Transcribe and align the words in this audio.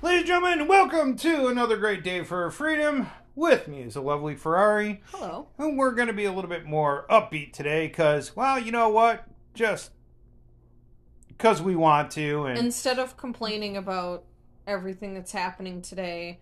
Ladies 0.00 0.20
and 0.20 0.26
gentlemen, 0.28 0.68
welcome 0.68 1.16
to 1.16 1.48
another 1.48 1.76
great 1.76 2.04
day 2.04 2.22
for 2.22 2.48
freedom. 2.52 3.08
With 3.34 3.66
me 3.66 3.80
is 3.80 3.96
a 3.96 4.00
lovely 4.00 4.36
Ferrari. 4.36 5.02
Hello. 5.10 5.48
And 5.58 5.76
we're 5.76 5.90
going 5.90 6.06
to 6.06 6.14
be 6.14 6.24
a 6.24 6.32
little 6.32 6.48
bit 6.48 6.64
more 6.64 7.04
upbeat 7.10 7.52
today 7.52 7.88
because, 7.88 8.36
well, 8.36 8.60
you 8.60 8.70
know 8.70 8.88
what? 8.90 9.24
Just 9.54 9.90
because 11.26 11.60
we 11.60 11.74
want 11.74 12.12
to. 12.12 12.44
And 12.44 12.56
Instead 12.56 13.00
of 13.00 13.16
complaining 13.16 13.76
about 13.76 14.22
everything 14.68 15.14
that's 15.14 15.32
happening 15.32 15.82
today, 15.82 16.38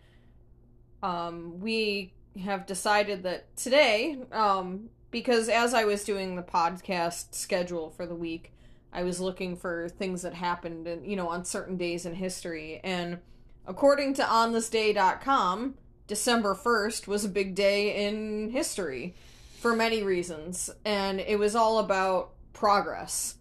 um, 1.03 1.59
we 1.59 2.13
have 2.39 2.67
decided 2.67 3.23
that 3.23 3.57
today, 3.57 4.19
um, 4.33 4.91
because 5.11 5.49
as 5.49 5.73
I 5.73 5.85
was 5.85 6.05
doing 6.05 6.37
the 6.37 6.43
podcast 6.43 7.35
schedule 7.35 7.89
for 7.89 8.05
the 8.05 8.15
week, 8.15 8.53
I 8.93 9.03
was 9.03 9.19
looking 9.19 9.57
for 9.57 9.89
things 9.89 10.21
that 10.23 10.35
happened, 10.35 10.87
in, 10.87 11.07
you 11.07 11.17
know, 11.17 11.31
on 11.31 11.47
certain 11.47 11.79
days 11.79 12.05
in 12.05 12.15
history, 12.15 12.83
and 12.85 13.19
according 13.67 14.15
to 14.15 14.23
onthisday.com, 14.23 15.75
December 16.07 16.55
1st 16.55 17.07
was 17.07 17.25
a 17.25 17.29
big 17.29 17.55
day 17.55 18.07
in 18.07 18.51
history 18.51 19.15
for 19.61 19.75
many 19.75 20.03
reasons, 20.03 20.71
and 20.85 21.21
it 21.21 21.39
was 21.39 21.57
all 21.57 21.79
about 21.79 22.31
progress. 22.53 23.37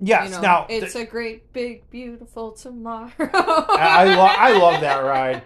yes, 0.00 0.26
You 0.30 0.36
know, 0.36 0.40
now 0.40 0.66
it's 0.68 0.94
th- 0.94 1.06
a 1.06 1.10
great, 1.10 1.52
big, 1.52 1.88
beautiful 1.90 2.52
tomorrow. 2.52 3.10
I, 3.18 4.14
lo- 4.14 4.24
I 4.24 4.58
love 4.58 4.80
that 4.80 4.98
ride. 5.04 5.42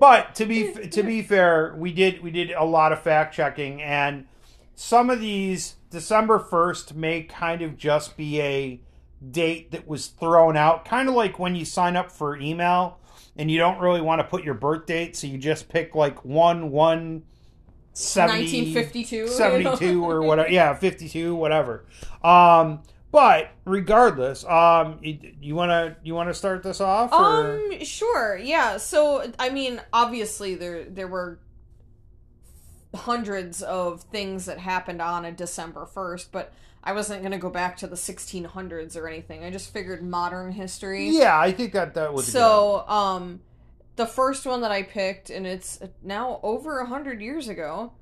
But 0.00 0.34
to 0.36 0.46
be 0.46 0.68
f- 0.68 0.90
to 0.90 1.02
be 1.02 1.22
fair, 1.22 1.74
we 1.78 1.92
did 1.92 2.22
we 2.22 2.30
did 2.30 2.50
a 2.50 2.64
lot 2.64 2.92
of 2.92 3.00
fact 3.02 3.34
checking, 3.34 3.80
and 3.80 4.26
some 4.74 5.08
of 5.08 5.20
these 5.20 5.76
December 5.90 6.38
first 6.38 6.94
may 6.94 7.22
kind 7.22 7.62
of 7.62 7.76
just 7.78 8.16
be 8.16 8.40
a 8.40 8.80
date 9.30 9.70
that 9.70 9.86
was 9.86 10.08
thrown 10.08 10.56
out, 10.56 10.84
kind 10.84 11.08
of 11.08 11.14
like 11.14 11.38
when 11.38 11.54
you 11.54 11.64
sign 11.64 11.96
up 11.96 12.10
for 12.10 12.36
email 12.36 12.98
and 13.36 13.50
you 13.50 13.58
don't 13.58 13.78
really 13.78 14.00
want 14.00 14.20
to 14.20 14.24
put 14.24 14.44
your 14.44 14.54
birth 14.54 14.86
date, 14.86 15.16
so 15.16 15.26
you 15.26 15.38
just 15.38 15.68
pick 15.68 15.94
like 15.94 16.24
one 16.24 16.70
one. 16.70 17.22
70, 17.96 18.72
1952, 18.74 19.16
you 19.16 19.22
know? 19.26 19.30
72 19.30 20.04
or 20.04 20.20
whatever 20.22 20.48
yeah 20.50 20.74
52 20.74 21.32
whatever 21.36 21.84
um 22.24 22.82
but 23.12 23.50
regardless 23.64 24.44
um 24.46 24.98
you- 25.00 25.54
want 25.54 25.70
to 25.70 25.94
you 26.02 26.12
want 26.12 26.28
to 26.28 26.34
start 26.34 26.64
this 26.64 26.80
off 26.80 27.12
or? 27.12 27.52
Um, 27.72 27.84
sure, 27.84 28.36
yeah. 28.36 28.78
So, 28.78 29.30
I 29.38 29.50
mean, 29.50 29.80
obviously, 29.92 30.56
there 30.56 30.82
there 30.82 31.06
were 31.06 31.38
hundreds 32.94 33.62
of 33.62 34.02
things 34.02 34.46
that 34.46 34.58
happened 34.58 35.00
on 35.02 35.24
a 35.24 35.32
December 35.32 35.86
first, 35.86 36.32
but 36.32 36.52
I 36.86 36.92
wasn't 36.92 37.22
gonna 37.22 37.38
go 37.38 37.48
back 37.48 37.78
to 37.78 37.86
the 37.86 37.96
1600s 37.96 38.94
or 38.94 39.08
anything. 39.08 39.42
I 39.42 39.50
just 39.50 39.72
figured 39.72 40.02
modern 40.02 40.52
history. 40.52 41.08
Yeah, 41.08 41.38
I 41.38 41.50
think 41.50 41.72
that 41.72 41.94
that 41.94 42.12
was 42.12 42.30
So, 42.30 42.86
um, 42.86 43.40
the 43.96 44.06
first 44.06 44.44
one 44.44 44.60
that 44.60 44.70
I 44.70 44.82
picked, 44.82 45.30
and 45.30 45.46
it's 45.46 45.80
now 46.02 46.40
over 46.42 46.80
a 46.80 46.86
hundred 46.86 47.22
years 47.22 47.48
ago. 47.48 47.92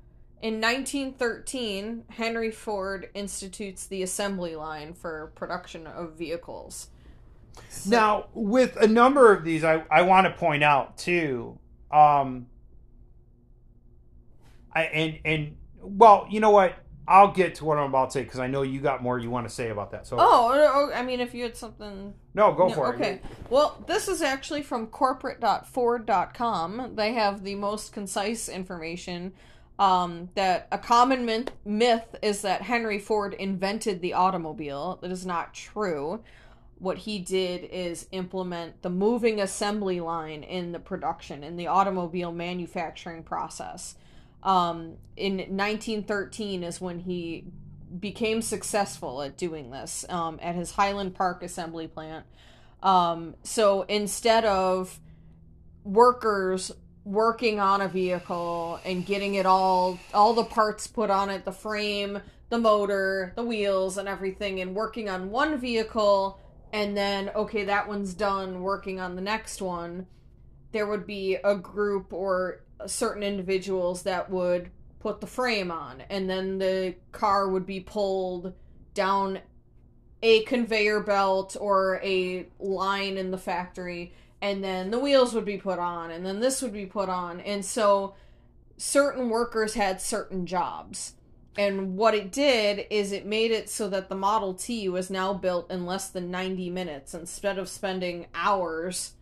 In 0.41 0.59
1913, 0.59 2.03
Henry 2.09 2.51
Ford 2.51 3.09
institutes 3.13 3.87
the 3.87 4.03
assembly 4.03 4.57
line 4.57 4.93
for 4.93 5.31
production 5.35 5.87
of 5.87 6.17
vehicles. 6.17 6.89
good. 7.55 7.91
Now, 7.91 8.25
with 8.33 8.75
a 8.75 8.87
number 8.87 9.31
of 9.31 9.45
these, 9.45 9.63
I 9.63 9.85
I 9.89 10.01
want 10.01 10.27
to 10.27 10.33
point 10.33 10.61
out 10.61 10.97
too. 10.97 11.57
Um, 11.89 12.47
I 14.73 14.83
and 14.83 15.19
and 15.23 15.55
well, 15.81 16.27
you 16.29 16.41
know 16.41 16.51
what? 16.51 16.75
I'll 17.07 17.31
get 17.31 17.55
to 17.55 17.65
what 17.65 17.77
I'm 17.77 17.89
about 17.89 18.11
to 18.11 18.13
say 18.13 18.23
because 18.23 18.39
I 18.39 18.47
know 18.47 18.61
you 18.61 18.79
got 18.79 19.03
more 19.03 19.19
you 19.19 19.29
want 19.29 19.45
to 19.47 19.53
say 19.53 19.69
about 19.69 19.91
that. 19.91 20.07
So 20.07 20.15
Oh, 20.19 20.51
oh, 20.53 20.91
I 20.93 21.03
mean, 21.03 21.19
if 21.19 21.33
you 21.33 21.43
had 21.43 21.57
something. 21.57 22.13
no, 22.33 22.53
go 22.53 22.69
No, 22.69 22.73
for 22.73 22.95
okay. 22.95 23.19
Well, 23.49 23.83
this 23.87 24.07
is 24.07 24.21
actually 24.21 24.61
from 24.63 24.87
corporate.ford.com. 24.87 26.95
They 26.95 27.13
have 27.13 27.43
the 27.43 27.55
most 27.55 27.91
concise 27.93 28.47
information. 28.49 29.33
Um, 29.79 30.29
that 30.35 30.67
a 30.71 30.77
common 30.77 31.25
myth, 31.25 31.49
myth 31.65 32.15
is 32.21 32.43
that 32.43 32.61
Henry 32.61 32.99
Ford 32.99 33.33
invented 33.33 34.01
the 34.01 34.13
automobile. 34.13 34.99
That 35.01 35.09
is 35.11 35.25
not 35.25 35.55
true. 35.55 36.21
What 36.77 36.99
he 36.99 37.17
did 37.17 37.63
is 37.71 38.07
implement 38.11 38.83
the 38.83 38.91
moving 38.91 39.41
assembly 39.41 39.99
line 39.99 40.43
in 40.43 40.73
the 40.73 40.79
production, 40.79 41.43
in 41.43 41.57
the 41.57 41.65
automobile 41.67 42.31
manufacturing 42.31 43.23
process. 43.23 43.95
Um, 44.43 44.97
in 45.15 45.37
1913 45.37 46.63
is 46.63 46.79
when 46.79 46.99
he 46.99 47.45
became 47.99 48.41
successful 48.41 49.21
at 49.21 49.37
doing 49.37 49.71
this 49.71 50.05
um, 50.09 50.39
at 50.41 50.55
his 50.55 50.71
Highland 50.71 51.15
Park 51.15 51.43
assembly 51.43 51.87
plant. 51.87 52.25
Um, 52.81 53.35
so 53.43 53.83
instead 53.83 54.45
of 54.45 54.99
workers 55.83 56.71
working 57.05 57.59
on 57.59 57.81
a 57.81 57.87
vehicle 57.87 58.79
and 58.85 59.05
getting 59.05 59.35
it 59.35 59.45
all 59.45 59.99
all 60.13 60.33
the 60.33 60.43
parts 60.43 60.87
put 60.87 61.09
on 61.09 61.29
it 61.29 61.43
the 61.43 61.51
frame 61.51 62.17
the 62.49 62.57
motor 62.57 63.33
the 63.35 63.43
wheels 63.43 63.97
and 63.97 64.07
everything 64.07 64.61
and 64.61 64.73
working 64.73 65.09
on 65.09 65.29
one 65.29 65.57
vehicle 65.57 66.39
and 66.71 66.95
then 66.95 67.29
okay 67.35 67.65
that 67.65 67.89
one's 67.89 68.13
done 68.13 68.61
working 68.61 69.01
on 69.01 69.17
the 69.17 69.21
next 69.21 69.61
one 69.61 70.07
there 70.71 70.87
would 70.87 71.05
be 71.05 71.35
a 71.43 71.55
group 71.55 72.13
or 72.13 72.63
certain 72.87 73.23
individuals 73.23 74.03
that 74.03 74.29
would 74.29 74.69
put 74.99 75.21
the 75.21 75.27
frame 75.27 75.71
on 75.71 76.01
and 76.09 76.29
then 76.29 76.59
the 76.59 76.95
car 77.11 77.49
would 77.49 77.65
be 77.65 77.79
pulled 77.79 78.53
down 78.93 79.39
a 80.21 80.43
conveyor 80.43 81.01
belt 81.01 81.57
or 81.59 81.99
a 82.03 82.47
line 82.59 83.17
in 83.17 83.31
the 83.31 83.37
factory 83.37 84.13
and 84.43 84.61
then 84.61 84.91
the 84.91 84.99
wheels 84.99 85.33
would 85.33 85.45
be 85.45 85.57
put 85.57 85.79
on 85.79 86.11
and 86.11 86.25
then 86.25 86.41
this 86.41 86.61
would 86.61 86.73
be 86.73 86.85
put 86.85 87.07
on. 87.07 87.39
And 87.39 87.63
so 87.63 88.15
certain 88.75 89.29
workers 89.29 89.73
had 89.73 90.01
certain 90.01 90.45
jobs. 90.45 91.13
And 91.57 91.95
what 91.95 92.13
it 92.13 92.29
did 92.29 92.85
is 92.89 93.13
it 93.13 93.25
made 93.25 93.51
it 93.51 93.69
so 93.69 93.87
that 93.87 94.09
the 94.09 94.15
Model 94.15 94.53
T 94.53 94.89
was 94.89 95.09
now 95.09 95.33
built 95.33 95.71
in 95.71 95.85
less 95.85 96.09
than 96.09 96.29
90 96.29 96.69
minutes 96.71 97.13
instead 97.13 97.57
of 97.57 97.69
spending 97.69 98.25
hours 98.35 99.13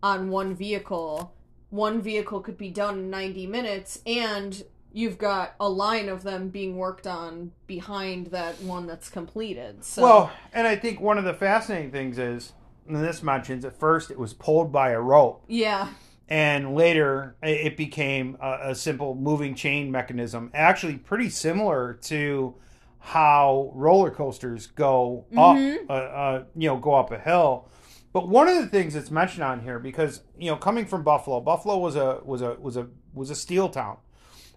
on 0.00 0.30
one 0.30 0.54
vehicle 0.54 1.34
one 1.70 2.00
vehicle 2.00 2.40
could 2.40 2.56
be 2.58 2.70
done 2.70 2.98
in 2.98 3.10
90 3.10 3.46
minutes 3.46 4.00
and 4.06 4.64
you've 4.92 5.18
got 5.18 5.54
a 5.60 5.68
line 5.68 6.08
of 6.08 6.22
them 6.22 6.48
being 6.48 6.76
worked 6.76 7.06
on 7.06 7.52
behind 7.66 8.28
that 8.28 8.60
one 8.62 8.86
that's 8.86 9.08
completed 9.10 9.84
so 9.84 10.02
Well, 10.02 10.32
and 10.52 10.66
I 10.66 10.76
think 10.76 11.00
one 11.00 11.18
of 11.18 11.24
the 11.24 11.34
fascinating 11.34 11.90
things 11.92 12.18
is, 12.18 12.52
and 12.86 12.96
this 12.96 13.22
mentions 13.22 13.64
at 13.66 13.78
first 13.78 14.10
it 14.10 14.18
was 14.18 14.32
pulled 14.32 14.72
by 14.72 14.90
a 14.90 15.00
rope, 15.00 15.44
yeah 15.46 15.88
and 16.30 16.74
later 16.74 17.36
it 17.42 17.76
became 17.76 18.36
a, 18.40 18.70
a 18.70 18.74
simple 18.74 19.14
moving 19.14 19.54
chain 19.54 19.90
mechanism. 19.90 20.50
Actually, 20.52 20.96
pretty 20.96 21.30
similar 21.30 21.94
to 22.02 22.54
how 22.98 23.70
roller 23.74 24.10
coasters 24.10 24.66
go 24.66 25.24
Mhm. 25.32 25.84
up, 25.84 25.90
uh, 25.90 25.92
uh, 25.92 26.44
you 26.54 26.68
know, 26.68 26.76
go 26.76 26.94
up 26.94 27.10
a 27.12 27.18
hill. 27.18 27.68
But 28.12 28.28
one 28.28 28.48
of 28.48 28.56
the 28.56 28.66
things 28.66 28.94
that's 28.94 29.10
mentioned 29.10 29.44
on 29.44 29.60
here, 29.60 29.78
because 29.78 30.22
you 30.38 30.50
know, 30.50 30.56
coming 30.56 30.86
from 30.86 31.02
Buffalo, 31.02 31.40
Buffalo 31.40 31.78
was 31.78 31.94
a 31.96 32.20
was 32.24 32.42
a 32.42 32.54
was 32.60 32.76
a 32.76 32.88
was 33.14 33.30
a 33.30 33.34
steel 33.34 33.68
town, 33.68 33.98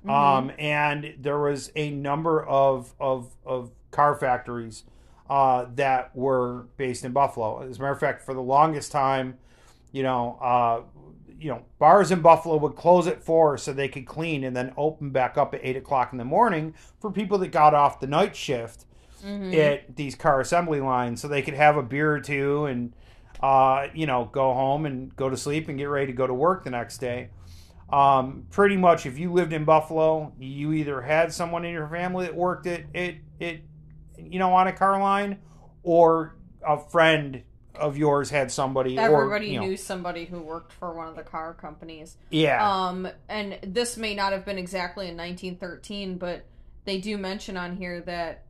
um, 0.07 0.51
and 0.57 1.13
there 1.19 1.39
was 1.39 1.71
a 1.75 1.91
number 1.91 2.43
of 2.45 2.93
of 2.99 3.35
of 3.45 3.71
car 3.91 4.15
factories 4.15 4.83
uh, 5.29 5.65
that 5.75 6.15
were 6.15 6.67
based 6.77 7.03
in 7.05 7.11
Buffalo. 7.11 7.61
As 7.61 7.77
a 7.77 7.81
matter 7.81 7.93
of 7.93 7.99
fact, 7.99 8.21
for 8.23 8.33
the 8.33 8.41
longest 8.41 8.91
time, 8.91 9.37
you 9.91 10.03
know, 10.03 10.37
uh, 10.41 10.81
you 11.39 11.49
know, 11.49 11.63
bars 11.79 12.11
in 12.11 12.21
Buffalo 12.21 12.55
would 12.57 12.75
close 12.75 13.05
at 13.07 13.21
four 13.23 13.57
so 13.57 13.73
they 13.73 13.87
could 13.89 14.05
clean 14.05 14.43
and 14.43 14.55
then 14.55 14.73
open 14.77 15.09
back 15.09 15.37
up 15.37 15.53
at 15.53 15.59
eight 15.63 15.75
o'clock 15.75 16.11
in 16.13 16.17
the 16.17 16.25
morning 16.25 16.73
for 16.99 17.11
people 17.11 17.37
that 17.39 17.49
got 17.49 17.73
off 17.73 17.99
the 17.99 18.07
night 18.07 18.35
shift 18.35 18.85
Mhm. 19.25 19.53
at 19.55 19.95
these 19.97 20.15
car 20.15 20.39
assembly 20.41 20.81
lines 20.81 21.21
so 21.21 21.27
they 21.27 21.41
could 21.43 21.53
have 21.53 21.77
a 21.77 21.83
beer 21.83 22.11
or 22.13 22.19
two 22.19 22.65
and 22.65 22.93
uh, 23.41 23.87
you 23.93 24.05
know 24.05 24.29
go 24.31 24.53
home 24.53 24.85
and 24.85 25.15
go 25.15 25.29
to 25.29 25.37
sleep 25.37 25.67
and 25.67 25.77
get 25.77 25.85
ready 25.85 26.07
to 26.07 26.13
go 26.13 26.27
to 26.27 26.33
work 26.33 26.63
the 26.63 26.69
next 26.69 26.97
day. 26.97 27.29
Um, 27.91 28.45
pretty 28.49 28.77
much 28.77 29.05
if 29.05 29.19
you 29.19 29.33
lived 29.33 29.51
in 29.51 29.65
buffalo 29.65 30.31
you 30.39 30.71
either 30.71 31.01
had 31.01 31.33
someone 31.33 31.65
in 31.65 31.73
your 31.73 31.89
family 31.89 32.23
that 32.23 32.33
worked 32.33 32.65
at 32.65 32.85
it 32.93 33.17
it 33.37 33.63
you 34.17 34.39
know 34.39 34.53
on 34.53 34.67
a 34.67 34.71
car 34.71 35.01
line 35.01 35.39
or 35.83 36.37
a 36.65 36.79
friend 36.79 37.43
of 37.75 37.97
yours 37.97 38.29
had 38.29 38.51
somebody 38.51 38.97
Everybody 38.97 39.47
or, 39.47 39.49
you 39.49 39.59
know, 39.59 39.65
knew 39.65 39.77
somebody 39.77 40.25
who 40.25 40.41
worked 40.41 40.71
for 40.73 40.93
one 40.93 41.07
of 41.07 41.15
the 41.15 41.23
car 41.23 41.53
companies. 41.53 42.17
yeah. 42.29 42.87
Um, 42.87 43.07
and 43.27 43.59
this 43.63 43.97
may 43.97 44.15
not 44.15 44.33
have 44.33 44.45
been 44.45 44.57
exactly 44.57 45.07
in 45.07 45.17
1913, 45.17 46.17
but 46.17 46.45
they 46.85 46.99
do 46.99 47.17
mention 47.17 47.57
on 47.57 47.77
here 47.77 48.01
that 48.01 48.45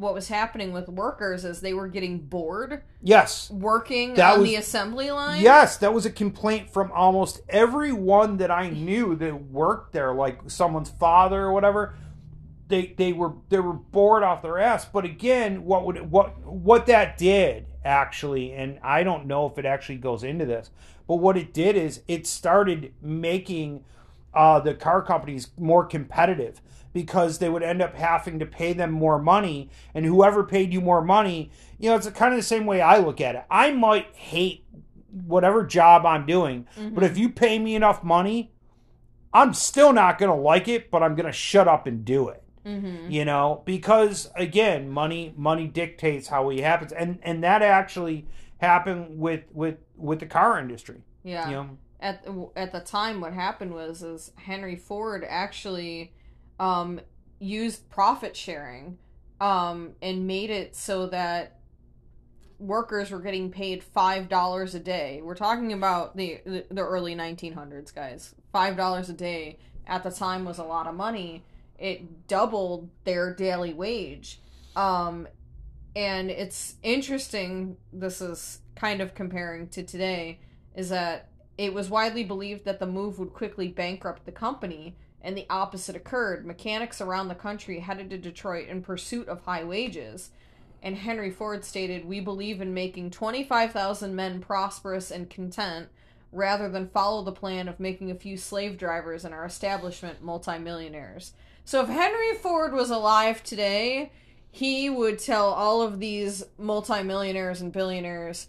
what 0.00 0.14
was 0.14 0.28
happening 0.28 0.72
with 0.72 0.88
workers 0.88 1.44
is 1.44 1.60
they 1.60 1.74
were 1.74 1.88
getting 1.88 2.18
bored 2.18 2.82
yes 3.02 3.50
working 3.50 4.14
That 4.14 4.34
on 4.34 4.40
was- 4.40 4.48
the 4.50 4.56
assembly 4.56 5.10
line. 5.10 5.42
Yes, 5.42 5.76
that 5.78 5.92
was 5.92 6.06
a 6.06 6.10
complaint 6.10 6.70
from 6.70 6.90
almost 6.92 7.40
everyone 7.48 8.38
that 8.38 8.50
I 8.50 8.70
knew 8.70 9.14
that 9.16 9.34
worked 9.50 9.92
there, 9.92 10.14
like 10.14 10.50
someone's 10.50 10.90
father 10.90 11.42
or 11.42 11.52
whatever. 11.52 11.94
They 12.68 12.94
they 12.96 13.12
were 13.12 13.32
they 13.48 13.60
were 13.60 13.72
bored 13.72 14.22
off 14.22 14.42
their 14.42 14.58
ass. 14.58 14.84
But 14.86 15.04
again, 15.04 15.64
what 15.64 15.84
would 15.84 16.10
what 16.10 16.38
what 16.46 16.86
that 16.86 17.18
did 17.18 17.66
actually, 17.84 18.52
and 18.52 18.78
I 18.82 19.02
don't 19.02 19.26
know 19.26 19.46
if 19.46 19.58
it 19.58 19.64
actually 19.64 19.96
goes 19.98 20.22
into 20.22 20.44
this, 20.46 20.70
But 21.08 21.16
what 21.16 21.36
it 21.36 21.52
did 21.52 21.76
is 21.76 22.02
it 22.06 22.26
started 22.26 22.92
making 23.02 23.84
uh, 24.32 24.60
the 24.60 24.74
car 24.74 25.02
companies 25.02 25.50
more 25.58 25.84
competitive 25.84 26.60
because 26.92 27.38
they 27.38 27.48
would 27.48 27.62
end 27.62 27.80
up 27.82 27.94
having 27.94 28.38
to 28.38 28.46
pay 28.46 28.72
them 28.72 28.90
more 28.90 29.20
money. 29.20 29.70
And 29.94 30.04
whoever 30.04 30.42
paid 30.44 30.72
you 30.72 30.80
more 30.80 31.02
money, 31.02 31.50
you 31.78 31.90
know, 31.90 31.96
it's 31.96 32.08
kind 32.10 32.32
of 32.32 32.38
the 32.38 32.42
same 32.44 32.66
way 32.66 32.80
I 32.80 32.98
look 32.98 33.20
at 33.20 33.34
it. 33.34 33.44
I 33.50 33.70
might 33.72 34.14
hate 34.14 34.64
whatever 35.26 35.64
job 35.64 36.06
I'm 36.06 36.26
doing, 36.26 36.66
Mm-hmm. 36.78 36.94
but 36.94 37.04
if 37.04 37.18
you 37.18 37.28
pay 37.30 37.58
me 37.58 37.74
enough 37.74 38.04
money, 38.04 38.52
I'm 39.32 39.54
still 39.54 39.92
not 39.92 40.18
going 40.18 40.30
to 40.30 40.40
like 40.40 40.68
it, 40.68 40.90
but 40.90 41.02
I'm 41.02 41.14
going 41.14 41.26
to 41.26 41.32
shut 41.32 41.68
up 41.68 41.86
and 41.86 42.04
do 42.04 42.28
it. 42.28 42.42
Mm-hmm. 42.66 43.10
You 43.10 43.24
know, 43.24 43.62
because 43.64 44.30
again, 44.36 44.90
money 44.90 45.32
money 45.36 45.66
dictates 45.66 46.28
how 46.28 46.50
it 46.50 46.60
happens, 46.60 46.92
and 46.92 47.18
and 47.22 47.42
that 47.42 47.62
actually 47.62 48.26
happened 48.58 49.18
with 49.18 49.44
with 49.52 49.76
with 49.96 50.20
the 50.20 50.26
car 50.26 50.58
industry. 50.58 51.02
Yeah. 51.24 51.48
You 51.48 51.54
know, 51.54 51.78
at 52.00 52.26
at 52.56 52.72
the 52.72 52.80
time 52.80 53.20
what 53.22 53.32
happened 53.32 53.72
was 53.72 54.02
is 54.02 54.32
Henry 54.36 54.76
Ford 54.76 55.24
actually 55.26 56.12
um 56.60 57.00
used 57.40 57.88
profit 57.90 58.36
sharing 58.36 58.98
um 59.40 59.94
and 60.00 60.26
made 60.26 60.50
it 60.50 60.76
so 60.76 61.06
that 61.06 61.60
workers 62.60 63.10
were 63.10 63.18
getting 63.18 63.50
paid 63.50 63.82
five 63.82 64.28
dollars 64.28 64.74
a 64.74 64.80
day. 64.80 65.20
We're 65.24 65.34
talking 65.34 65.72
about 65.72 66.16
the 66.16 66.40
the, 66.44 66.82
early 66.82 67.16
1900s, 67.16 67.92
guys. 67.92 68.34
Five 68.52 68.76
dollars 68.76 69.08
a 69.08 69.14
day 69.14 69.58
at 69.86 70.04
the 70.04 70.10
time 70.10 70.44
was 70.44 70.58
a 70.58 70.64
lot 70.64 70.86
of 70.86 70.94
money. 70.94 71.44
It 71.78 72.28
doubled 72.28 72.90
their 73.04 73.34
daily 73.34 73.72
wage. 73.72 74.40
Um, 74.76 75.26
and 75.96 76.30
it's 76.30 76.74
interesting. 76.82 77.76
This 77.92 78.20
is 78.20 78.60
kind 78.76 79.00
of 79.00 79.14
comparing 79.14 79.68
to 79.68 79.82
today. 79.82 80.40
Is 80.76 80.90
that 80.90 81.30
it 81.58 81.74
was 81.74 81.88
widely 81.90 82.22
believed 82.22 82.64
that 82.66 82.78
the 82.78 82.86
move 82.86 83.18
would 83.18 83.32
quickly 83.32 83.68
bankrupt 83.68 84.24
the 84.24 84.32
company, 84.32 84.96
and 85.22 85.36
the 85.36 85.46
opposite 85.50 85.96
occurred. 85.96 86.46
Mechanics 86.46 87.00
around 87.00 87.28
the 87.28 87.34
country 87.34 87.80
headed 87.80 88.10
to 88.10 88.18
Detroit 88.18 88.68
in 88.68 88.82
pursuit 88.82 89.28
of 89.28 89.42
high 89.42 89.64
wages. 89.64 90.30
And 90.82 90.96
Henry 90.96 91.30
Ford 91.30 91.64
stated, 91.64 92.04
We 92.04 92.20
believe 92.20 92.60
in 92.60 92.72
making 92.72 93.10
25,000 93.10 94.14
men 94.14 94.40
prosperous 94.40 95.10
and 95.10 95.28
content 95.28 95.88
rather 96.32 96.68
than 96.68 96.88
follow 96.88 97.22
the 97.22 97.32
plan 97.32 97.68
of 97.68 97.80
making 97.80 98.10
a 98.10 98.14
few 98.14 98.36
slave 98.36 98.78
drivers 98.78 99.24
in 99.24 99.32
our 99.32 99.44
establishment 99.44 100.22
multimillionaires. 100.22 101.32
So 101.64 101.82
if 101.82 101.88
Henry 101.88 102.34
Ford 102.36 102.72
was 102.72 102.90
alive 102.90 103.42
today, 103.42 104.12
he 104.50 104.88
would 104.90 105.18
tell 105.18 105.48
all 105.50 105.82
of 105.82 106.00
these 106.00 106.44
multimillionaires 106.58 107.60
and 107.60 107.72
billionaires 107.72 108.48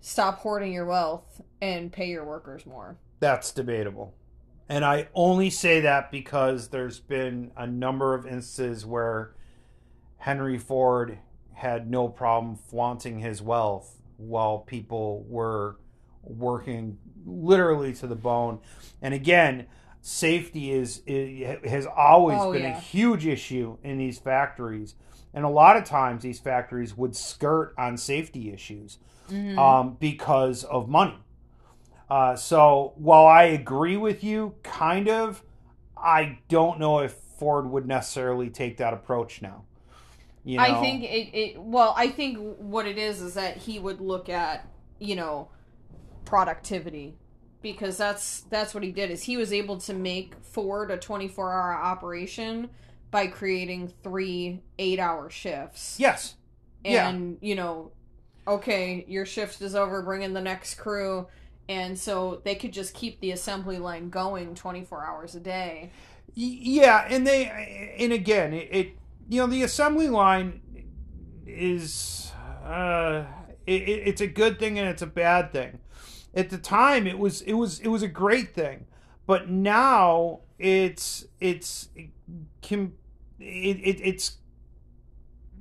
stop 0.00 0.38
hoarding 0.38 0.72
your 0.72 0.86
wealth 0.86 1.42
and 1.60 1.92
pay 1.92 2.08
your 2.08 2.24
workers 2.24 2.66
more. 2.66 2.96
that's 3.20 3.52
debatable, 3.52 4.14
and 4.68 4.84
I 4.84 5.08
only 5.14 5.50
say 5.50 5.80
that 5.80 6.10
because 6.10 6.68
there's 6.68 7.00
been 7.00 7.50
a 7.56 7.66
number 7.66 8.14
of 8.14 8.26
instances 8.26 8.86
where 8.86 9.34
Henry 10.18 10.58
Ford 10.58 11.18
had 11.54 11.90
no 11.90 12.08
problem 12.08 12.56
flaunting 12.56 13.18
his 13.20 13.42
wealth 13.42 14.00
while 14.16 14.58
people 14.58 15.24
were 15.28 15.76
working 16.22 16.98
literally 17.26 17.92
to 17.94 18.06
the 18.06 18.14
bone. 18.16 18.60
And 19.00 19.12
again, 19.14 19.66
safety 20.00 20.72
is, 20.72 21.02
is 21.06 21.60
has 21.68 21.86
always 21.86 22.38
Oh, 22.40 22.52
been 22.52 22.62
yeah. 22.62 22.76
a 22.76 22.80
huge 22.80 23.26
issue 23.26 23.78
in 23.82 23.98
these 23.98 24.18
factories. 24.18 24.94
And 25.34 25.44
a 25.44 25.48
lot 25.48 25.76
of 25.76 25.84
times 25.84 26.22
these 26.22 26.38
factories 26.38 26.96
would 26.96 27.16
skirt 27.16 27.74
on 27.78 27.96
safety 27.96 28.52
issues 28.52 28.98
um, 29.58 29.96
because 29.98 30.62
of 30.64 30.88
money. 30.88 31.16
Uh, 32.12 32.36
so 32.36 32.92
while 32.96 33.24
I 33.24 33.44
agree 33.44 33.96
with 33.96 34.22
you, 34.22 34.54
kind 34.62 35.08
of, 35.08 35.42
I 35.96 36.40
don't 36.50 36.78
know 36.78 36.98
if 36.98 37.12
Ford 37.12 37.70
would 37.70 37.86
necessarily 37.86 38.50
take 38.50 38.76
that 38.76 38.92
approach 38.92 39.40
now. 39.40 39.64
You 40.44 40.58
know? 40.58 40.62
I 40.62 40.78
think 40.82 41.04
it, 41.04 41.34
it. 41.34 41.62
Well, 41.62 41.94
I 41.96 42.08
think 42.08 42.36
what 42.58 42.86
it 42.86 42.98
is 42.98 43.22
is 43.22 43.32
that 43.32 43.56
he 43.56 43.78
would 43.78 44.02
look 44.02 44.28
at 44.28 44.68
you 44.98 45.16
know 45.16 45.48
productivity 46.26 47.16
because 47.62 47.96
that's 47.96 48.42
that's 48.50 48.74
what 48.74 48.82
he 48.82 48.92
did 48.92 49.10
is 49.10 49.22
he 49.22 49.38
was 49.38 49.50
able 49.50 49.78
to 49.78 49.94
make 49.94 50.34
Ford 50.42 50.90
a 50.90 50.98
24 50.98 51.50
hour 51.50 51.72
operation 51.72 52.68
by 53.10 53.26
creating 53.26 53.90
three 54.02 54.60
eight 54.78 54.98
hour 54.98 55.30
shifts 55.30 55.96
yes, 55.98 56.34
yeah. 56.84 57.08
and 57.08 57.38
you 57.40 57.54
know 57.54 57.90
okay 58.46 59.04
your 59.08 59.24
shift 59.24 59.62
is 59.62 59.74
over 59.74 60.02
bring 60.02 60.22
in 60.22 60.34
the 60.34 60.40
next 60.40 60.74
crew 60.74 61.26
and 61.68 61.98
so 61.98 62.40
they 62.44 62.54
could 62.54 62.72
just 62.72 62.94
keep 62.94 63.20
the 63.20 63.30
assembly 63.30 63.78
line 63.78 64.10
going 64.10 64.54
24 64.54 65.04
hours 65.04 65.34
a 65.34 65.40
day 65.40 65.90
yeah, 66.34 67.06
and 67.10 67.26
they 67.26 67.94
and 67.98 68.12
again, 68.12 68.54
it, 68.54 68.68
it 68.70 68.96
you 69.28 69.40
know 69.40 69.46
the 69.46 69.62
assembly 69.62 70.08
line 70.08 70.62
is 71.46 72.32
uh, 72.64 73.24
it, 73.66 73.82
it- 73.82 74.08
it's 74.08 74.20
a 74.20 74.26
good 74.26 74.58
thing 74.58 74.78
and 74.78 74.88
it's 74.88 75.02
a 75.02 75.06
bad 75.06 75.52
thing. 75.52 75.78
At 76.34 76.48
the 76.50 76.58
time, 76.58 77.06
it 77.06 77.18
was 77.18 77.42
it 77.42 77.52
was 77.54 77.80
it 77.80 77.88
was 77.88 78.02
a 78.02 78.08
great 78.08 78.54
thing, 78.54 78.86
but 79.26 79.50
now 79.50 80.40
it's 80.58 81.26
it's 81.40 81.88
it, 81.94 82.10
it 83.38 84.00
it's 84.02 84.38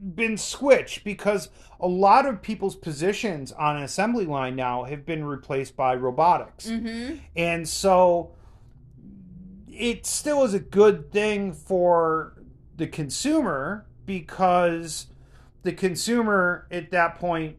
been 0.02 0.38
switched 0.38 1.04
because 1.04 1.50
a 1.80 1.88
lot 1.88 2.26
of 2.26 2.42
people's 2.42 2.76
positions 2.76 3.52
on 3.52 3.78
an 3.78 3.84
assembly 3.84 4.26
line 4.26 4.56
now 4.56 4.84
have 4.84 5.06
been 5.06 5.24
replaced 5.24 5.76
by 5.76 5.96
robotics. 5.96 6.68
mm-hmm. 6.68 7.18
And 7.36 7.68
so 7.68 8.34
it 9.68 10.06
still 10.06 10.44
is 10.44 10.54
a 10.54 10.60
good 10.60 11.12
thing 11.12 11.54
for 11.54 12.34
the 12.78 12.88
consumer 12.88 13.86
because 14.06 15.08
the 15.64 15.72
consumer 15.72 16.68
at 16.72 16.92
that 16.92 17.16
point 17.16 17.58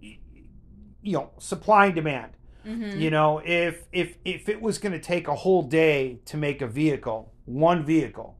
you 0.00 1.12
know 1.12 1.30
supply 1.38 1.86
and 1.86 1.94
demand. 1.94 2.32
Mm-hmm. 2.66 2.98
You 2.98 3.10
know 3.10 3.40
if 3.44 3.84
if 3.92 4.18
if 4.24 4.48
it 4.48 4.60
was 4.60 4.78
going 4.78 4.92
to 4.92 5.00
take 5.00 5.28
a 5.28 5.34
whole 5.34 5.62
day 5.62 6.18
to 6.26 6.36
make 6.36 6.60
a 6.60 6.66
vehicle 6.66 7.32
one 7.44 7.84
vehicle 7.84 8.36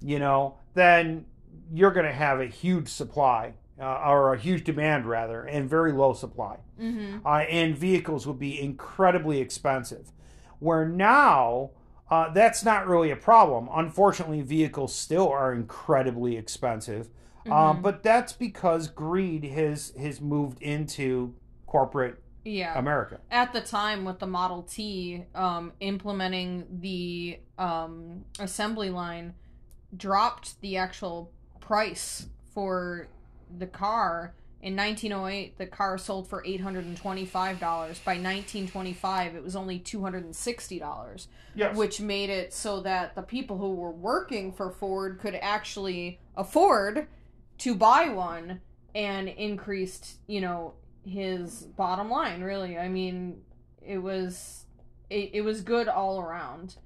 you 0.00 0.20
know 0.20 0.56
then 0.74 1.24
you're 1.72 1.90
going 1.90 2.06
to 2.06 2.12
have 2.12 2.40
a 2.40 2.46
huge 2.46 2.88
supply 2.88 3.54
uh, 3.80 3.84
or 4.08 4.32
a 4.34 4.38
huge 4.38 4.64
demand 4.64 5.06
rather 5.06 5.42
and 5.44 5.68
very 5.68 5.92
low 5.92 6.12
supply 6.12 6.56
mm-hmm 6.80 7.26
uh, 7.26 7.38
and 7.50 7.76
vehicles 7.76 8.26
would 8.26 8.38
be 8.38 8.60
incredibly 8.60 9.40
expensive. 9.40 10.12
Where 10.58 10.86
now, 10.88 11.70
uh, 12.10 12.32
that's 12.32 12.64
not 12.64 12.86
really 12.86 13.10
a 13.10 13.16
problem. 13.16 13.68
Unfortunately, 13.72 14.40
vehicles 14.42 14.94
still 14.94 15.28
are 15.28 15.52
incredibly 15.52 16.36
expensive, 16.36 17.08
uh, 17.50 17.72
Mhm. 17.74 17.82
but 17.82 18.02
that's 18.02 18.32
because 18.32 18.88
greed 18.88 19.44
has 19.44 19.92
has 19.98 20.20
moved 20.20 20.62
into 20.62 21.34
corporate 21.66 22.22
yeah 22.44 22.78
America. 22.78 23.18
at 23.30 23.52
the 23.52 23.60
time 23.60 24.04
with 24.04 24.18
the 24.20 24.26
Model 24.26 24.62
T 24.62 25.24
um, 25.34 25.72
implementing 25.80 26.66
the 26.80 27.40
um, 27.58 28.24
assembly 28.38 28.88
line 28.90 29.34
dropped 29.96 30.60
the 30.60 30.76
actual 30.76 31.32
price 31.66 32.26
for 32.54 33.08
the 33.58 33.66
car. 33.66 34.34
In 34.62 34.74
1908, 34.76 35.58
the 35.58 35.66
car 35.66 35.98
sold 35.98 36.28
for 36.28 36.42
$825. 36.44 37.60
By 37.60 38.14
1925, 38.14 39.34
it 39.34 39.42
was 39.42 39.54
only 39.56 39.78
$260, 39.80 41.26
Yes. 41.54 41.76
which 41.76 42.00
made 42.00 42.30
it 42.30 42.52
so 42.52 42.80
that 42.80 43.14
the 43.14 43.22
people 43.22 43.58
who 43.58 43.74
were 43.74 43.90
working 43.90 44.52
for 44.52 44.70
Ford 44.70 45.18
could 45.20 45.34
actually 45.34 46.20
afford 46.36 47.06
to 47.58 47.74
buy 47.74 48.08
one 48.08 48.60
and 48.94 49.28
increased, 49.28 50.16
you 50.26 50.40
know, 50.40 50.74
his 51.04 51.62
bottom 51.76 52.08
line, 52.10 52.42
really. 52.42 52.78
I 52.78 52.88
mean, 52.88 53.42
it 53.84 53.98
was 53.98 54.64
it, 55.10 55.30
it 55.34 55.40
was 55.42 55.60
good 55.60 55.86
all 55.88 56.18
around. 56.20 56.76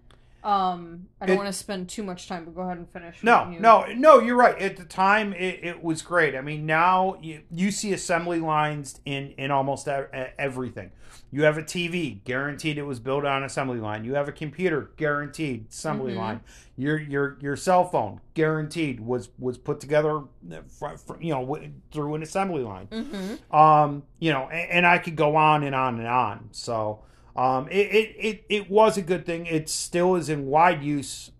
Um, 0.43 1.07
I 1.21 1.27
don't 1.27 1.35
It- 1.35 1.39
want 1.39 1.49
to 1.49 1.53
spend 1.53 1.89
too 1.89 2.03
much 2.03 2.29
time, 2.29 2.45
but 2.45 2.55
go 2.55 2.63
ahead 2.63 2.79
and 2.79 2.89
finish. 2.89 3.23
No, 3.23 3.45
no, 3.51 3.85
no. 3.95 4.19
You're 4.21 4.37
right. 4.37 4.59
At 4.61 4.77
the 4.77 4.85
time, 4.85 5.33
it, 5.35 5.61
it 5.63 5.83
was 5.83 6.03
great. 6.03 6.35
I 6.35 6.41
mean, 6.41 6.67
now 6.67 7.17
you, 7.21 7.43
you 7.51 7.71
see 7.71 7.93
assembly 7.93 8.41
lines 8.41 9.01
in 9.05 9.33
in 9.37 9.51
almost 9.51 9.87
everything. 9.89 10.93
You 11.33 11.43
have 11.45 11.59
a 11.59 11.63
TV, 11.63 12.25
guaranteed 12.25 12.77
it 12.79 12.83
was 12.85 12.99
built 13.01 13.25
on 13.25 13.43
assembly 13.45 13.79
line. 13.79 14.05
You 14.05 14.15
have 14.15 14.29
a 14.29 14.33
computer, 14.33 14.91
guaranteed 14.97 15.67
assembly 15.71 16.15
Mhm. 16.15 16.19
line. 16.19 16.41
Your 16.77 16.99
your 16.99 17.37
your 17.41 17.57
cell 17.57 17.85
phone, 17.85 18.21
guaranteed 18.35 19.01
was 19.01 19.29
was 19.39 19.59
put 19.59 19.79
together, 19.81 20.23
fr- 20.79 20.97
fr- 20.97 21.21
you 21.21 21.33
know, 21.33 21.59
through 21.93 22.15
an 22.15 22.23
assembly 22.23 22.63
line. 22.63 22.87
Mhm. 22.89 23.55
Um, 23.55 24.03
you 24.19 24.33
know, 24.33 24.49
and, 24.49 24.71
and 24.71 24.87
I 24.87 24.99
could 24.99 25.17
go 25.17 25.37
on 25.37 25.63
and 25.63 25.75
on 25.75 25.99
and 25.99 26.09
on. 26.09 26.49
So, 26.53 27.01
um, 27.41 27.69
it, 27.69 27.87
it, 27.95 28.17
it, 28.19 28.45
it 28.49 28.71
was 28.71 28.97
a 28.99 29.03
good 29.03 29.25
thing. 29.25 29.47
It 29.47 29.69
still 29.69 30.15
is 30.17 30.29
in 30.29 30.47
wide 30.47 30.83
use, 30.83 31.31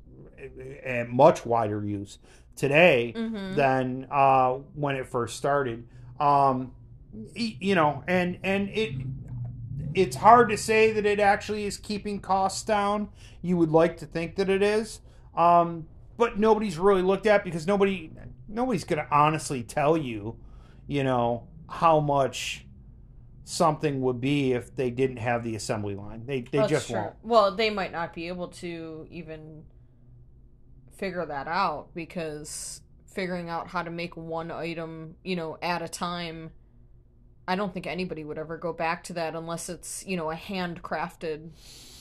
and 0.85 1.09
much 1.11 1.45
wider 1.45 1.85
use 1.85 2.19
today 2.57 3.13
Mhm. 3.17 3.55
than 3.55 4.07
uh, 4.11 4.55
when 4.75 4.97
it 4.97 5.07
first 5.07 5.37
started. 5.37 5.87
Um, 6.19 6.73
you 7.35 7.75
know, 7.75 8.03
and 8.07 8.39
and 8.43 8.69
it 8.71 8.93
it's 9.95 10.17
hard 10.17 10.49
to 10.51 10.57
say 10.57 10.93
that 10.93 11.05
it 11.05 11.19
actually 11.19 11.65
is 11.65 11.77
keeping 11.77 12.21
costs 12.21 12.63
down. 12.63 13.09
You 13.43 13.57
would 13.57 13.71
like 13.71 13.97
to 13.99 14.07
think 14.07 14.37
that 14.37 14.49
it 14.49 14.63
is, 14.63 15.01
um, 15.37 15.87
but 16.17 16.39
nobody's 16.39 16.79
really 16.79 17.03
looked 17.03 17.27
at 17.27 17.43
because 17.45 17.67
nobody 17.67 18.11
nobody's 18.49 18.85
going 18.85 19.05
to 19.05 19.13
honestly 19.15 19.63
tell 19.63 19.97
you, 19.97 20.37
you 20.87 21.03
know, 21.05 21.45
how 21.69 21.99
much 22.01 22.67
something 23.45 24.01
would 24.03 24.21
be 24.21 24.53
if 24.53 24.75
they 24.77 24.91
didn't 24.91 25.17
have 25.19 25.43
the 25.45 25.57
assembly 25.57 25.95
line. 25.95 26.25
They 26.27 26.43
they 26.43 26.59
That's 26.59 26.71
just 26.71 26.87
true. 26.89 26.97
won't. 26.97 27.15
Well, 27.23 27.55
they 27.55 27.71
might 27.71 27.93
not 27.93 28.15
be 28.15 28.29
able 28.29 28.49
to 28.49 29.07
even 29.11 29.65
figure 30.97 31.25
that 31.27 31.49
out 31.49 31.89
because 31.95 32.83
figuring 33.07 33.49
out 33.49 33.69
how 33.69 33.83
to 33.83 33.91
make 33.91 34.17
one 34.17 34.51
item, 34.51 35.17
you 35.25 35.37
know, 35.37 35.59
at 35.63 35.83
a 35.83 35.89
time. 35.89 36.51
I 37.49 37.57
don't 37.57 37.73
think 37.75 37.87
anybody 37.89 38.23
would 38.23 38.39
ever 38.39 38.57
go 38.57 38.73
back 38.73 39.03
to 39.05 39.13
that 39.15 39.35
unless 39.35 39.69
it's, 39.69 40.07
you 40.07 40.17
know, 40.17 40.31
a 40.31 40.37
handcrafted 40.37 41.51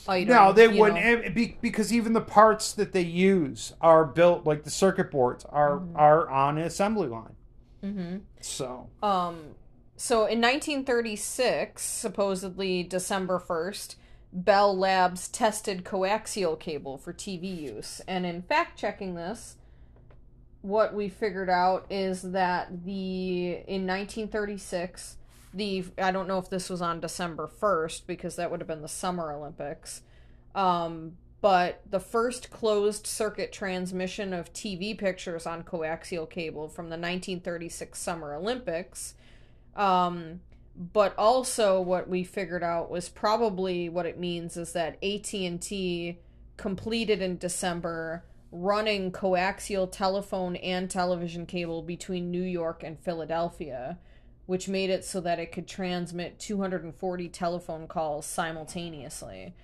item. 0.06 0.28
No, 0.28 0.52
they 0.52 0.68
wouldn't 0.68 1.24
know. 1.24 1.30
be, 1.30 1.56
because 1.60 1.92
even 1.92 2.12
the 2.12 2.20
parts 2.20 2.72
that 2.74 2.92
they 2.92 3.00
use 3.00 3.72
are 3.80 4.04
built 4.04 4.46
like 4.46 4.62
the 4.62 4.70
circuit 4.70 5.10
boards 5.10 5.44
are 5.46 5.78
Mm-hmm. 5.80 5.96
are 5.96 6.28
on 6.30 6.58
an 6.58 6.64
assembly 6.64 7.08
line. 7.08 7.34
Mhm. 7.82 8.20
So 8.40 8.90
Um, 9.02 9.56
so 10.00 10.20
in 10.20 10.40
1936, 10.40 11.82
supposedly 11.82 12.82
December 12.82 13.38
1st, 13.38 13.96
Bell 14.32 14.74
Labs 14.74 15.28
tested 15.28 15.84
coaxial 15.84 16.58
cable 16.58 16.96
for 16.96 17.12
TV 17.12 17.54
use. 17.60 18.00
And 18.08 18.24
in 18.24 18.40
fact 18.40 18.78
checking 18.78 19.14
this, 19.14 19.56
what 20.62 20.94
we 20.94 21.10
figured 21.10 21.50
out 21.50 21.84
is 21.90 22.22
that 22.22 22.86
the 22.86 23.58
in 23.66 23.86
1936, 23.86 25.18
the 25.52 25.84
I 25.98 26.10
don't 26.10 26.28
know 26.28 26.38
if 26.38 26.48
this 26.48 26.70
was 26.70 26.80
on 26.80 27.00
December 27.00 27.46
1st 27.46 28.06
because 28.06 28.36
that 28.36 28.50
would 28.50 28.60
have 28.60 28.68
been 28.68 28.80
the 28.80 28.88
Summer 28.88 29.32
Olympics. 29.32 30.00
Um, 30.54 31.18
but 31.42 31.82
the 31.88 32.00
first 32.00 32.50
closed 32.50 33.06
circuit 33.06 33.52
transmission 33.52 34.32
of 34.32 34.50
TV 34.54 34.96
pictures 34.96 35.44
on 35.44 35.62
coaxial 35.62 36.28
cable 36.28 36.68
from 36.68 36.86
the 36.86 36.96
1936 36.96 37.98
Summer 37.98 38.34
Olympics. 38.34 39.14
Um, 39.76 40.40
but 40.76 41.14
also 41.18 41.80
what 41.80 42.08
we 42.08 42.24
figured 42.24 42.62
out 42.62 42.90
was 42.90 43.08
probably 43.08 43.88
what 43.88 44.06
it 44.06 44.18
means 44.18 44.56
is 44.56 44.72
that 44.72 45.02
AT&T 45.02 46.18
completed 46.56 47.20
in 47.22 47.36
December 47.38 48.24
running 48.52 49.12
coaxial 49.12 49.90
telephone 49.90 50.56
and 50.56 50.90
television 50.90 51.46
cable 51.46 51.82
between 51.82 52.30
New 52.30 52.42
York 52.42 52.82
and 52.82 52.98
Philadelphia, 52.98 53.98
which 54.46 54.68
made 54.68 54.90
it 54.90 55.04
so 55.04 55.20
that 55.20 55.38
it 55.38 55.52
could 55.52 55.68
transmit 55.68 56.38
240 56.40 57.28
telephone 57.28 57.86
calls 57.86 58.26
simultaneously. 58.26 59.54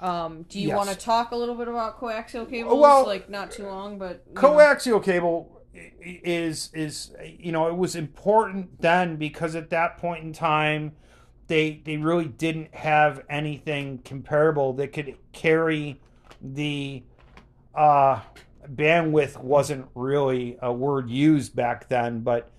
Um, 0.00 0.44
do 0.48 0.58
you 0.58 0.68
Yes. 0.68 0.76
want 0.76 0.90
to 0.90 0.96
talk 0.96 1.30
a 1.30 1.36
little 1.36 1.54
bit 1.54 1.68
about 1.68 2.00
coaxial 2.00 2.48
cables? 2.48 2.80
Well, 2.80 3.04
like 3.06 3.28
not 3.30 3.50
too 3.50 3.66
long, 3.66 3.98
but 3.98 4.22
you 4.28 4.34
know. 4.34 4.40
coaxial 4.40 5.02
cable 5.02 5.59
is 5.74 6.70
is 6.74 7.12
you 7.38 7.52
know 7.52 7.68
it 7.68 7.76
was 7.76 7.94
important 7.94 8.80
then 8.80 9.16
because 9.16 9.54
at 9.54 9.70
that 9.70 9.98
point 9.98 10.24
in 10.24 10.32
time 10.32 10.92
they 11.46 11.80
they 11.84 11.96
really 11.96 12.26
didn't 12.26 12.74
have 12.74 13.22
anything 13.28 13.98
comparable 13.98 14.72
that 14.72 14.92
could 14.92 15.16
carry 15.32 16.00
the 16.40 17.02
uh 17.74 18.20
bandwidth 18.72 19.36
wasn't 19.38 19.86
really 19.94 20.58
a 20.62 20.72
word 20.72 21.08
used 21.08 21.56
back 21.56 21.88
then. 21.88 22.20
But 22.20 22.50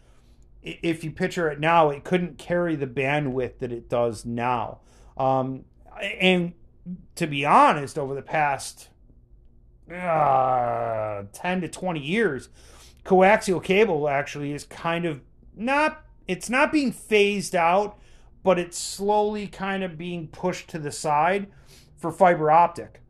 if 0.61 1.03
you 1.03 1.11
picture 1.11 1.49
it 1.49 1.59
now 1.59 1.89
it 1.89 2.03
couldn't 2.03 2.37
carry 2.37 2.75
the 2.75 2.87
bandwidth 2.87 3.59
that 3.59 3.71
it 3.71 3.89
does 3.89 4.25
now. 4.25 4.79
Um 5.17 5.65
and 6.19 6.53
to 7.15 7.27
be 7.27 7.45
honest 7.45 7.97
over 7.97 8.15
the 8.15 8.21
past 8.21 8.89
uh, 9.91 11.23
10 11.33 11.61
to 11.61 11.67
20 11.67 11.99
years, 11.99 12.49
coaxial 13.05 13.63
cable 13.63 14.07
actually 14.07 14.53
is 14.53 14.63
kind 14.63 15.05
of 15.05 15.21
not, 15.55 16.05
it's 16.27 16.49
not 16.49 16.71
being 16.71 16.91
phased 16.91 17.55
out, 17.55 17.97
but 18.43 18.57
it's 18.57 18.77
slowly 18.77 19.47
kind 19.47 19.83
of 19.83 19.97
being 19.97 20.27
pushed 20.27 20.67
to 20.69 20.79
the 20.79 20.91
side 20.91 21.47
for 21.97 22.11
fiber 22.11 22.49
optic 22.49 23.01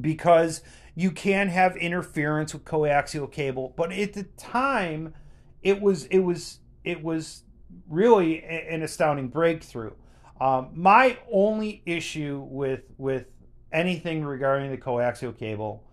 because 0.00 0.62
you 0.94 1.10
can 1.10 1.48
have 1.48 1.76
interference 1.76 2.52
with 2.52 2.64
coaxial 2.64 3.30
cable. 3.30 3.72
But 3.76 3.92
at 3.92 4.12
the 4.12 4.24
time, 4.36 5.14
it 5.62 5.80
was, 5.80 6.06
it 6.06 6.20
was, 6.20 6.58
it 6.84 7.02
was 7.02 7.42
really 7.88 8.42
an 8.44 8.82
astounding 8.82 9.28
breakthrough. 9.28 9.92
Um, 10.40 10.70
my 10.74 11.18
only 11.32 11.82
issue 11.86 12.44
with 12.50 12.82
with 12.98 13.26
anything 13.72 14.24
regarding 14.24 14.70
the 14.70 14.76
coaxial 14.76 15.36
cable, 15.36 15.84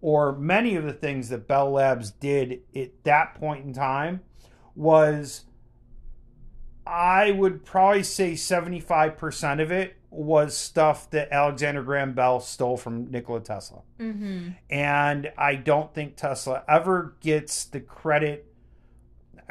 or 0.00 0.32
many 0.32 0.76
of 0.76 0.84
the 0.84 0.92
things 0.92 1.28
that 1.30 1.46
Bell 1.48 1.70
Labs 1.72 2.10
did 2.12 2.60
at 2.76 3.04
that 3.04 3.34
point 3.34 3.64
in 3.64 3.72
time, 3.72 4.20
was 4.74 5.44
I 6.86 7.30
would 7.32 7.64
probably 7.64 8.02
say 8.02 8.34
seventy 8.36 8.80
five 8.80 9.16
percent 9.18 9.60
of 9.60 9.70
it 9.70 9.96
was 10.10 10.56
stuff 10.56 11.10
that 11.10 11.28
Alexander 11.30 11.82
Graham 11.82 12.14
Bell 12.14 12.40
stole 12.40 12.78
from 12.78 13.10
Nikola 13.10 13.40
Tesla 13.40 13.82
Mm-hmm. 14.00 14.50
and 14.70 15.30
I 15.36 15.54
don't 15.56 15.92
think 15.92 16.16
Tesla 16.16 16.62
ever 16.66 17.14
gets 17.20 17.64
the 17.66 17.80
credit. 17.80 18.46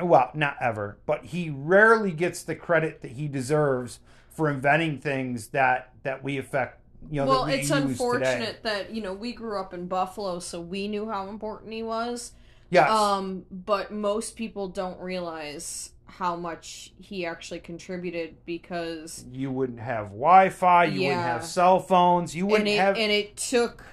Well, 0.02 0.32
not 0.34 0.58
ever, 0.60 0.98
but 1.06 1.26
he 1.26 1.50
rarely 1.52 2.12
gets 2.12 2.42
the 2.42 2.56
credit 2.56 3.02
that 3.02 3.12
he 3.12 3.28
deserves 3.28 4.00
for 4.30 4.50
inventing 4.50 5.00
things 5.00 5.48
that 5.50 5.92
that 6.04 6.24
we 6.24 6.38
affect. 6.40 6.82
You 7.10 7.22
know, 7.22 7.28
well, 7.28 7.46
we 7.46 7.54
it's 7.54 7.70
unfortunate 7.70 8.58
Today. 8.58 8.60
that 8.64 8.94
you 8.94 9.02
know 9.02 9.14
we 9.14 9.34
grew 9.34 9.60
up 9.60 9.74
in 9.74 9.88
Buffalo, 9.88 10.40
so 10.40 10.60
we 10.60 10.88
knew 10.88 11.10
how 11.10 11.30
important 11.30 11.74
he 11.74 11.84
was. 11.84 12.34
Yes, 12.70 12.90
Um, 12.90 13.46
but 13.50 13.92
most 13.92 14.36
people 14.36 14.68
don't 14.68 15.00
realize 15.00 15.92
how 16.06 16.36
much 16.36 16.94
he 17.00 17.26
actually 17.26 17.60
contributed 17.60 18.36
because 18.46 19.26
you 19.32 19.52
wouldn't 19.52 19.80
have 19.80 20.08
Wi-Fi. 20.08 20.86
You 20.86 21.02
wouldn't 21.02 21.22
have 21.22 21.46
cell 21.46 21.80
phones. 21.80 22.36
You 22.36 22.46
wouldn't 22.46 22.68
it 22.68 22.80
have. 22.80 22.98
and 22.98 23.12
it 23.12 23.38
took 23.38 23.86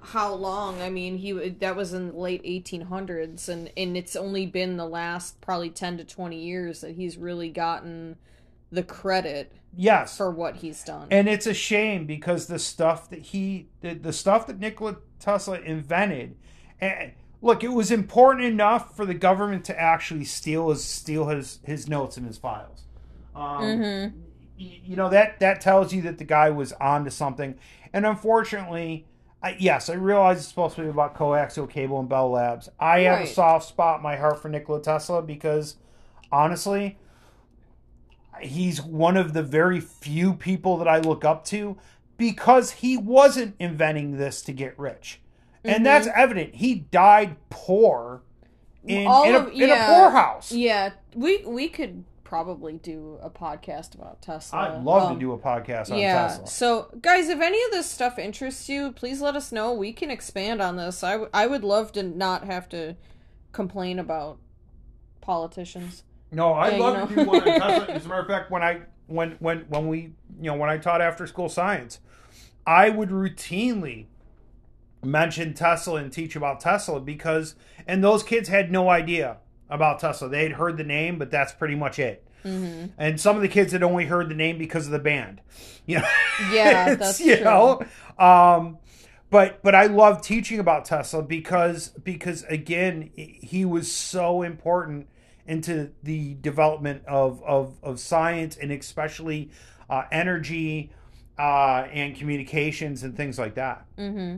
how 0.00 0.34
long? 0.34 0.80
I 0.82 0.90
mean, 0.90 1.18
he 1.18 1.32
that 1.32 1.76
was 1.76 1.92
in 1.92 2.08
the 2.08 2.16
late 2.16 2.42
1800s, 2.44 3.48
and 3.48 3.70
and 3.76 3.96
it's 3.96 4.14
only 4.16 4.46
been 4.46 4.76
the 4.76 4.86
last 4.86 5.40
probably 5.40 5.70
10 5.70 5.98
to 5.98 6.04
20 6.04 6.38
years 6.38 6.80
that 6.82 6.92
he's 6.96 7.16
really 7.16 7.48
gotten 7.48 8.16
the 8.74 8.82
credit 8.82 9.52
yes, 9.76 10.16
for 10.16 10.30
what 10.30 10.56
he's 10.56 10.82
done. 10.84 11.08
And 11.10 11.28
it's 11.28 11.46
a 11.46 11.54
shame 11.54 12.06
because 12.06 12.46
the 12.46 12.58
stuff 12.58 13.08
that 13.10 13.20
he, 13.20 13.68
the, 13.80 13.94
the 13.94 14.12
stuff 14.12 14.46
that 14.46 14.58
Nikola 14.58 14.96
Tesla 15.18 15.58
invented, 15.60 16.36
and 16.80 17.12
look, 17.40 17.64
it 17.64 17.68
was 17.72 17.90
important 17.90 18.44
enough 18.46 18.96
for 18.96 19.06
the 19.06 19.14
government 19.14 19.64
to 19.66 19.80
actually 19.80 20.24
steal 20.24 20.70
his 20.70 20.84
steal 20.84 21.28
his 21.28 21.60
his 21.64 21.88
notes 21.88 22.16
and 22.16 22.26
his 22.26 22.38
files. 22.38 22.82
Um, 23.34 23.62
Mhm. 23.62 24.12
y- 24.58 24.80
You 24.84 24.96
know 24.96 25.08
that 25.10 25.40
that 25.40 25.60
tells 25.60 25.92
you 25.92 26.02
that 26.02 26.18
the 26.18 26.24
guy 26.24 26.50
was 26.50 26.72
onto 26.74 27.10
something. 27.10 27.54
And 27.92 28.04
unfortunately, 28.06 29.06
I, 29.42 29.56
yes, 29.58 29.88
I 29.90 29.94
realize 29.94 30.38
it's 30.38 30.48
supposed 30.48 30.74
to 30.76 30.82
be 30.82 30.88
about 30.88 31.14
coaxial 31.14 31.68
cable 31.68 32.00
and 32.00 32.08
Bell 32.08 32.30
Labs. 32.30 32.68
I 32.80 33.00
have 33.00 33.20
a 33.20 33.26
soft 33.26 33.68
spot 33.68 33.98
in 33.98 34.02
my 34.02 34.16
heart 34.16 34.40
for 34.40 34.48
Nikola 34.48 34.80
Tesla 34.82 35.20
because 35.22 35.76
honestly, 36.32 36.98
he's 38.40 38.80
one 38.82 39.16
of 39.16 39.32
the 39.32 39.42
very 39.42 39.80
few 39.80 40.34
people 40.34 40.76
that 40.78 40.88
I 40.88 40.98
look 40.98 41.24
up 41.24 41.44
to 41.46 41.76
because 42.16 42.70
he 42.72 42.96
wasn't 42.96 43.56
inventing 43.58 44.18
this 44.18 44.42
to 44.42 44.52
get 44.52 44.78
rich. 44.78 45.20
And 45.64 45.84
that's 45.86 46.06
evident. 46.14 46.54
He 46.56 46.74
died 46.74 47.36
poor 47.48 48.22
in, 48.86 49.06
All 49.06 49.24
in, 49.24 49.34
a, 49.34 49.38
of- 49.38 49.52
in 49.52 49.70
a 49.70 49.84
poorhouse. 49.86 50.52
Yeah, 50.52 50.90
we 51.14 51.42
we 51.46 51.68
could 51.68 52.04
probably 52.22 52.74
do 52.74 53.18
a 53.22 53.30
podcast 53.30 53.94
about 53.94 54.20
Tesla. 54.20 54.58
I'd 54.58 54.82
love 54.82 55.04
Um, 55.10 55.14
to 55.14 55.20
do 55.20 55.32
a 55.32 55.38
podcast 55.38 55.90
on 55.90 55.98
yeah. 55.98 56.28
Tesla. 56.28 56.46
So, 56.48 56.88
guys, 57.00 57.28
if 57.30 57.40
any 57.40 57.62
of 57.64 57.70
this 57.70 57.88
stuff 57.88 58.18
interests 58.18 58.68
you, 58.68 58.92
please 58.92 59.20
let 59.22 59.36
us 59.36 59.52
know. 59.52 59.72
We 59.72 59.92
can 59.92 60.10
expand 60.10 60.60
on 60.60 60.76
this. 60.76 61.02
I, 61.02 61.12
w- 61.12 61.30
I 61.32 61.46
would 61.46 61.64
love 61.64 61.92
to 61.92 62.02
not 62.02 62.44
have 62.44 62.68
to 62.70 62.96
complain 63.52 63.98
about 63.98 64.38
politicians. 65.20 66.02
No, 66.34 66.54
I'd 66.54 66.72
Yeah, 66.72 66.76
you 66.76 66.82
love 66.82 67.08
to 67.08 67.14
do 67.14 67.24
one 67.24 67.36
on 67.48 67.60
Tesla. 67.60 67.94
As 67.94 68.04
a 68.04 68.08
matter 68.08 68.20
of 68.20 68.26
fact, 68.26 68.50
when 68.50 68.62
I 68.62 68.80
when 69.06 69.32
when 69.38 69.60
when 69.68 69.88
we 69.88 70.00
you 70.40 70.50
know 70.50 70.54
when 70.56 70.70
I 70.70 70.78
taught 70.78 71.00
after 71.00 71.26
school 71.26 71.48
science, 71.48 72.00
I 72.66 72.88
would 72.90 73.10
routinely 73.10 74.06
mention 75.02 75.54
Tesla 75.54 75.96
and 75.96 76.12
teach 76.12 76.34
about 76.36 76.60
Tesla 76.60 77.00
because 77.00 77.54
and 77.86 78.02
those 78.02 78.22
kids 78.22 78.48
had 78.48 78.72
no 78.72 78.88
idea 78.88 79.38
about 79.68 79.98
Tesla. 80.00 80.28
They 80.28 80.42
had 80.44 80.52
heard 80.52 80.76
the 80.76 80.84
name, 80.84 81.18
but 81.18 81.30
that's 81.30 81.52
pretty 81.52 81.74
much 81.74 81.98
it. 81.98 82.26
Mm-hmm. 82.44 82.86
And 82.98 83.20
some 83.20 83.36
of 83.36 83.42
the 83.42 83.48
kids 83.48 83.72
had 83.72 83.82
only 83.82 84.04
heard 84.06 84.28
the 84.28 84.34
name 84.34 84.58
because 84.58 84.86
of 84.86 84.92
the 84.92 84.98
band. 84.98 85.40
You 85.86 85.98
know, 85.98 86.08
Yeah, 86.50 86.94
that's 86.98 87.20
you 87.20 87.36
true. 87.36 87.44
know. 87.44 87.84
Um, 88.18 88.78
but 89.28 89.62
but 89.62 89.74
I 89.74 89.84
love 89.84 90.22
teaching 90.22 90.58
about 90.58 90.86
Tesla 90.86 91.22
because 91.22 91.88
because 91.88 92.42
again 92.44 93.10
he 93.16 93.66
was 93.66 93.92
so 93.92 94.40
important 94.40 95.08
into 95.46 95.90
the 96.02 96.34
development 96.34 97.04
of 97.06 97.42
of, 97.42 97.78
of 97.82 98.00
science 98.00 98.56
and 98.56 98.72
especially 98.72 99.50
uh, 99.88 100.04
energy, 100.10 100.90
uh, 101.38 101.86
and 101.92 102.16
communications 102.16 103.02
and 103.02 103.16
things 103.16 103.38
like 103.38 103.54
that. 103.54 103.86
Mm-hmm. 103.98 104.36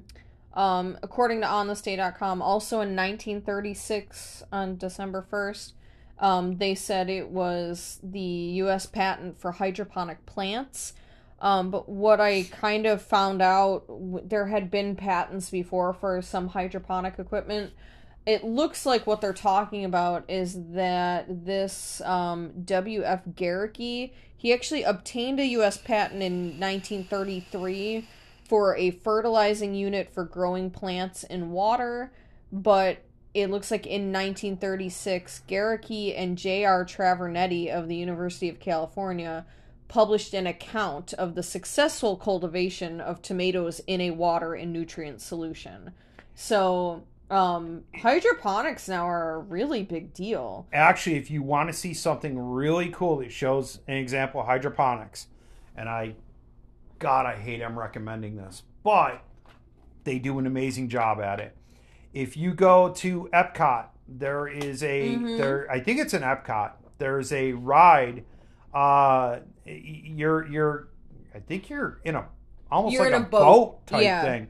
Um, 0.58 0.98
according 1.02 1.42
to 1.42 1.46
OnThisDay.com, 1.46 2.40
also 2.40 2.76
in 2.76 2.96
1936, 2.96 4.42
on 4.50 4.76
December 4.76 5.26
1st, 5.30 5.72
um, 6.18 6.56
they 6.56 6.75
said 6.75 7.10
it 7.10 7.28
was 7.28 8.00
the 8.02 8.20
U.S. 8.20 8.86
patent 8.86 9.38
for 9.38 9.52
hydroponic 9.52 10.25
plants. 10.25 10.94
Um, 11.38 11.70
but 11.70 11.86
what 11.86 12.22
I 12.22 12.44
kind 12.44 12.86
of 12.86 13.02
found 13.02 13.42
out, 13.42 13.84
there 14.26 14.46
had 14.46 14.70
been 14.70 14.96
patents 14.96 15.50
before 15.50 15.92
for 15.92 16.22
some 16.22 16.48
hydroponic 16.48 17.18
equipment. 17.18 17.72
It 18.26 18.42
looks 18.42 18.85
like 18.85 19.06
what 19.06 19.21
they're 19.21 19.33
talking 19.33 19.85
about 19.85 20.25
is 20.28 20.59
that 20.73 21.47
this 21.47 22.00
um, 22.00 22.52
W.F. 22.64 23.23
Gericke, 23.35 24.12
he 24.37 24.52
actually 24.52 24.83
obtained 24.83 25.38
a 25.38 25.47
U.S. 25.47 25.76
patent 25.76 26.23
in 26.23 26.59
1933 26.59 28.09
for 28.49 28.76
a 28.76 28.90
fertilizing 28.90 29.75
unit 29.75 30.12
for 30.12 30.25
growing 30.25 30.71
plants 30.71 31.23
in 31.23 31.52
water, 31.52 32.12
but 32.50 32.99
it 33.33 33.50
looks 33.50 33.71
like 33.71 33.87
in 33.87 34.12
1936, 34.12 35.42
Gericke 35.49 36.18
and 36.18 36.37
J.R. 36.37 36.85
Travernetti 36.85 37.71
of 37.71 37.87
the 37.87 37.97
University 37.97 38.49
of 38.49 38.59
California 38.59 39.47
published 39.88 40.35
an 40.35 40.49
account 40.49 41.12
of 41.12 41.37
the 41.37 41.42
successful 41.45 42.16
cultivation 42.16 43.00
of 43.00 43.23
tomatoes 43.23 43.80
in 43.87 44.00
a 44.00 44.11
water 44.11 44.54
and 44.54 44.73
nutrient 44.73 45.21
solution. 45.21 45.92
So, 46.35 47.04
um, 47.30 47.83
hydroponics 47.95 48.88
now 48.88 49.09
are 49.09 49.35
a 49.35 49.38
really 49.38 49.83
big 49.83 50.12
deal. 50.14 50.66
Actually, 50.73 51.16
if 51.16 51.30
you 51.30 51.42
want 51.42 51.68
to 51.68 51.73
see 51.73 51.92
something 51.95 52.38
really 52.38 52.88
cool 52.90 53.16
that 53.18 53.33
shows 53.33 53.80
an 53.88 53.97
example 53.97 54.40
of 54.40 54.47
hydroponics, 54.47 55.26
and 55.76 55.88
I, 55.88 56.14
God, 56.99 57.26
I 57.26 57.37
hate 57.37 57.62
I'm 57.62 57.78
recommending 57.78 58.37
this, 58.37 58.62
but 58.83 59.23
they 60.04 60.18
do 60.18 60.38
an 60.38 60.47
amazing 60.47 60.88
job 60.88 61.21
at 61.21 61.40
it. 61.40 61.56
If 62.14 62.37
you 62.37 62.54
go 62.54 62.90
to 62.95 63.28
Epcot, 63.33 63.87
there 64.09 64.47
is 64.47 64.83
a 64.85 65.16
Mhm. 65.16 65.37
there. 65.37 65.66
I 65.71 65.80
think 65.80 65.99
it's 66.00 66.14
an 66.14 66.23
Epcot. 66.23 66.73
There's 66.99 67.33
a 67.33 67.52
ride. 67.52 68.25
Uh, 68.73 69.40
you're 69.66 70.47
you're. 70.47 70.88
I 71.35 71.40
think 71.40 71.68
you're 71.68 72.00
in 72.04 72.14
a 72.14 72.26
almost 72.71 72.95
You're 72.95 73.04
like 73.04 73.12
a, 73.14 73.16
a 73.25 73.28
boat. 73.28 73.40
boat. 73.40 73.87
type 73.87 74.02
Yeah. 74.04 74.23
thing. 74.23 74.49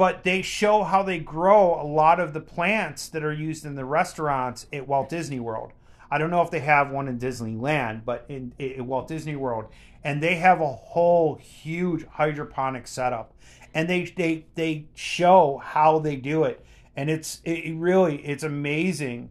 But 0.00 0.24
they 0.24 0.40
show 0.40 0.82
how 0.82 1.02
they 1.02 1.18
grow 1.18 1.78
a 1.78 1.84
lot 1.84 2.20
of 2.20 2.32
the 2.32 2.40
plants 2.40 3.06
that 3.10 3.22
are 3.22 3.34
used 3.34 3.66
in 3.66 3.74
the 3.74 3.84
restaurants 3.84 4.66
at 4.72 4.88
Walt 4.88 5.10
Disney 5.10 5.40
World. 5.40 5.74
I 6.10 6.16
don't 6.16 6.30
know 6.30 6.40
if 6.40 6.50
they 6.50 6.60
have 6.60 6.90
one 6.90 7.06
in 7.06 7.18
Disneyland, 7.18 8.06
but 8.06 8.24
in, 8.26 8.54
in 8.58 8.86
Walt 8.86 9.08
Disney 9.08 9.36
World, 9.36 9.66
and 10.02 10.22
they 10.22 10.36
have 10.36 10.62
a 10.62 10.72
whole 10.72 11.34
huge 11.34 12.06
hydroponic 12.06 12.86
setup, 12.86 13.34
and 13.74 13.90
they 13.90 14.04
they 14.16 14.46
they 14.54 14.86
show 14.94 15.60
how 15.62 15.98
they 15.98 16.16
do 16.16 16.44
it, 16.44 16.64
and 16.96 17.10
it's 17.10 17.42
it 17.44 17.76
really 17.76 18.24
it's 18.24 18.42
amazing 18.42 19.28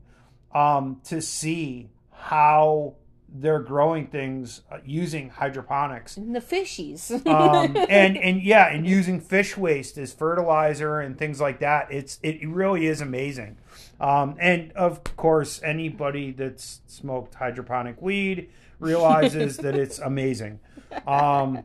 um, 0.53 1.01
to 1.05 1.19
see 1.19 1.89
how 2.11 2.93
they're 3.31 3.59
growing 3.62 4.07
things 4.07 4.62
uh, 4.71 4.77
using 4.86 5.29
hydroponics 5.29 6.17
And 6.17 6.36
the 6.36 6.39
fishies. 6.41 7.12
um, 7.27 7.75
and 7.89 8.17
and 8.17 8.41
yeah, 8.41 8.67
and 8.74 8.88
using 8.88 9.19
fish 9.21 9.55
waste 9.57 9.98
as 9.98 10.12
fertilizer 10.13 11.00
and 11.00 11.17
things 11.17 11.39
like 11.39 11.59
that. 11.59 11.91
It's 11.91 12.19
it 12.24 12.48
really 12.48 12.88
is 12.88 13.01
amazing. 13.01 13.57
Um, 14.00 14.36
and 14.39 14.71
of 14.74 15.03
course, 15.15 15.62
anybody 15.63 16.31
that's 16.31 16.81
smoked 16.88 17.36
hydroponic 17.36 18.01
weed 18.01 18.50
realizes 18.79 19.57
that 19.57 19.75
it's 19.75 20.00
amazing. 20.12 20.59
Um, 21.05 21.63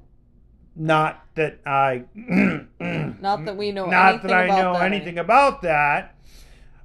not 0.77 1.25
that 1.37 1.61
I, 1.65 2.05
Not 3.21 3.45
that 3.45 3.57
we 3.57 3.71
know 3.73 3.87
not 3.87 4.15
anything 4.15 4.29
that 4.29 4.37
I 4.37 4.45
about 4.47 4.59
know 4.59 4.73
that. 4.75 4.93
anything 4.93 5.19
about 5.19 5.63
that. 5.63 6.17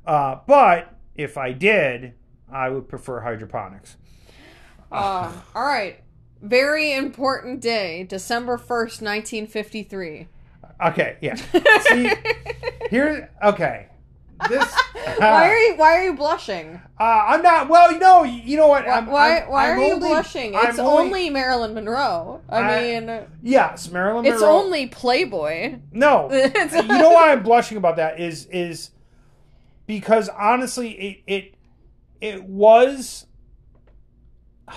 Uh, 0.06 0.38
but 0.48 0.96
if 1.16 1.38
I 1.38 1.52
did, 1.52 2.14
I 2.52 2.70
would 2.70 2.88
prefer 2.88 3.22
hydroponics. 3.22 3.98
Uh, 4.92 5.32
all 5.56 5.64
right. 5.64 6.02
Very 6.42 6.94
important 6.94 7.60
day, 7.62 8.04
December 8.04 8.58
1st, 8.58 9.02
1953. 9.02 10.28
Okay, 10.86 11.18
yeah. 11.22 11.36
See, 11.82 12.12
here, 12.90 13.30
okay. 13.44 13.88
This. 14.48 14.74
why 15.18 15.50
are 15.50 15.58
you 15.58 15.76
why 15.76 15.98
are 15.98 16.06
you 16.06 16.14
blushing? 16.14 16.80
Uh, 16.98 17.04
I'm 17.04 17.42
not. 17.42 17.68
Well, 17.68 17.92
you 17.92 18.00
know, 18.00 18.24
you 18.24 18.56
know 18.56 18.70
what? 18.70 18.86
Why 18.86 18.94
I'm, 18.94 19.06
why, 19.08 19.38
I'm- 19.40 19.50
why 19.50 19.72
I'm 19.72 19.80
are 19.80 19.84
you 19.86 19.98
blushing? 20.00 20.54
It's 20.56 20.80
only, 20.80 21.30
Marilyn 21.30 21.74
Monroe. 21.74 22.40
I, 22.48 22.60
I- 22.62 23.00
mean, 23.02 23.26
yes, 23.44 23.92
Marilyn 23.92 24.24
Monroe. 24.24 24.34
it's 24.34 24.42
only 24.44 24.88
Playboy. 24.88 25.80
no. 25.92 26.32
You 26.32 26.84
know 26.88 27.10
why 27.10 27.34
I'm 27.34 27.44
blushing 27.44 27.76
about 27.78 27.98
that 27.98 28.22
is 28.22 28.46
is 28.46 28.92
because 29.88 30.30
honestly, 30.30 30.92
it 30.92 31.24
it 31.28 31.54
it 32.22 32.44
was. 32.46 33.26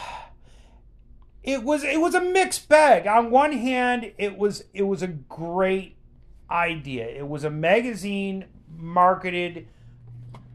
It 1.42 1.64
was 1.64 1.82
it 1.82 2.00
was 2.00 2.14
a 2.14 2.20
mixed 2.20 2.68
bag. 2.68 3.08
On 3.08 3.28
one 3.28 3.50
hand, 3.50 4.12
it 4.16 4.38
was 4.38 4.62
it 4.72 4.84
was 4.84 5.02
a 5.02 5.08
great 5.08 5.96
idea. 6.48 7.04
It 7.04 7.26
was 7.26 7.42
a 7.42 7.50
magazine 7.50 8.44
marketed 8.76 9.66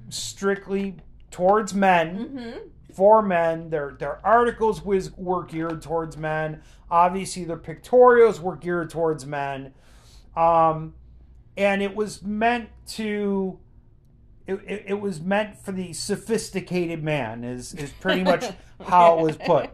strictly 0.10 0.96
towards 1.30 1.74
men. 1.74 2.18
Mm-hmm. 2.18 2.58
for 2.94 3.22
men. 3.22 3.70
Their 3.70 3.98
their 4.00 4.26
articles 4.26 4.82
was 4.82 5.12
were 5.18 5.44
geared 5.44 5.82
towards 5.82 6.16
men. 6.16 6.62
Obviously, 6.90 7.44
their 7.44 7.58
pictorials 7.58 8.40
were 8.40 8.56
geared 8.56 8.90
towards 8.90 9.26
men, 9.26 9.74
um, 10.36 10.94
and 11.58 11.82
it 11.82 11.96
was 11.96 12.24
meant 12.24 12.70
to. 12.96 13.60
It, 14.48 14.54
it, 14.66 14.84
it 14.88 15.02
was 15.02 15.20
meant 15.20 15.58
for 15.58 15.72
the 15.72 15.94
sophisticated 15.94 17.04
man. 17.04 17.44
Is 17.44 17.74
is 17.74 17.92
pretty 17.92 18.24
much 18.24 18.46
how 18.88 19.20
it 19.20 19.24
was 19.24 19.38
put. 19.38 19.70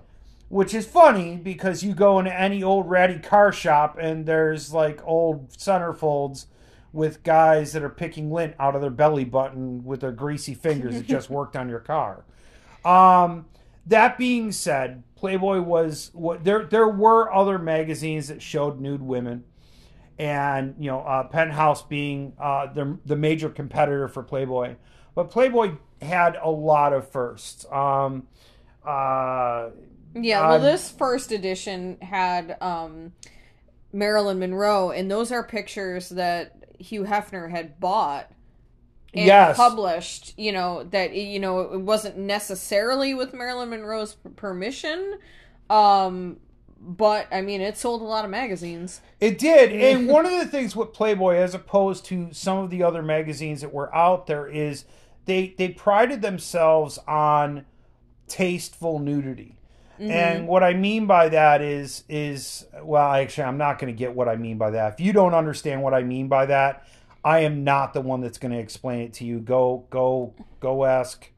Which 0.49 0.73
is 0.73 0.85
funny 0.85 1.35
because 1.37 1.83
you 1.83 1.93
go 1.93 2.19
into 2.19 2.33
any 2.33 2.61
old 2.61 2.89
ratty 2.89 3.19
car 3.19 3.51
shop 3.51 3.97
and 3.99 4.25
there's 4.25 4.73
like 4.73 5.01
old 5.03 5.49
centerfolds 5.51 6.45
with 6.91 7.23
guys 7.23 7.73
that 7.73 7.81
are 7.81 7.89
picking 7.89 8.31
lint 8.31 8.53
out 8.59 8.75
of 8.75 8.81
their 8.81 8.91
belly 8.91 9.25
button 9.25 9.83
with 9.83 10.01
their 10.01 10.11
greasy 10.11 10.53
fingers 10.53 10.93
that 10.93 11.07
just 11.07 11.29
worked 11.29 11.55
on 11.55 11.67
your 11.67 11.79
car. 11.79 12.23
Um, 12.85 13.47
that 13.87 14.17
being 14.17 14.51
said, 14.51 15.03
Playboy 15.15 15.61
was 15.61 16.11
what 16.13 16.43
there. 16.43 16.65
There 16.65 16.87
were 16.87 17.33
other 17.33 17.57
magazines 17.57 18.27
that 18.27 18.41
showed 18.41 18.79
nude 18.79 19.01
women, 19.01 19.43
and 20.19 20.75
you 20.79 20.89
know, 20.91 20.99
uh, 21.01 21.23
Penthouse 21.27 21.81
being 21.83 22.33
uh, 22.39 22.71
the 22.73 22.97
the 23.05 23.15
major 23.15 23.49
competitor 23.49 24.07
for 24.07 24.23
Playboy. 24.23 24.75
But 25.15 25.29
Playboy 25.29 25.73
had 26.01 26.37
a 26.41 26.49
lot 26.49 26.93
of 26.93 27.09
firsts. 27.09 27.65
Um, 27.71 28.27
uh, 28.85 29.69
Yeah, 30.15 30.41
well, 30.41 30.55
Um, 30.55 30.61
this 30.61 30.89
first 30.91 31.31
edition 31.31 31.97
had 32.01 32.57
um, 32.61 33.13
Marilyn 33.91 34.39
Monroe, 34.39 34.91
and 34.91 35.09
those 35.09 35.31
are 35.31 35.43
pictures 35.43 36.09
that 36.09 36.65
Hugh 36.79 37.03
Hefner 37.03 37.49
had 37.49 37.79
bought 37.79 38.29
and 39.13 39.25
Yes. 39.25 39.55
published. 39.57 40.33
You 40.37 40.51
know 40.51 40.83
that 40.85 41.13
you 41.13 41.39
know 41.39 41.61
it 41.61 41.81
wasn't 41.81 42.17
necessarily 42.17 43.13
with 43.13 43.33
Marilyn 43.33 43.69
Monroe's 43.69 44.15
permission, 44.35 45.19
um, 45.69 46.39
but 46.85 47.27
I 47.31 47.41
mean 47.41 47.61
it 47.61 47.77
sold 47.77 48.01
a 48.01 48.05
lot 48.05 48.25
of 48.25 48.31
magazines. 48.31 49.01
It 49.19 49.37
did. 49.37 49.71
And 49.93 50.07
one 50.07 50.25
of 50.25 50.31
the 50.31 50.45
things 50.45 50.75
with 50.75 50.93
Playboy, 50.93 51.35
as 51.35 51.53
opposed 51.53 52.05
to 52.05 52.29
some 52.33 52.57
of 52.57 52.69
the 52.69 52.83
other 52.83 53.01
magazines 53.01 53.61
that 53.61 53.73
were 53.73 53.93
out 53.95 54.27
there, 54.27 54.47
is 54.47 54.85
they 55.25 55.55
they 55.57 55.69
prided 55.69 56.21
themselves 56.21 56.99
on 57.07 57.65
tasteful 58.27 58.99
nudity. 58.99 59.57
Mm-hmm. 59.99 60.11
And 60.11 60.47
what 60.47 60.63
I 60.63 60.73
mean 60.73 61.05
by 61.05 61.29
that 61.29 61.61
is 61.61 62.03
is 62.09 62.65
well, 62.81 63.13
actually, 63.13 63.45
I'm 63.45 63.57
not 63.57 63.79
going 63.79 63.93
to 63.93 63.97
get 63.97 64.15
what 64.15 64.27
I 64.27 64.35
mean 64.35 64.57
by 64.57 64.71
that. 64.71 64.93
If 64.93 64.99
you 64.99 65.13
don't 65.13 65.33
understand 65.33 65.81
what 65.81 65.93
I 65.93 66.03
mean 66.03 66.27
by 66.27 66.47
that, 66.47 66.87
I 67.23 67.39
am 67.39 67.63
not 67.63 67.93
the 67.93 68.01
one 68.01 68.21
that's 68.21 68.37
going 68.37 68.51
to 68.51 68.59
explain 68.59 69.01
it 69.01 69.13
to 69.13 69.25
you. 69.25 69.39
Go 69.39 69.85
go 69.89 70.33
go 70.59 70.85
ask. 70.85 71.29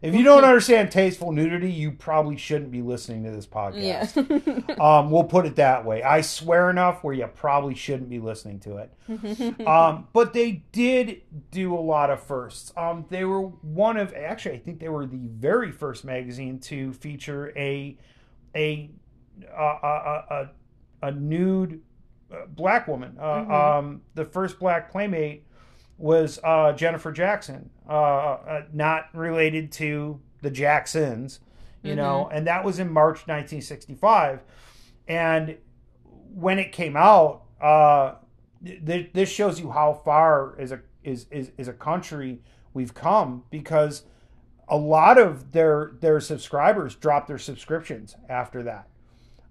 If 0.00 0.14
you 0.14 0.22
don't 0.22 0.44
understand 0.44 0.92
tasteful 0.92 1.32
nudity, 1.32 1.72
you 1.72 1.90
probably 1.90 2.36
shouldn't 2.36 2.70
be 2.70 2.82
listening 2.82 3.24
to 3.24 3.30
this 3.30 3.46
podcast. 3.46 4.14
Yeah. 4.14 4.74
Um, 4.80 5.10
we'll 5.10 5.24
put 5.24 5.44
it 5.44 5.56
that 5.56 5.84
way. 5.84 6.02
I 6.04 6.20
swear 6.20 6.70
enough 6.70 7.02
where 7.02 7.12
you 7.14 7.26
probably 7.26 7.74
shouldn't 7.74 8.08
be 8.08 8.20
listening 8.20 8.60
to 8.60 8.76
it. 8.76 9.60
um, 9.66 10.06
but 10.12 10.32
they 10.32 10.62
did 10.70 11.22
do 11.50 11.74
a 11.74 11.80
lot 11.80 12.10
of 12.10 12.22
firsts. 12.22 12.72
Um, 12.76 13.06
they 13.08 13.24
were 13.24 13.40
one 13.42 13.96
of 13.96 14.14
actually, 14.14 14.54
I 14.54 14.58
think 14.58 14.78
they 14.78 14.88
were 14.88 15.04
the 15.06 15.16
very 15.18 15.72
first 15.72 16.04
magazine 16.04 16.60
to 16.60 16.92
feature 16.92 17.52
a 17.56 17.96
a 18.54 18.90
a 19.52 19.62
a, 19.62 20.24
a, 20.30 21.08
a 21.08 21.10
nude 21.12 21.80
uh, 22.32 22.46
black 22.46 22.86
woman. 22.86 23.16
Uh, 23.18 23.24
Mhm. 23.24 23.50
um, 23.78 24.02
the 24.14 24.24
first 24.24 24.58
black 24.60 24.92
playmate 24.92 25.44
was 25.98 26.38
uh, 26.44 26.72
Jennifer 26.72 27.12
Jackson, 27.12 27.70
uh, 27.88 27.92
uh, 27.92 28.62
not 28.72 29.08
related 29.14 29.72
to 29.72 30.20
the 30.42 30.50
Jacksons, 30.50 31.40
you 31.82 31.94
know, 31.96 32.28
and 32.32 32.46
that 32.46 32.64
was 32.64 32.78
in 32.78 32.90
March 32.90 33.26
1965. 33.26 34.42
and 35.06 35.56
when 36.34 36.58
it 36.58 36.72
came 36.72 36.96
out, 36.96 37.42
uh, 37.60 38.14
th- 38.64 39.10
this 39.12 39.28
shows 39.30 39.58
you 39.58 39.70
how 39.70 39.92
far 40.04 40.58
as 40.60 40.72
a 40.72 40.80
is, 41.02 41.26
is 41.30 41.50
is 41.56 41.68
a 41.68 41.72
country 41.72 42.40
we've 42.74 42.94
come 42.94 43.44
because 43.50 44.02
a 44.68 44.76
lot 44.76 45.18
of 45.18 45.52
their 45.52 45.92
their 46.00 46.20
subscribers 46.20 46.94
dropped 46.94 47.26
their 47.26 47.38
subscriptions 47.38 48.14
after 48.28 48.62
that, 48.62 48.88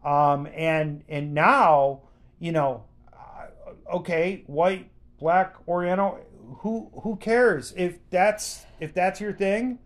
um, 0.05 0.47
and 0.53 1.03
and 1.09 1.33
now 1.33 2.01
you 2.39 2.51
know, 2.51 2.83
uh, 3.11 3.95
okay, 3.95 4.43
white, 4.47 4.89
black, 5.19 5.55
Oriental, 5.67 6.19
who 6.59 6.89
who 7.03 7.15
cares 7.17 7.73
if 7.75 7.99
that's 8.09 8.65
if 8.79 8.93
that's 8.93 9.19
your 9.21 9.33
thing? 9.33 9.79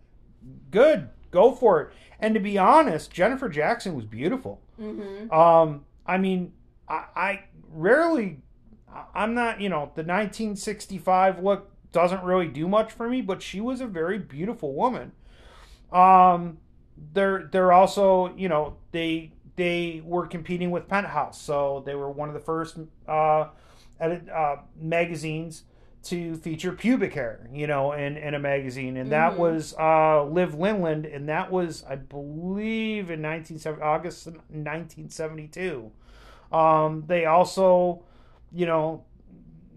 Good, 0.70 1.10
go 1.30 1.54
for 1.54 1.82
it. 1.82 1.94
And 2.20 2.34
to 2.34 2.40
be 2.40 2.58
honest, 2.58 3.12
Jennifer 3.12 3.50
Jackson 3.50 3.96
was 3.96 4.06
beautiful. 4.06 4.62
Mm-hmm. 4.80 5.32
Um, 5.32 5.86
I 6.06 6.18
mean, 6.18 6.54
I, 6.88 7.06
I 7.16 7.44
rarely, 7.72 8.40
I'm 9.16 9.34
not, 9.34 9.62
you 9.62 9.70
know, 9.70 9.92
the 9.96 10.04
1965 10.04 11.44
look 11.44 11.72
doesn't 11.92 12.24
really 12.24 12.48
do 12.48 12.68
much 12.68 12.92
for 12.92 13.10
me, 13.10 13.22
but 13.22 13.42
she 13.42 13.60
was 13.60 13.82
a 13.82 13.88
very 13.88 14.18
beautiful 14.18 14.74
woman. 14.74 15.12
Um, 15.92 16.60
they're 17.14 17.50
they're 17.52 17.74
also, 17.74 18.34
you 18.36 18.48
know, 18.48 18.78
they 18.92 19.34
they 19.56 20.02
were 20.06 20.28
competing 20.28 20.72
with 20.72 20.88
Penthouse, 20.88 21.42
so 21.42 21.84
they 21.86 21.96
were 21.96 22.10
one 22.10 22.30
of 22.30 22.34
the 22.34 22.40
first 22.40 22.78
uh, 23.08 23.48
edit, 24.00 24.30
uh, 24.30 24.58
magazines 24.80 25.64
to 26.04 26.36
feature 26.36 26.72
pubic 26.72 27.14
hair, 27.14 27.48
you 27.54 27.68
know, 27.68 27.92
in, 27.92 28.18
in 28.18 28.34
a 28.34 28.40
magazine, 28.40 28.98
and 28.98 29.12
that 29.12 29.34
Mhm. 29.34 29.38
was 29.38 29.76
uh, 29.80 30.24
Liv 30.24 30.54
Lindeland, 30.56 31.14
and 31.16 31.30
that 31.30 31.52
was, 31.52 31.84
I 31.88 31.96
believe, 31.96 33.12
in 33.12 33.22
1970, 33.22 33.82
August 33.84 34.28
1972. 34.50 35.92
Um, 36.52 37.04
they 37.08 37.26
also, 37.26 38.04
you 38.52 38.66
know, 38.66 39.04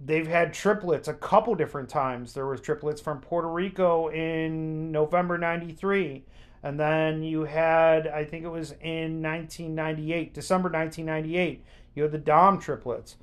they've 0.04 0.26
had 0.26 0.52
triplets 0.52 1.08
a 1.08 1.14
couple 1.14 1.54
different 1.54 1.88
times. 1.88 2.34
There 2.34 2.46
was 2.46 2.60
triplets 2.60 3.00
from 3.00 3.20
Puerto 3.20 3.48
Rico 3.48 4.08
in 4.08 4.90
November 4.92 5.38
93. 5.38 6.24
And 6.62 6.80
then 6.80 7.22
you 7.22 7.44
had, 7.44 8.06
I 8.06 8.24
think 8.24 8.44
it 8.44 8.48
was 8.48 8.72
in 8.80 9.20
1998, 9.20 10.32
December 10.32 10.70
1998, 10.70 11.62
you 11.94 12.02
had 12.02 12.12
the 12.12 12.18
Dahm 12.18 12.58
triplets. 12.60 13.16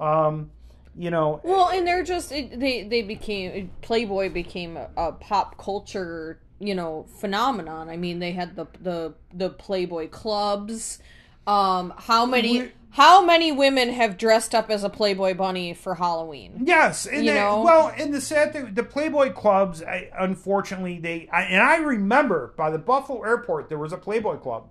Um, 0.00 0.50
you 0.96 1.10
know, 1.10 1.40
Well, 1.44 1.68
and 1.68 1.86
they're 1.86 2.02
just 2.04 2.32
it, 2.32 2.58
they 2.58 2.82
they 2.84 3.02
became 3.02 3.70
Playboy 3.82 4.30
became 4.30 4.76
a, 4.76 4.88
a 4.96 5.12
pop 5.12 5.58
culture 5.58 6.38
you 6.58 6.74
know 6.74 7.06
phenomenon. 7.20 7.88
I 7.88 7.96
mean, 7.96 8.18
they 8.18 8.32
had 8.32 8.56
the 8.56 8.66
the 8.80 9.14
the 9.34 9.50
Playboy 9.50 10.08
clubs. 10.08 10.98
Um, 11.46 11.92
how 11.96 12.26
many 12.26 12.60
We- 12.62 12.72
how 12.90 13.22
many 13.22 13.52
women 13.52 13.90
have 13.90 14.16
dressed 14.16 14.54
up 14.54 14.70
as 14.70 14.82
a 14.82 14.88
Playboy 14.88 15.34
bunny 15.34 15.74
for 15.74 15.96
Halloween? 15.96 16.62
Yes, 16.64 17.04
and 17.04 17.26
You 17.26 17.32
they- 17.32 17.38
know? 17.38 17.60
well, 17.62 17.92
and 17.94 18.12
the 18.14 18.22
sad 18.22 18.54
thing, 18.54 18.72
the 18.72 18.82
Playboy 18.82 19.32
clubs, 19.34 19.82
I, 19.82 20.08
unfortunately, 20.18 20.98
they 20.98 21.28
I, 21.30 21.42
and 21.42 21.62
I 21.62 21.76
remember 21.76 22.54
by 22.56 22.70
the 22.70 22.78
Buffalo 22.78 23.22
airport 23.22 23.68
there 23.68 23.78
was 23.78 23.92
a 23.92 23.98
Playboy 23.98 24.36
club, 24.38 24.70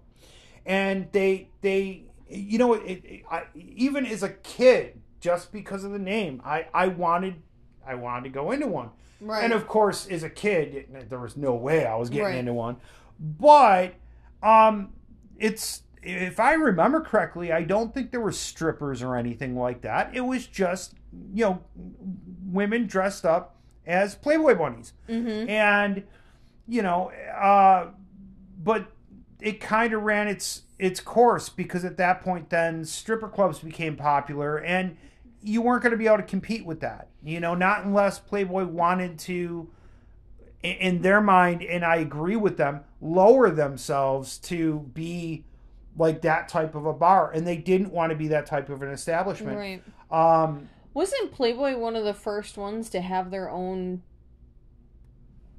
and 0.65 1.07
they 1.11 1.49
they 1.61 2.03
you 2.27 2.57
know 2.57 2.73
it, 2.73 3.01
it, 3.05 3.21
I, 3.29 3.43
even 3.55 4.05
as 4.07 4.23
a 4.23 4.29
kid, 4.29 4.99
just 5.25 5.51
because 5.51 5.83
of 5.83 5.91
the 5.91 5.97
name, 5.99 6.39
I 6.45 6.67
I 6.71 6.87
wanted 6.87 7.41
I 7.85 7.95
wanted 7.95 8.25
to 8.25 8.29
go 8.29 8.51
into 8.51 8.67
one, 8.67 8.91
Right. 9.19 9.43
and 9.43 9.53
of 9.53 9.67
course, 9.67 10.07
as 10.07 10.21
a 10.21 10.29
kid, 10.29 10.85
there 11.09 11.17
was 11.19 11.35
no 11.35 11.55
way 11.55 11.83
I 11.83 11.95
was 11.95 12.11
getting 12.11 12.25
Right. 12.25 12.35
into 12.35 12.53
one, 12.53 12.77
but 13.19 13.95
um, 14.43 14.93
it's 15.39 15.81
if 16.03 16.39
I 16.39 16.53
remember 16.53 17.01
correctly, 17.01 17.51
I 17.51 17.63
don't 17.63 17.91
think 17.91 18.11
there 18.11 18.21
were 18.21 18.31
strippers 18.31 19.01
or 19.01 19.15
anything 19.15 19.55
like 19.57 19.81
that. 19.81 20.15
It 20.15 20.21
was 20.21 20.45
just 20.45 20.93
you 21.33 21.43
know 21.45 21.63
women 22.45 22.85
dressed 22.85 23.25
up 23.25 23.55
as 23.87 24.13
Playboy 24.13 24.53
bunnies, 24.55 24.93
mm-hmm. 25.09 25.49
and 25.49 26.03
you 26.67 26.83
know, 26.83 27.09
uh, 27.35 27.87
but 28.63 28.91
it 29.41 29.59
kind 29.59 29.91
of 29.91 30.03
ran 30.03 30.27
its 30.27 30.61
its 30.77 30.99
course 30.99 31.49
because 31.49 31.83
at 31.83 31.97
that 31.97 32.21
point, 32.21 32.51
then 32.51 32.85
stripper 32.85 33.27
clubs 33.27 33.57
became 33.59 33.95
popular, 33.95 34.57
and 34.57 34.97
you 35.45 35.61
weren't 35.61 35.83
going 35.83 35.91
to 35.91 35.97
be 35.97 36.07
able 36.07 36.17
to 36.17 36.23
compete 36.23 36.65
with 36.65 36.81
that. 36.81 37.09
You 37.23 37.39
know, 37.39 37.53
not 37.53 37.85
unless 37.85 38.19
Playboy 38.19 38.65
wanted 38.65 39.19
to, 39.19 39.69
in 40.63 41.01
their 41.01 41.21
mind, 41.21 41.61
and 41.63 41.85
I 41.85 41.97
agree 41.97 42.35
with 42.35 42.57
them, 42.57 42.81
lower 42.99 43.51
themselves 43.51 44.37
to 44.39 44.79
be 44.93 45.45
like 45.97 46.21
that 46.23 46.49
type 46.49 46.75
of 46.75 46.85
a 46.85 46.93
bar, 46.93 47.31
and 47.31 47.47
they 47.47 47.57
didn't 47.57 47.91
want 47.91 48.09
to 48.09 48.15
be 48.15 48.27
that 48.29 48.45
type 48.45 48.69
of 48.69 48.81
an 48.81 48.89
establishment. 48.89 49.57
Right. 49.57 49.83
Um, 50.11 50.69
Wasn't 50.93 51.31
Playboy 51.31 51.77
one 51.77 51.95
of 51.95 52.03
the 52.03 52.13
first 52.13 52.57
ones 52.57 52.89
to 52.89 53.01
have 53.01 53.31
their 53.31 53.49
own 53.49 54.01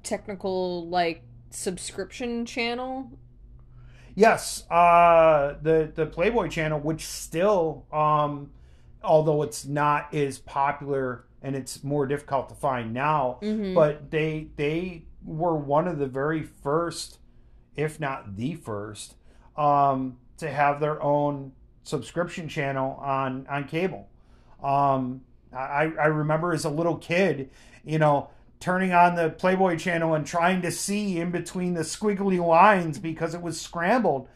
technical 0.02 0.88
like 0.88 1.22
subscription 1.50 2.44
channel? 2.44 3.10
Yes, 4.14 4.68
uh, 4.70 5.54
the 5.62 5.92
the 5.94 6.06
Playboy 6.06 6.48
channel, 6.48 6.80
which 6.80 7.06
still, 7.06 7.86
um, 7.92 8.50
although 9.06 9.42
it's 9.42 9.64
not 9.64 10.12
as 10.12 10.38
popular 10.38 11.24
and 11.42 11.54
it's 11.54 11.84
more 11.84 12.06
difficult 12.06 12.48
to 12.48 12.54
find 12.54 12.92
now, 12.92 13.38
Mhm. 13.42 13.74
but 13.74 14.10
they 14.10 14.48
they 14.56 15.04
were 15.24 15.54
one 15.56 15.86
of 15.88 15.98
the 15.98 16.06
very 16.06 16.42
first, 16.42 17.18
if 17.76 17.98
not 18.00 18.36
the 18.36 18.54
first, 18.54 19.14
um, 19.56 20.16
to 20.38 20.50
have 20.50 20.80
their 20.80 21.02
own 21.02 21.52
subscription 21.84 22.48
channel 22.48 22.96
on 23.00 23.46
on 23.48 23.64
cable. 23.64 24.08
Um, 24.62 25.22
I 25.52 25.92
I 26.00 26.06
remember 26.06 26.52
as 26.52 26.64
a 26.64 26.70
little 26.70 26.96
kid, 26.96 27.50
you 27.84 27.98
know. 27.98 28.28
Turning 28.58 28.90
on 28.94 29.16
the 29.16 29.28
Playboy 29.28 29.76
channel 29.76 30.14
and 30.14 30.24
trying 30.26 30.62
to 30.62 30.70
see 30.70 31.20
in 31.20 31.30
between 31.30 31.74
the 31.74 31.82
squiggly 31.82 32.44
lines 32.44 32.98
because 32.98 33.34
it 33.34 33.42
was 33.42 33.60
scrambled, 33.60 34.30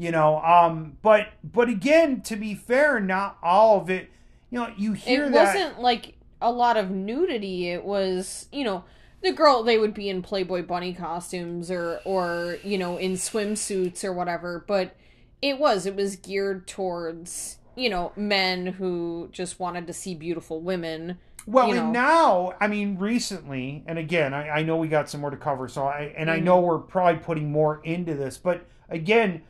you 0.00 0.10
know. 0.10 0.40
Um, 0.40 0.96
but 1.02 1.28
but 1.44 1.68
again, 1.68 2.22
to 2.22 2.36
be 2.36 2.54
fair, 2.54 3.00
not 3.00 3.38
all 3.42 3.80
of 3.80 3.90
it. 3.90 4.10
You 4.50 4.58
know, 4.60 4.72
you 4.76 4.92
hear 4.94 5.26
it 5.26 5.32
that. 5.32 5.56
It 5.56 5.58
wasn't 5.58 5.80
like 5.80 6.14
a 6.40 6.50
lot 6.50 6.76
of 6.76 6.90
nudity. 6.90 7.68
It 7.68 7.84
was, 7.84 8.46
you 8.50 8.64
know, 8.64 8.84
the 9.22 9.32
girl 9.32 9.62
they 9.62 9.78
would 9.78 9.94
be 9.94 10.08
in 10.08 10.22
Playboy 10.22 10.62
bunny 10.62 10.94
costumes 10.94 11.70
or 11.70 12.00
or 12.04 12.58
you 12.64 12.78
know 12.78 12.96
in 12.96 13.12
swimsuits 13.12 14.02
or 14.04 14.12
whatever. 14.12 14.64
But 14.66 14.96
it 15.42 15.58
was 15.58 15.86
it 15.86 15.94
was 15.96 16.16
geared 16.16 16.66
towards 16.66 17.58
you 17.76 17.90
know 17.90 18.12
men 18.16 18.66
who 18.66 19.28
just 19.32 19.60
wanted 19.60 19.86
to 19.86 19.92
see 19.92 20.14
beautiful 20.14 20.60
women. 20.60 21.18
Well, 21.46 21.68
you 21.68 21.74
and 21.74 21.92
now, 21.92 22.54
I 22.60 22.68
mean, 22.68 22.98
recently, 22.98 23.82
and 23.86 23.98
again, 23.98 24.34
I, 24.34 24.48
I 24.50 24.62
know 24.62 24.76
we 24.76 24.88
got 24.88 25.08
some 25.08 25.20
more 25.22 25.30
to 25.30 25.36
cover, 25.36 25.68
so 25.68 25.86
I 25.86 26.12
and 26.16 26.30
I 26.30 26.38
Mhm. 26.38 26.44
know 26.44 26.60
we're 26.60 26.78
probably 26.78 27.20
putting 27.22 27.50
more 27.50 27.80
into 27.82 28.14
this, 28.14 28.36
but 28.38 28.66
again, 28.88 29.42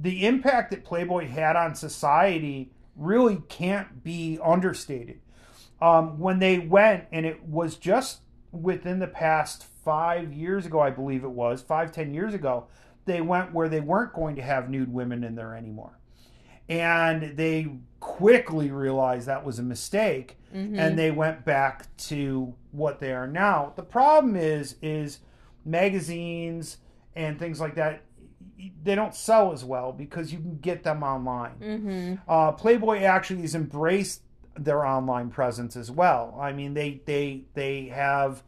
the 0.00 0.26
impact 0.26 0.70
that 0.70 0.84
Playboy 0.84 1.26
had 1.28 1.56
on 1.56 1.74
society 1.74 2.72
really 2.96 3.42
can't 3.48 4.02
be 4.02 4.38
understated. 4.42 5.20
Um, 5.80 6.18
when 6.18 6.38
they 6.38 6.58
went, 6.58 7.04
and 7.12 7.26
it 7.26 7.42
was 7.44 7.76
just 7.76 8.20
within 8.52 8.98
the 9.00 9.06
past 9.06 9.64
five 9.84 10.32
years 10.32 10.64
ago, 10.66 10.80
I 10.80 10.90
believe 10.90 11.24
it 11.24 11.30
was 11.30 11.60
five 11.62 11.92
ten 11.92 12.14
years 12.14 12.32
ago, 12.34 12.66
they 13.04 13.20
went 13.20 13.52
where 13.52 13.68
they 13.68 13.80
weren't 13.80 14.14
going 14.14 14.36
to 14.36 14.42
have 14.42 14.70
nude 14.70 14.92
women 14.92 15.22
in 15.24 15.34
there 15.34 15.54
anymore, 15.54 15.98
and 16.68 17.36
they 17.36 17.76
quickly 18.00 18.70
realized 18.70 19.26
that 19.26 19.44
was 19.44 19.58
a 19.58 19.62
mistake 19.62 20.38
Mhm. 20.54 20.78
and 20.78 20.98
they 20.98 21.10
went 21.10 21.44
back 21.44 21.94
to 21.96 22.54
what 22.70 23.00
they 23.00 23.12
are 23.12 23.26
now. 23.26 23.72
The 23.76 23.82
problem 23.82 24.36
is 24.36 24.76
is 24.80 25.18
magazines 25.64 26.78
and 27.16 27.38
things 27.38 27.60
like 27.60 27.74
that 27.74 28.02
they 28.82 28.94
don't 28.94 29.14
sell 29.14 29.52
as 29.52 29.64
well 29.64 29.92
because 29.92 30.32
you 30.32 30.38
can 30.38 30.58
get 30.58 30.82
them 30.84 31.02
online. 31.02 31.56
Mhm. 31.60 32.18
Uh, 32.28 32.52
Playboy 32.52 33.00
actually 33.00 33.40
has 33.42 33.54
embraced 33.54 34.22
their 34.56 34.84
online 34.86 35.30
presence 35.30 35.76
as 35.76 35.90
well. 35.90 36.36
I 36.40 36.52
mean, 36.52 36.74
they 36.74 37.00
they 37.06 37.44
they 37.54 37.86
have, 37.86 38.42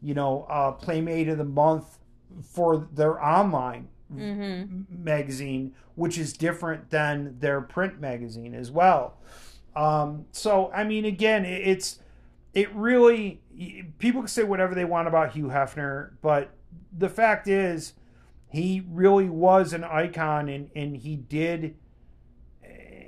you 0.00 0.14
know, 0.14 0.44
uh, 0.48 0.72
Playmate 0.72 1.28
of 1.28 1.38
the 1.38 1.44
Month 1.44 1.98
for 2.42 2.86
their 2.92 3.22
online 3.24 3.88
Mhm. 4.14 4.84
magazine, 4.90 5.74
which 5.96 6.16
is 6.18 6.32
different 6.32 6.90
than 6.90 7.36
their 7.40 7.60
print 7.60 8.00
magazine 8.00 8.54
as 8.54 8.70
well. 8.70 9.14
Um, 9.76 10.26
so, 10.32 10.70
I 10.72 10.84
mean, 10.84 11.04
again, 11.04 11.44
it, 11.44 11.66
it's 11.66 11.98
it 12.54 12.72
really 12.74 13.40
people 13.98 14.22
can 14.22 14.28
say 14.28 14.44
whatever 14.44 14.74
they 14.74 14.84
want 14.84 15.08
about 15.08 15.32
Hugh 15.32 15.48
Hefner, 15.48 16.12
but 16.22 16.50
the 16.96 17.08
fact 17.08 17.46
is, 17.48 17.92
he 18.50 18.82
really 18.90 19.28
was 19.28 19.72
an 19.72 19.84
icon, 19.84 20.48
and 20.48 20.70
and 20.74 20.96
he 20.96 21.16
did. 21.16 21.76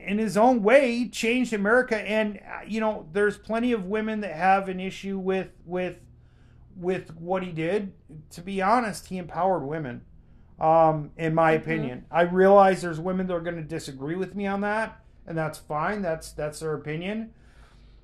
In 0.06 0.18
his 0.18 0.36
own 0.36 0.62
way, 0.62 1.08
changed 1.08 1.52
America, 1.52 1.96
and 1.96 2.38
uh, 2.38 2.64
you 2.66 2.80
know, 2.80 3.06
there's 3.12 3.36
plenty 3.36 3.72
of 3.72 3.84
women 3.84 4.20
that 4.20 4.34
have 4.34 4.68
an 4.68 4.80
issue 4.80 5.18
with 5.18 5.48
with 5.66 5.98
with 6.76 7.14
what 7.16 7.42
he 7.42 7.52
did. 7.52 7.92
To 8.30 8.40
be 8.40 8.62
honest, 8.62 9.08
he 9.08 9.18
empowered 9.18 9.62
women. 9.62 10.02
Um, 10.58 11.10
in 11.16 11.34
my 11.34 11.54
Mm-hmm. 11.54 11.62
opinion, 11.62 12.06
I 12.10 12.22
realize 12.22 12.82
there's 12.82 13.00
women 13.00 13.26
that 13.28 13.34
are 13.34 13.40
going 13.40 13.56
to 13.56 13.62
disagree 13.62 14.16
with 14.16 14.34
me 14.34 14.46
on 14.46 14.60
that, 14.62 15.00
and 15.26 15.36
that's 15.36 15.58
fine. 15.58 16.02
That's 16.02 16.32
that's 16.32 16.60
their 16.60 16.74
opinion. 16.74 17.32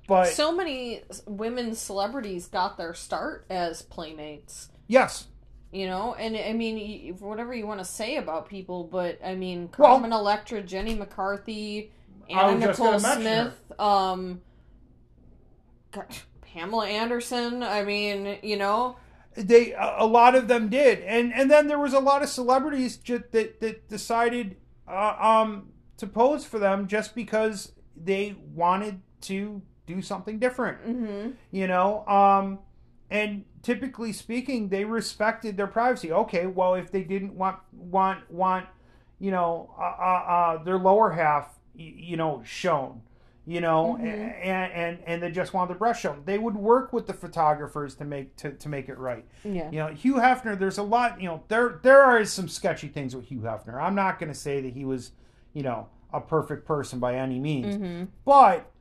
But 0.07 0.27
so 0.29 0.51
many 0.55 1.01
women 1.25 1.75
celebrities 1.75 2.47
got 2.47 2.77
their 2.77 2.93
start 2.93 3.45
as 3.49 3.81
playmates. 3.81 4.69
yes, 4.87 5.27
You 5.71 5.87
know, 5.87 6.13
and 6.15 6.37
I 6.37 6.53
mean, 6.53 7.15
whatever 7.19 7.53
you 7.53 7.67
want 7.67 7.79
to 7.81 7.85
say 7.85 8.15
about 8.17 8.47
people, 8.47 8.85
but 8.85 9.19
I 9.23 9.35
mean, 9.35 9.69
Well- 9.77 9.89
Carmen 9.89 10.13
Electra, 10.13 10.61
Jenny 10.63 10.95
McCarthy, 10.95 11.91
Anna 12.29 12.57
Nicole 12.57 12.99
Smith, 12.99 13.53
um, 13.79 14.41
God, 15.91 16.05
Pamela 16.41 16.87
Anderson. 16.87 17.63
I 17.63 17.83
mean, 17.83 18.37
you 18.41 18.57
know, 18.57 18.95
they 19.35 19.73
a 19.73 19.95
a 19.99 20.05
lot 20.05 20.35
of 20.35 20.47
them 20.47 20.69
did, 20.69 21.01
and 21.01 21.33
and 21.33 21.51
then 21.51 21.67
there 21.67 21.79
was 21.79 21.93
a 21.93 21.99
lot 21.99 22.23
of 22.23 22.29
celebrities 22.29 22.97
ju- 22.97 23.23
that 23.31 23.59
that 23.59 23.87
decided 23.89 24.55
uh, 24.87 25.15
um 25.19 25.69
to 25.97 26.07
pose 26.07 26.45
for 26.45 26.59
them 26.59 26.87
just 26.87 27.13
because 27.13 27.73
they 27.95 28.35
wanted 28.53 29.01
to 29.21 29.61
do 29.85 30.01
something 30.01 30.39
different. 30.39 30.79
mm-hmm. 30.85 31.31
you 31.51 31.67
know 31.67 32.05
um 32.07 32.59
and 33.09 33.45
typically 33.67 34.13
speaking 34.13 34.69
they 34.69 34.85
respected 34.85 35.57
their 35.57 35.67
privacy. 35.67 36.09
Okay 36.09 36.47
well 36.47 36.75
if 36.75 36.89
they 36.89 37.03
didn't 37.03 37.33
want 37.35 37.57
want 37.73 38.19
want 38.31 38.65
you 39.19 39.29
know 39.29 39.69
uh, 39.77 39.83
uh, 39.83 40.23
uh 40.59 40.63
their 40.63 40.77
lower 40.77 41.09
half 41.11 41.59
you 41.75 42.15
know 42.15 42.41
shown 42.45 43.01
you 43.45 43.59
know 43.59 43.97
Mhm. 43.99 44.05
and 44.41 44.71
and 44.71 44.99
and 45.05 45.21
they 45.21 45.31
just 45.31 45.53
want 45.53 45.67
the 45.69 45.75
breast 45.75 46.01
shown. 46.01 46.21
They 46.23 46.37
would 46.37 46.55
work 46.55 46.93
with 46.93 47.07
the 47.07 47.13
photographers 47.13 47.95
to 47.95 48.05
make 48.05 48.37
to, 48.37 48.53
to 48.53 48.69
make 48.69 48.87
it 48.87 48.97
right. 48.97 49.25
Yeah, 49.43 49.69
you 49.69 49.79
know 49.79 49.87
hugh 49.87 50.15
hefner 50.15 50.57
there's 50.57 50.77
a 50.77 50.83
lot 50.83 51.19
you 51.21 51.27
know 51.27 51.43
there 51.49 51.79
there 51.83 52.01
are 52.01 52.23
some 52.23 52.47
sketchy 52.47 52.87
things 52.87 53.13
with 53.15 53.25
hugh 53.25 53.41
hefner. 53.41 53.81
I'm 53.81 53.95
not 53.95 54.17
going 54.17 54.31
to 54.31 54.39
say 54.47 54.61
that 54.61 54.73
he 54.73 54.85
was 54.85 55.11
you 55.53 55.63
know 55.63 55.89
a 56.13 56.21
perfect 56.21 56.65
person 56.65 56.99
by 56.99 57.15
any 57.15 57.37
means. 57.37 57.75
Mm-hmm. 57.75 58.03
but 58.23 58.71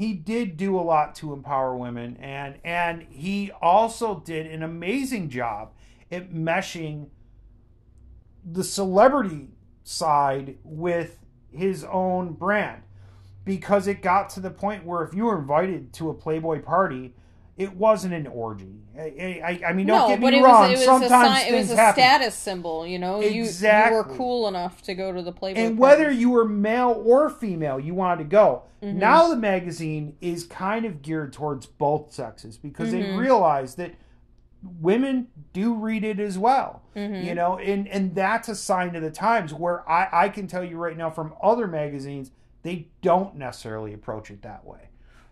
he 0.00 0.14
did 0.14 0.56
do 0.56 0.78
a 0.78 0.80
lot 0.80 1.14
to 1.14 1.34
empower 1.34 1.76
women 1.76 2.16
and 2.22 2.54
and 2.64 3.02
he 3.10 3.50
also 3.60 4.22
did 4.24 4.46
an 4.46 4.62
amazing 4.62 5.28
job 5.28 5.74
at 6.10 6.32
meshing 6.32 7.08
the 8.42 8.64
celebrity 8.64 9.50
side 9.84 10.56
with 10.64 11.18
his 11.52 11.84
own 11.84 12.32
brand. 12.32 12.80
Because 13.44 13.86
it 13.86 14.00
got 14.00 14.30
to 14.30 14.40
the 14.40 14.48
point 14.48 14.86
where 14.86 15.02
if 15.02 15.12
you 15.12 15.26
were 15.26 15.38
invited 15.38 15.92
to 15.92 16.08
a 16.08 16.14
playboy 16.14 16.62
party 16.62 17.12
it 17.60 17.76
wasn't 17.76 18.14
an 18.14 18.26
orgy 18.26 18.80
i, 18.98 19.02
I, 19.44 19.60
I 19.68 19.72
mean 19.72 19.86
don't 19.86 19.98
no, 19.98 20.08
get 20.08 20.20
but 20.20 20.32
me 20.32 20.38
it 20.38 20.42
wrong 20.42 20.70
was 20.70 20.80
it 20.80 20.84
sometimes 20.84 21.44
a 21.44 21.48
it 21.48 21.54
was 21.58 21.70
a 21.70 21.76
happen 21.76 22.02
status 22.02 22.34
symbol. 22.34 22.86
You 22.86 22.98
know, 22.98 23.20
you 23.20 23.44
you 23.44 23.92
were 23.92 24.04
cool 24.04 24.48
enough 24.48 24.82
to 24.82 24.94
go 24.94 25.12
to 25.12 25.22
the 25.22 25.32
Playboy. 25.32 25.60
and 25.60 25.78
whether 25.78 26.04
parties. 26.04 26.20
you 26.20 26.30
were 26.30 26.44
male 26.44 27.02
or 27.04 27.30
female, 27.30 27.80
you 27.80 27.94
wanted 27.94 28.24
to 28.24 28.28
go. 28.28 28.62
Mhm. 28.82 28.94
Now 28.94 29.28
the 29.28 29.36
magazine 29.36 30.16
is 30.20 30.44
kind 30.44 30.84
of 30.84 31.02
geared 31.02 31.32
towards 31.32 31.66
both 31.66 32.12
sexes 32.12 32.58
because 32.58 32.90
they 32.90 33.02
Mhm. 33.02 33.18
realize 33.18 33.76
that 33.76 33.94
women 34.80 35.28
do 35.52 35.74
read 35.74 36.04
it 36.04 36.20
as 36.20 36.38
well. 36.38 36.82
Mhm. 36.94 37.24
You 37.24 37.34
know, 37.34 37.58
and 37.58 37.88
and 37.88 38.14
that's 38.14 38.48
a 38.48 38.54
sign 38.54 38.94
of 38.96 39.02
the 39.02 39.10
times 39.10 39.54
where 39.54 39.88
I 39.88 40.08
I 40.24 40.28
can 40.28 40.46
tell 40.46 40.64
you 40.64 40.76
right 40.76 40.96
now 40.96 41.10
from 41.10 41.34
other 41.42 41.66
magazines 41.66 42.32
they 42.62 42.88
don't 43.00 43.36
necessarily 43.36 43.94
approach 43.94 44.30
it 44.30 44.42
that 44.42 44.66
way. 44.66 44.89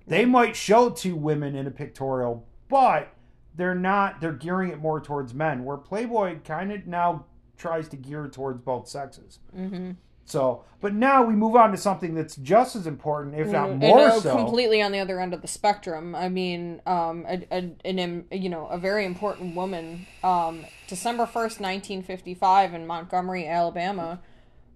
They 0.09 0.25
might 0.25 0.57
show 0.57 0.91
two 0.91 1.15
women 1.17 1.55
in 1.55 1.67
a 1.67 1.71
pictorial, 1.71 2.47
but 2.69 3.09
they're 3.55 3.75
not 3.75 4.21
they're 4.21 4.33
gearing 4.33 4.71
it 4.71 4.79
more 4.81 5.01
towards 5.01 5.35
men 5.35 5.65
where 5.65 5.77
Playboy 5.77 6.39
kind 6.45 6.73
of 6.73 6.87
now 6.87 7.27
tries 7.57 7.89
to 7.89 7.97
gear 7.97 8.29
towards 8.29 8.61
both 8.63 8.89
sexes. 8.89 9.41
Mhm. 9.57 9.97
So, 10.25 10.65
but 10.83 10.93
now 10.95 11.23
we 11.25 11.35
move 11.35 11.57
on 11.57 11.71
to 11.71 11.79
something 11.79 12.15
that's 12.15 12.37
just 12.37 12.77
as 12.77 12.87
important, 12.87 13.35
if 13.35 13.49
not 13.51 13.71
Mm, 13.71 13.79
more 13.79 13.99
and, 14.01 14.09
uh, 14.13 14.21
so. 14.21 14.37
completely 14.37 14.83
on 14.83 14.93
the 14.93 14.99
other 14.99 15.21
end 15.21 15.33
of 15.33 15.41
the 15.41 15.49
spectrum. 15.49 16.15
I 16.15 16.29
mean, 16.29 16.83
um, 16.87 17.25
a, 17.27 17.47
a, 17.51 17.73
an 17.87 18.27
you 18.31 18.51
know 18.51 18.67
a 18.67 18.77
very 18.79 19.07
important 19.07 19.57
woman. 19.57 20.07
Um, 20.23 20.67
December 20.87 21.25
first, 21.27 21.61
nineteen 21.61 22.03
fifty 22.03 22.35
five, 22.35 22.75
in 22.75 22.87
Montgomery, 22.87 23.47
Alabama, 23.49 24.21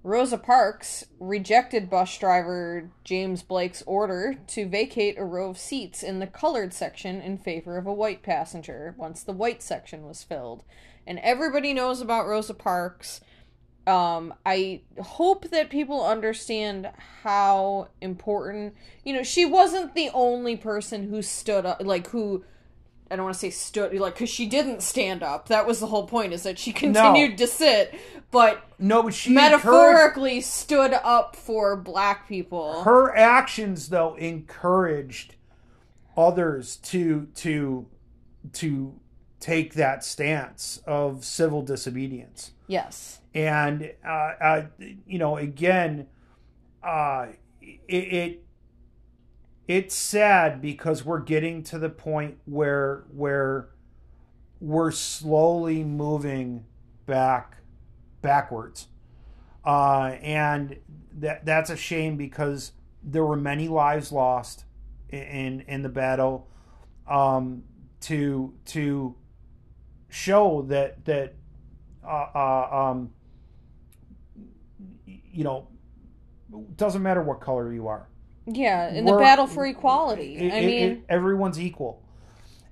Rosa 0.04 0.36
Parks 0.36 1.04
rejected 1.20 1.88
bus 1.88 2.18
driver 2.18 2.90
James 3.04 3.42
Blake's 3.42 3.82
order 3.86 4.36
to 4.48 4.66
vacate 4.66 5.16
a 5.16 5.24
row 5.24 5.50
of 5.50 5.58
seats 5.58 6.02
in 6.02 6.18
the 6.18 6.26
colored 6.26 6.74
section 6.74 7.20
in 7.20 7.38
favor 7.38 7.78
of 7.78 7.86
a 7.86 7.92
white 7.92 8.22
passenger 8.22 8.94
once 8.98 9.22
the 9.22 9.32
white 9.32 9.62
section 9.62 10.04
was 10.04 10.24
filled. 10.24 10.64
And 11.06 11.20
everybody 11.20 11.72
knows 11.72 12.00
about 12.00 12.26
Rosa 12.26 12.54
Parks 12.54 13.20
um 13.86 14.32
i 14.46 14.80
hope 15.00 15.50
that 15.50 15.68
people 15.68 16.06
understand 16.06 16.88
how 17.24 17.88
important 18.00 18.74
you 19.04 19.12
know 19.12 19.24
she 19.24 19.44
wasn't 19.44 19.92
the 19.94 20.08
only 20.14 20.56
person 20.56 21.08
who 21.08 21.20
stood 21.20 21.66
up 21.66 21.82
like 21.84 22.06
who 22.08 22.44
i 23.12 23.16
don't 23.16 23.24
want 23.24 23.34
to 23.34 23.38
say 23.38 23.50
stood 23.50 23.92
like 23.94 24.14
because 24.14 24.30
she 24.30 24.46
didn't 24.46 24.82
stand 24.82 25.22
up. 25.22 25.48
That 25.48 25.66
was 25.66 25.80
the 25.80 25.86
whole 25.86 26.06
point 26.06 26.32
is 26.32 26.44
that 26.44 26.58
she 26.58 26.72
continued 26.72 27.38
to 27.38 27.46
sit. 27.46 27.94
But 28.30 28.64
no, 28.78 29.02
but 29.02 29.14
she 29.14 29.30
metaphorically 29.30 30.40
stood 30.40 30.94
up 30.94 31.36
for 31.36 31.76
black 31.76 32.26
people. 32.26 32.82
Her 32.82 33.14
actions 33.14 33.90
though 33.90 34.14
encouraged 34.14 35.36
others 36.16 36.76
to 36.76 37.28
to 37.36 37.86
to 38.54 38.98
take 39.38 39.74
that 39.74 40.04
stance 40.04 40.80
of 40.86 41.24
civil 41.24 41.62
disobedience. 41.62 42.52
yes. 42.66 43.18
And 43.34 43.92
uh, 44.06 44.08
uh, 44.08 44.66
you 45.06 45.18
know 45.18 45.36
again 45.36 46.06
uh, 46.82 47.26
it, 47.60 47.94
it 47.94 48.44
it's 49.68 49.94
sad 49.94 50.60
because 50.60 51.04
we're 51.04 51.20
getting 51.20 51.62
to 51.62 51.78
the 51.78 51.88
point 51.88 52.38
where 52.44 53.04
where 53.10 53.68
we're 54.60 54.90
slowly 54.90 55.82
moving 55.82 56.64
back 57.06 57.56
backwards 58.20 58.88
uh, 59.64 60.16
and 60.20 60.76
that 61.12 61.44
that's 61.44 61.70
a 61.70 61.76
shame 61.76 62.16
because 62.16 62.72
there 63.02 63.24
were 63.24 63.36
many 63.36 63.68
lives 63.68 64.12
lost 64.12 64.64
in 65.10 65.60
in 65.68 65.82
the 65.82 65.88
battle 65.88 66.48
um, 67.08 67.62
to 68.00 68.54
to 68.64 69.14
show 70.08 70.62
that 70.68 71.04
that 71.04 71.34
uh, 72.04 72.26
uh, 72.34 72.68
um, 72.72 73.10
you 75.06 75.44
know, 75.44 75.68
doesn't 76.76 77.02
matter 77.02 77.22
what 77.22 77.40
color 77.40 77.72
you 77.72 77.88
are. 77.88 78.08
Yeah 78.46 78.88
in 78.90 79.04
the 79.04 79.12
battle 79.16 79.46
for 79.46 79.64
equality 79.66 80.36
It- 80.36 80.52
i 80.52 80.56
it- 80.58 80.66
mean 80.66 80.88
it- 80.90 81.00
everyone's 81.08 81.60
equal, 81.60 82.02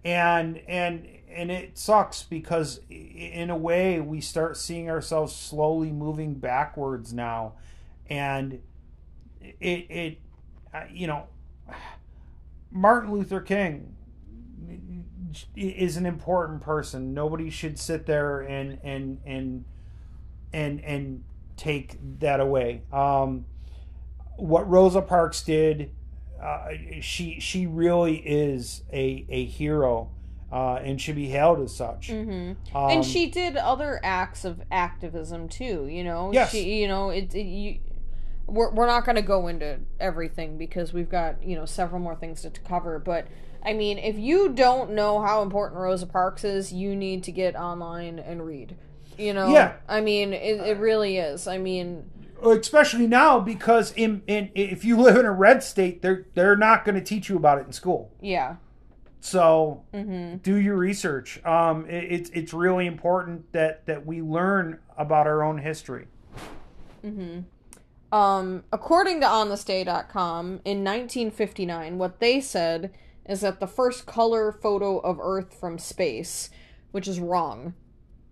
and 0.04 0.58
and 0.68 1.06
and 1.32 1.50
it 1.50 1.78
sucks 1.78 2.24
because 2.24 2.80
in 2.90 3.50
a 3.50 3.56
way 3.56 4.00
we 4.00 4.20
start 4.20 4.56
seeing 4.56 4.90
ourselves 4.90 5.34
slowly 5.34 5.92
moving 5.92 6.34
backwards 6.34 7.12
now, 7.12 7.52
and 8.08 8.60
it 9.60 9.86
it 9.90 10.18
you 10.92 11.06
know, 11.06 11.26
Martin 12.70 13.12
Luther 13.12 13.40
King 13.40 13.94
is 15.56 15.96
an 15.96 16.06
important 16.06 16.60
person. 16.60 17.14
Nobody 17.14 17.50
should 17.50 17.78
sit 17.78 18.06
there 18.06 18.40
and 18.40 18.78
and 18.82 19.20
and 19.24 19.64
and 20.52 20.80
and 20.84 21.24
take 21.56 21.98
that 22.18 22.40
away. 22.40 22.82
Um, 22.92 23.44
what 24.36 24.68
Rosa 24.68 25.02
Parks 25.02 25.42
did, 25.42 25.90
uh, 26.42 26.68
she 27.00 27.38
she 27.40 27.66
really 27.66 28.16
is 28.16 28.82
a 28.92 29.26
a 29.28 29.44
hero, 29.44 30.10
uh, 30.50 30.74
and 30.76 31.00
should 31.00 31.16
be 31.16 31.28
hailed 31.28 31.60
as 31.60 31.74
such. 31.74 32.08
hmm 32.10 32.52
Um, 32.74 32.90
and 32.90 33.04
she 33.04 33.26
did 33.30 33.56
other 33.56 34.00
acts 34.02 34.44
of 34.44 34.62
activism 34.70 35.48
too 35.48 35.86
you 35.86 36.02
know 36.04 36.30
Yes. 36.32 36.50
she 36.50 36.80
you 36.80 36.88
know 36.88 37.10
it, 37.10 37.34
it 37.34 37.42
you 37.44 37.78
we're, 38.46 38.70
we're 38.72 38.86
not 38.86 39.04
going 39.04 39.14
to 39.16 39.22
go 39.22 39.46
into 39.46 39.78
everything 40.00 40.58
because 40.58 40.92
we've 40.92 41.08
got 41.10 41.42
you 41.42 41.54
know 41.54 41.66
several 41.66 42.00
more 42.00 42.16
things 42.16 42.42
to, 42.42 42.50
to 42.50 42.60
cover 42.62 42.98
but 42.98 43.28
i 43.64 43.72
mean 43.72 43.96
if 43.98 44.18
you 44.18 44.48
don't 44.48 44.90
know 44.90 45.20
how 45.20 45.42
important 45.42 45.78
rosa 45.80 46.06
parks 46.06 46.42
is 46.42 46.72
you 46.72 46.96
need 46.96 47.22
to 47.22 47.30
get 47.30 47.54
online 47.54 48.18
and 48.18 48.44
read 48.44 48.74
you 49.18 49.32
know 49.34 49.48
Yeah. 49.52 49.74
i 49.88 50.00
mean 50.00 50.32
it, 50.32 50.58
it 50.60 50.78
really 50.78 51.18
is 51.18 51.46
i 51.46 51.58
mean 51.58 52.10
especially 52.44 53.06
now 53.06 53.40
because 53.40 53.92
in, 53.92 54.22
in 54.26 54.50
if 54.54 54.84
you 54.84 54.96
live 55.00 55.16
in 55.16 55.26
a 55.26 55.32
red 55.32 55.62
state, 55.62 56.02
they're 56.02 56.26
they're 56.34 56.56
not 56.56 56.84
going 56.84 56.94
to 56.94 57.00
teach 57.00 57.28
you 57.28 57.36
about 57.36 57.58
it 57.58 57.66
in 57.66 57.72
school. 57.72 58.12
yeah 58.20 58.56
So 59.20 59.84
hmm 59.92 60.36
do 60.36 60.56
your 60.56 60.76
research. 60.76 61.44
Um, 61.44 61.86
it, 61.88 62.04
it's 62.12 62.30
it's 62.30 62.52
really 62.52 62.86
important 62.86 63.52
that 63.52 63.86
that 63.86 64.06
we 64.06 64.22
learn 64.22 64.78
about 64.96 65.26
our 65.26 65.42
own 65.42 65.58
history. 65.58 66.06
Hmm. 67.02 67.40
Um, 68.12 68.64
according 68.72 69.20
to 69.20 69.26
onthisday.com, 69.26 70.46
in 70.64 70.84
1959, 70.84 71.96
what 71.96 72.18
they 72.18 72.40
said 72.40 72.92
is 73.28 73.40
that 73.42 73.60
the 73.60 73.68
first 73.68 74.04
color 74.06 74.50
photo 74.50 74.98
of 74.98 75.18
Earth 75.20 75.54
from 75.54 75.78
space, 75.78 76.50
which 76.90 77.06
is 77.06 77.20
wrong. 77.20 77.74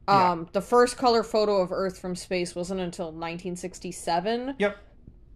Yeah. 0.09 0.31
Um, 0.31 0.49
the 0.53 0.63
first 0.63 0.97
color 0.97 1.23
photo 1.23 1.61
of 1.61 1.71
Earth 1.71 1.99
from 1.99 2.17
space 2.17 2.55
wasn't 2.55 2.81
until 2.81 3.07
1967. 3.07 4.57
Yep. 4.59 4.79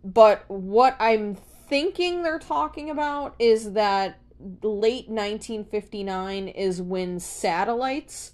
But 0.02 0.44
what 0.48 0.96
I'm 0.98 1.34
thinking 1.34 2.22
they're 2.22 2.38
talking 2.38 2.88
about 2.88 3.34
is 3.38 3.72
that 3.72 4.18
late 4.62 5.08
1959 5.08 6.48
is 6.48 6.80
when 6.80 7.20
satellites 7.20 8.32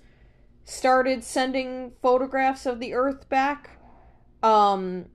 started 0.64 1.24
sending 1.24 1.92
photographs 2.00 2.66
of 2.66 2.78
the 2.78 2.94
Earth 2.94 3.28
back. 3.28 3.78
Um, 4.42 5.06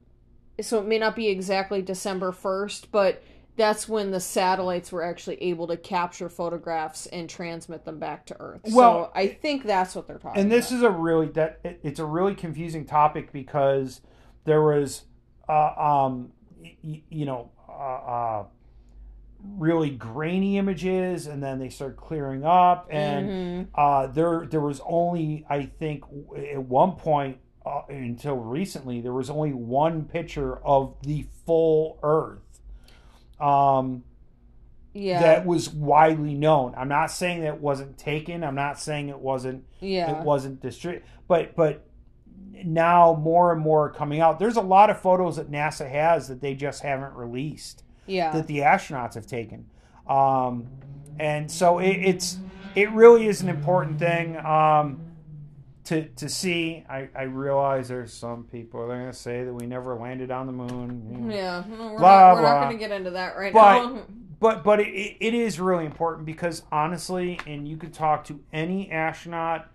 so 0.61 0.79
it 0.79 0.85
may 0.85 0.99
not 0.99 1.15
be 1.15 1.29
exactly 1.29 1.81
December 1.81 2.31
1st, 2.31 2.87
but 2.91 3.23
that's 3.55 3.87
when 3.87 4.11
the 4.11 4.19
satellites 4.19 4.91
were 4.91 5.03
actually 5.03 5.41
able 5.43 5.67
to 5.67 5.77
capture 5.77 6.29
photographs 6.29 7.05
and 7.07 7.29
transmit 7.29 7.85
them 7.85 7.99
back 7.99 8.25
to 8.27 8.35
Earth. 8.39 8.61
Well, 8.71 9.05
so 9.05 9.11
I 9.13 9.27
think 9.27 9.63
that's 9.63 9.95
what 9.95 10.07
they're 10.07 10.17
talking 10.17 10.41
and 10.41 10.51
this 10.51 10.69
about. 10.71 10.77
is 10.77 10.83
a 10.83 10.91
really 10.91 11.27
that 11.29 11.59
it- 11.63 11.79
it's 11.83 11.99
a 11.99 12.05
really 12.05 12.35
confusing 12.35 12.85
topic 12.85 13.31
because 13.31 14.01
there 14.45 14.61
was 14.61 15.03
uh, 15.49 15.73
um 15.77 16.31
y- 16.83 17.03
you 17.09 17.25
know 17.25 17.51
uh, 17.67 17.71
uh 17.71 18.45
really 19.57 19.89
grainy 19.89 20.57
images 20.57 21.27
and 21.27 21.43
then 21.43 21.59
they 21.59 21.67
started 21.69 21.97
clearing 21.97 22.45
up 22.45 22.87
and 22.89 23.29
Mhm. 23.29 23.67
uh 23.75 24.07
there 24.07 24.45
there 24.49 24.61
was 24.61 24.79
only 24.85 25.45
i 25.49 25.65
think 25.65 26.03
at 26.53 26.63
one 26.63 26.93
point 26.93 27.37
uh, 27.65 27.81
until 27.89 28.37
recently 28.37 29.01
there 29.01 29.11
was 29.13 29.29
only 29.29 29.51
one 29.51 30.05
picture 30.05 30.57
of 30.65 30.95
the 31.03 31.25
full 31.45 31.99
earth 32.03 32.52
um 33.43 34.03
yeah, 34.93 35.21
that 35.21 35.45
was 35.45 35.69
widely 35.71 36.35
known. 36.35 36.75
I'm 36.77 36.87
not 36.87 37.09
saying 37.09 37.41
that 37.41 37.47
it 37.47 37.59
wasn't 37.59 37.97
taken. 37.97 38.43
I'm 38.43 38.55
not 38.55 38.79
saying 38.79 39.09
it 39.09 39.17
wasn't 39.17 39.65
yeah, 39.79 40.19
it 40.19 40.23
wasn't 40.23 40.61
distributed. 40.61 41.07
But 41.27 41.55
but 41.55 41.87
now 42.63 43.19
more 43.19 43.51
and 43.51 43.61
more 43.61 43.85
are 43.85 43.89
coming 43.89 44.19
out. 44.19 44.39
There's 44.39 44.55
a 44.55 44.61
lot 44.61 44.89
of 44.89 44.99
photos 44.99 45.37
that 45.37 45.51
nasa 45.51 45.89
has 45.89 46.27
that 46.27 46.41
they 46.41 46.53
just 46.53 46.83
haven't 46.83 47.13
released 47.15 47.83
yeah. 48.05 48.31
that 48.31 48.47
the 48.47 48.59
astronauts 48.59 49.15
have 49.15 49.25
taken. 49.25 49.65
Um, 50.07 50.67
and 51.19 51.49
so 51.49 51.79
it, 51.79 51.91
it's 51.91 52.37
it 52.75 52.91
really 52.91 53.27
is 53.27 53.41
an 53.41 53.49
important 53.49 53.99
thing. 53.99 54.37
Um, 54.37 55.01
to 55.85 56.05
to 56.07 56.29
see 56.29 56.83
I, 56.89 57.09
I 57.15 57.23
realize 57.23 57.87
there's 57.89 58.13
some 58.13 58.45
people 58.45 58.87
that 58.87 58.93
are 58.93 58.99
going 58.99 59.11
to 59.11 59.17
say 59.17 59.43
that 59.43 59.53
we 59.53 59.65
never 59.65 59.95
landed 59.95 60.31
on 60.31 60.47
the 60.47 60.53
moon. 60.53 61.29
Yeah, 61.29 61.63
no, 61.69 61.93
we're, 61.93 61.99
Blah, 61.99 62.19
not, 62.19 62.33
we're 62.35 62.41
blah. 62.41 62.53
not 62.53 62.63
going 62.65 62.77
to 62.77 62.79
get 62.79 62.91
into 62.91 63.11
that 63.11 63.35
right 63.37 63.53
But- 63.53 63.85
now. 63.93 64.01
but 64.39 64.63
but 64.63 64.79
it, 64.81 65.17
it 65.19 65.33
is 65.33 65.59
really 65.59 65.85
important 65.85 66.25
because 66.25 66.63
honestly 66.71 67.39
and 67.47 67.67
you 67.67 67.77
could 67.77 67.93
talk 67.93 68.25
to 68.25 68.39
any 68.51 68.91
astronaut 68.91 69.67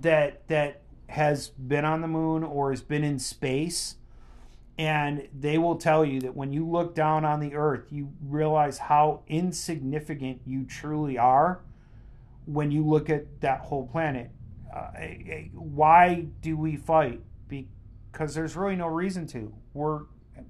that 0.00 0.46
that 0.48 0.82
has 1.08 1.48
been 1.48 1.84
on 1.86 2.02
the 2.02 2.08
moon 2.08 2.42
or 2.44 2.70
has 2.70 2.82
been 2.82 3.02
in 3.02 3.18
space 3.18 3.94
and 4.78 5.26
they 5.36 5.56
will 5.58 5.76
tell 5.76 6.04
you 6.04 6.20
that 6.20 6.36
when 6.36 6.52
you 6.52 6.68
look 6.68 6.94
down 6.94 7.24
on 7.24 7.40
the 7.40 7.54
earth 7.54 7.86
you 7.90 8.10
realize 8.22 8.76
how 8.76 9.22
insignificant 9.26 10.40
you 10.46 10.64
truly 10.64 11.16
are 11.16 11.60
when 12.44 12.70
you 12.70 12.84
look 12.86 13.08
at 13.08 13.40
that 13.40 13.60
whole 13.60 13.86
planet 13.86 14.30
why 15.52 16.26
do 16.40 16.56
we 16.56 16.76
fight? 16.76 17.20
Because 17.48 18.34
there's 18.34 18.56
really 18.56 18.76
no 18.76 18.86
reason 18.86 19.26
to. 19.28 19.52
We're 19.74 20.00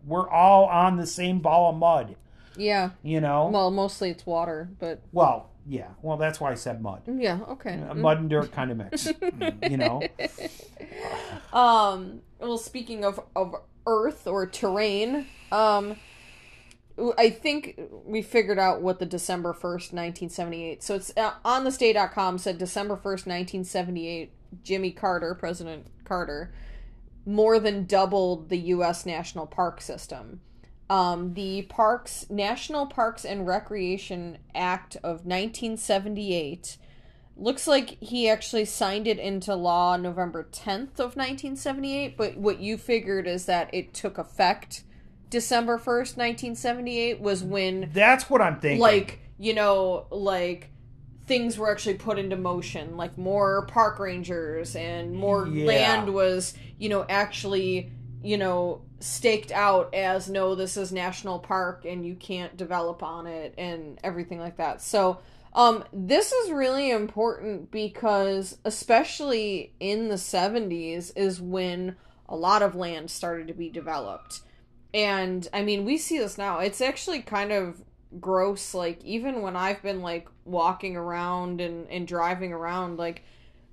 we're 0.07 0.29
all 0.29 0.67
on 0.67 0.97
the 0.97 1.07
same 1.07 1.41
ball 1.41 1.71
of 1.71 1.77
mud. 1.77 2.17
Yeah, 2.57 2.91
you 3.03 3.21
know? 3.21 3.49
Well, 3.53 3.71
mostly 3.71 4.11
it's 4.11 4.27
water, 4.27 4.69
but 4.79 5.01
well 5.13 5.51
yeah. 5.67 5.89
Well 6.03 6.17
that's 6.17 6.41
why 6.41 6.51
i 6.51 6.55
said 6.55 6.83
mud. 6.83 7.03
Yeah, 7.07 7.41
okay. 7.49 7.81
Uh, 7.89 7.95
mud 7.95 8.21
and 8.21 8.31
dirt 8.31 8.53
kind 8.53 8.71
of 8.71 8.79
mix 8.79 9.07
you 9.71 9.77
know? 9.77 10.03
Um. 11.53 12.23
Well, 12.39 12.59
speaking 12.59 13.05
of 13.05 13.21
of 13.37 13.55
Earth 13.87 14.27
or 14.27 14.47
terrain, 14.47 15.27
um, 15.51 15.97
I 17.17 17.31
think 17.31 17.81
we 18.05 18.23
figured 18.23 18.59
out 18.59 18.83
what 18.83 18.99
the 18.99 19.07
December 19.07 19.53
first, 19.53 19.93
nineteen 19.93 20.29
seventy 20.29 20.65
eight. 20.65 20.83
So 20.83 20.95
it's 20.95 21.13
uh, 21.17 21.33
OnThisDay.com 21.45 22.39
said 22.39 22.59
December 22.59 22.97
first, 22.97 23.27
nineteen 23.27 23.65
seventy 23.65 24.09
eight. 24.09 24.33
Jimmy 24.63 24.91
Carter, 24.91 25.35
President 25.35 25.87
Carter, 26.05 26.53
more 27.27 27.59
than 27.59 27.85
doubled 27.85 28.49
the 28.49 28.59
U.S. 28.59 29.05
national 29.05 29.47
park 29.47 29.81
system. 29.81 30.41
Um, 30.91 31.35
the 31.35 31.63
Parks 31.63 32.25
National 32.31 32.87
Parks 32.87 33.25
and 33.25 33.47
Recreation 33.47 34.39
Act 34.55 34.97
of 34.97 35.27
1978 35.27 36.79
looks 37.37 37.67
like 37.67 37.99
he 38.01 38.29
actually 38.29 38.65
signed 38.65 39.07
it 39.07 39.19
into 39.19 39.55
law 39.55 39.97
November 39.97 40.49
10th 40.51 40.99
of 40.99 41.15
1978, 41.15 42.17
but 42.17 42.37
what 42.39 42.61
you 42.61 42.79
figured 42.79 43.27
is 43.27 43.45
that 43.45 43.69
it 43.73 43.93
took 43.93 44.17
effect 44.17 44.83
December 45.31 45.79
1st, 45.79 46.17
1978 46.17 47.21
was 47.21 47.43
when 47.45 47.91
that's 47.93 48.31
what 48.31 48.41
i'm 48.41 48.59
thinking 48.61 48.81
like, 48.81 49.21
you 49.39 49.55
know, 49.55 50.07
like 50.11 50.71
things 51.27 51.59
were 51.59 51.71
actually 51.71 51.95
put 51.95 52.19
into 52.19 52.37
motion, 52.37 52.97
like 52.97 53.17
more 53.19 53.67
park 53.67 53.99
rangers 53.99 54.75
and 54.75 55.15
more 55.15 55.47
Yeah. 55.47 55.67
land 55.67 56.15
was, 56.15 56.55
you 56.79 56.89
know, 56.89 57.05
actually, 57.09 57.93
you 58.23 58.39
know, 58.39 58.81
staked 59.01 59.53
out 59.53 59.95
as 59.95 60.29
no, 60.29 60.55
this 60.55 60.77
is 60.77 60.91
national 60.91 61.39
park 61.39 61.85
and 61.85 62.05
you 62.05 62.15
can't 62.15 62.57
develop 62.57 63.03
on 63.03 63.27
it 63.27 63.55
and 63.59 63.99
everything 64.03 64.41
like 64.41 64.57
that. 64.57 64.81
So, 64.83 65.19
um, 65.53 65.85
this 65.93 66.33
is 66.33 66.51
really 66.51 66.91
important 66.91 67.71
because, 67.71 68.59
especially 68.65 69.73
in 69.81 70.09
the 70.09 70.17
70s, 70.17 71.13
is 71.17 71.41
when 71.41 71.97
a 72.29 72.37
lot 72.37 72.63
of 72.63 72.75
land 72.75 73.11
started 73.11 73.49
to 73.49 73.55
be 73.55 73.69
developed. 73.69 74.41
And 74.95 75.47
I 75.53 75.63
mean, 75.63 75.85
we 75.85 75.99
see 75.99 76.19
this 76.19 76.39
now. 76.39 76.59
It's 76.61 76.81
actually 76.81 77.21
kind 77.23 77.53
of 77.53 77.83
gross. 78.21 78.75
Like, 78.75 79.05
even 79.05 79.43
when 79.43 79.57
I've 79.57 79.83
been 79.83 80.01
like 80.01 80.29
walking 80.45 80.97
around 80.97 81.61
and, 81.61 81.87
and 81.89 82.07
driving 82.07 82.53
around, 82.53 82.97
like, 82.99 83.23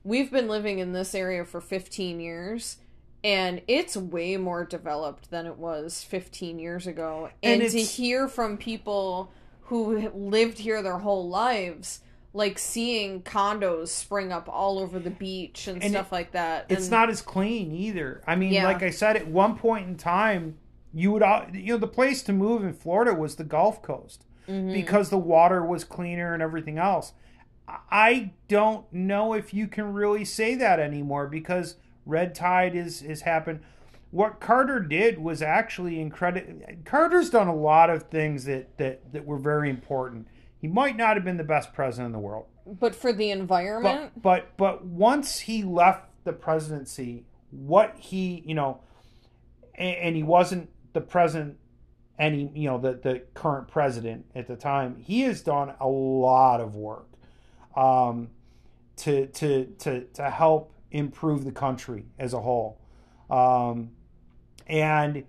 we've 0.03 0.29
been 0.31 0.47
living 0.47 0.79
in 0.79 0.93
this 0.93 1.15
area 1.15 1.45
for 1.45 1.61
15 1.61 2.19
years. 2.19 2.77
And 3.23 3.61
it's 3.67 3.97
way 3.97 4.37
more 4.37 4.63
developed 4.65 5.31
than 5.31 5.47
it 5.47 5.57
was 5.57 6.03
15 6.03 6.59
years 6.59 6.85
ago. 6.85 7.31
And 7.41 7.61
And, 7.63 7.71
to 7.71 7.79
hear 7.81 8.27
from 8.27 8.55
people 8.57 9.31
who 9.63 10.09
lived 10.13 10.59
here 10.59 10.83
their 10.83 10.99
whole 10.99 11.27
lives, 11.27 12.01
like 12.35 12.59
seeing 12.59 13.23
condos 13.23 13.87
spring 13.87 14.31
up 14.31 14.47
all 14.47 14.77
over 14.77 14.99
the 14.99 15.09
beach 15.09 15.67
and, 15.67 15.81
And 15.81 15.91
stuff 15.93 16.11
like 16.11 16.33
that. 16.33 16.67
it's 16.69 16.83
and, 16.83 16.91
not 16.91 17.09
as 17.09 17.21
clean 17.21 17.71
either 17.71 18.21
i 18.27 18.35
mean 18.35 18.51
Yeah. 18.51 18.65
like 18.65 18.83
i 18.83 18.89
said 18.89 19.15
at 19.15 19.27
one 19.27 19.57
point 19.57 19.87
in 19.87 19.95
time 19.95 20.57
you 20.95 21.11
would 21.11 21.21
you 21.53 21.73
know 21.73 21.77
the 21.77 21.87
place 21.87 22.23
to 22.23 22.31
move 22.33 22.63
in 22.63 22.73
florida 22.73 23.13
was 23.13 23.35
the 23.35 23.43
gulf 23.43 23.81
coast 23.83 24.25
Mhm. 24.47 24.71
because 24.73 25.09
the 25.09 25.17
water 25.17 25.63
was 25.65 25.83
cleaner 25.83 26.33
and 26.33 26.41
everything 26.41 26.77
else. 26.77 27.13
I 27.91 28.33
don't 28.47 28.85
know 28.93 29.33
if 29.33 29.53
you 29.55 29.67
can 29.67 29.91
really 29.93 30.23
say 30.23 30.53
that 30.55 30.79
anymore 30.79 31.25
because 31.27 31.75
red 32.05 32.35
tide 32.35 32.75
is 32.75 33.01
is 33.01 33.21
happened. 33.23 33.61
What 34.11 34.39
carter 34.39 34.79
did 34.79 35.17
was 35.19 35.41
actually 35.41 35.99
incredible 35.99 36.61
carter's 36.85 37.29
done 37.31 37.47
a 37.47 37.55
lot 37.55 37.89
of 37.89 38.03
things 38.03 38.45
that 38.45 38.77
that 38.77 39.11
that 39.13 39.25
were 39.25 39.39
very 39.39 39.69
important. 39.69 40.27
He 40.59 40.67
might 40.67 40.95
not 40.95 41.15
have 41.17 41.25
been 41.25 41.37
the 41.37 41.43
best 41.43 41.73
president 41.73 42.07
in 42.07 42.11
the 42.13 42.19
world. 42.19 42.45
But 42.67 42.93
for 42.95 43.11
the 43.11 43.31
environment, 43.31 44.11
but 44.15 44.21
but 44.21 44.57
but 44.57 44.85
once 44.85 45.39
he 45.41 45.63
left 45.63 46.03
the 46.23 46.33
presidency, 46.33 47.25
what 47.49 47.95
he 47.97 48.43
you 48.45 48.53
know, 48.53 48.81
and 49.73 50.15
he 50.15 50.21
wasn't 50.23 50.69
the 50.95 51.01
present 51.01 51.57
any 52.17 52.49
you 52.55 52.67
know 52.67 52.79
the 52.79 52.93
the 52.93 53.21
current 53.35 53.67
president 53.67 54.25
at 54.33 54.47
the 54.47 54.55
time. 54.55 54.95
He 54.97 55.21
has 55.21 55.41
done 55.41 55.73
a 55.79 55.87
lot 55.87 56.61
of 56.61 56.73
work 56.73 57.07
um, 57.75 58.29
to 58.97 59.27
to 59.27 59.65
to 59.79 60.05
to 60.05 60.29
help 60.29 60.73
improve 60.89 61.43
the 61.43 61.51
country 61.51 62.05
as 62.17 62.33
a 62.33 62.41
whole, 62.41 62.81
um, 63.29 63.91
and 64.65 65.23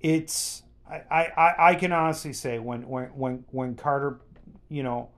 it's. 0.00 0.62
I, 0.88 1.24
I, 1.36 1.54
I 1.70 1.74
can 1.74 1.90
honestly 1.90 2.32
say 2.32 2.60
when, 2.60 2.86
when, 2.86 3.06
when, 3.06 3.44
when 3.50 3.74
Carter, 3.74 4.20
you 4.68 4.84
know, 4.84 5.08